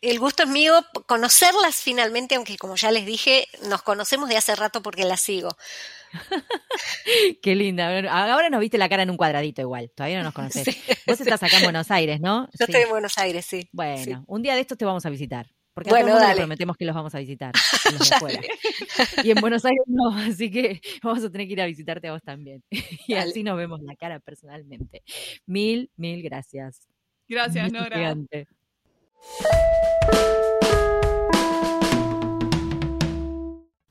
El 0.00 0.18
gusto 0.20 0.44
es 0.44 0.48
mío 0.48 0.74
conocerlas 1.06 1.76
finalmente, 1.76 2.36
aunque 2.36 2.56
como 2.56 2.76
ya 2.76 2.90
les 2.92 3.04
dije, 3.04 3.46
nos 3.68 3.82
conocemos 3.82 4.28
de 4.28 4.36
hace 4.36 4.54
rato 4.54 4.80
porque 4.82 5.04
las 5.04 5.20
sigo. 5.20 5.56
Qué 7.42 7.54
linda. 7.56 7.88
Ahora 8.10 8.48
nos 8.50 8.60
viste 8.60 8.78
la 8.78 8.88
cara 8.88 9.02
en 9.02 9.10
un 9.10 9.16
cuadradito 9.16 9.60
igual, 9.62 9.90
todavía 9.94 10.18
no 10.18 10.24
nos 10.24 10.34
conoces. 10.34 10.64
Sí, 10.64 10.82
Vos 11.06 11.16
sí. 11.16 11.22
estás 11.24 11.42
acá 11.42 11.56
en 11.58 11.64
Buenos 11.64 11.90
Aires, 11.90 12.20
¿no? 12.20 12.44
Yo 12.46 12.50
Sí. 12.58 12.64
estoy 12.68 12.82
en 12.82 12.90
Buenos 12.90 13.18
Aires, 13.18 13.44
sí. 13.46 13.68
Bueno, 13.72 14.04
sí. 14.04 14.14
un 14.26 14.42
día 14.42 14.54
de 14.54 14.60
estos 14.60 14.78
te 14.78 14.84
vamos 14.84 15.04
a 15.06 15.10
visitar. 15.10 15.46
Porque 15.74 15.88
a 15.88 15.92
Bueno, 15.92 16.08
todo 16.08 16.08
el 16.08 16.12
mundo 16.16 16.20
le 16.20 16.28
dale. 16.28 16.40
prometemos 16.42 16.76
que 16.76 16.84
los 16.84 16.94
vamos 16.94 17.14
a 17.14 17.18
visitar. 17.18 17.52
a 17.86 17.90
los 17.92 18.08
de 18.10 18.14
afuera. 18.14 18.40
Y 19.24 19.30
en 19.30 19.40
Buenos 19.40 19.64
Aires 19.64 19.82
no, 19.86 20.14
así 20.16 20.50
que 20.50 20.80
vamos 21.02 21.24
a 21.24 21.30
tener 21.30 21.46
que 21.46 21.54
ir 21.54 21.60
a 21.62 21.66
visitarte 21.66 22.08
a 22.08 22.12
vos 22.12 22.22
también. 22.22 22.62
Y 23.08 23.14
Dale. 23.14 23.30
así 23.30 23.42
nos 23.42 23.56
vemos 23.56 23.80
la 23.82 23.96
cara 23.96 24.20
personalmente. 24.20 25.02
Mil, 25.46 25.90
mil 25.96 26.22
gracias. 26.22 26.86
Gracias, 27.28 27.72
Nora. 27.72 27.96
gigante. 27.96 28.46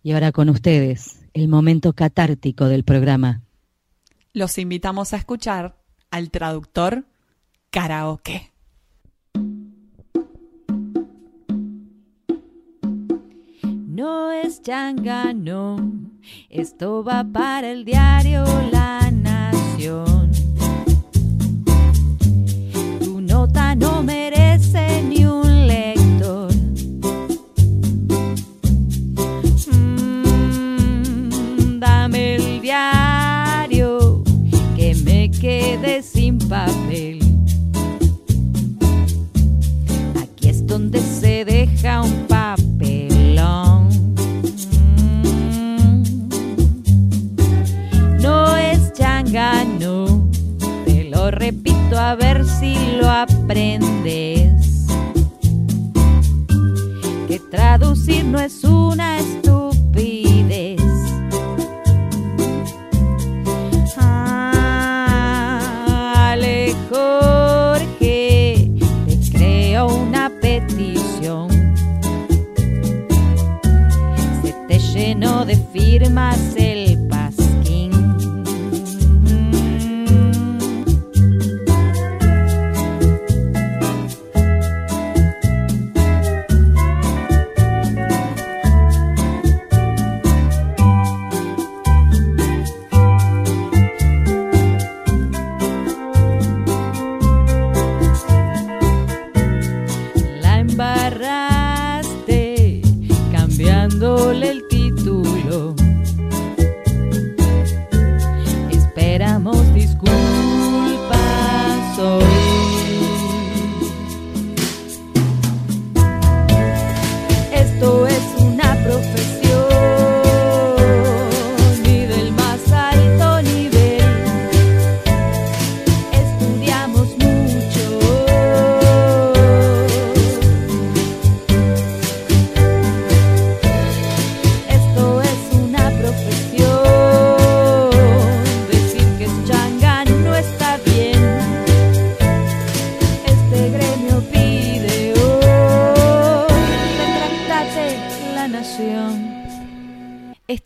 Y 0.03 0.13
ahora 0.13 0.31
con 0.31 0.49
ustedes, 0.49 1.21
el 1.33 1.47
momento 1.47 1.93
catártico 1.93 2.65
del 2.65 2.83
programa. 2.83 3.43
Los 4.33 4.57
invitamos 4.57 5.13
a 5.13 5.17
escuchar 5.17 5.77
al 6.09 6.31
traductor 6.31 7.05
karaoke. 7.69 8.51
No 13.63 14.31
es 14.31 14.61
changa, 14.61 15.33
no. 15.33 15.91
Esto 16.49 17.03
va 17.03 17.23
para 17.23 17.69
el 17.71 17.85
diario 17.85 18.43
La 18.71 19.11
Nación. 19.11 20.31
Tu 23.03 23.21
nota 23.21 23.75
no 23.75 24.01
merece 24.01 24.20
quede 35.71 36.03
sin 36.03 36.37
papel. 36.37 37.10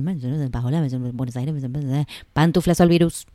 Pantuflas 2.33 2.81
al 2.81 2.89
virus. 2.89 3.25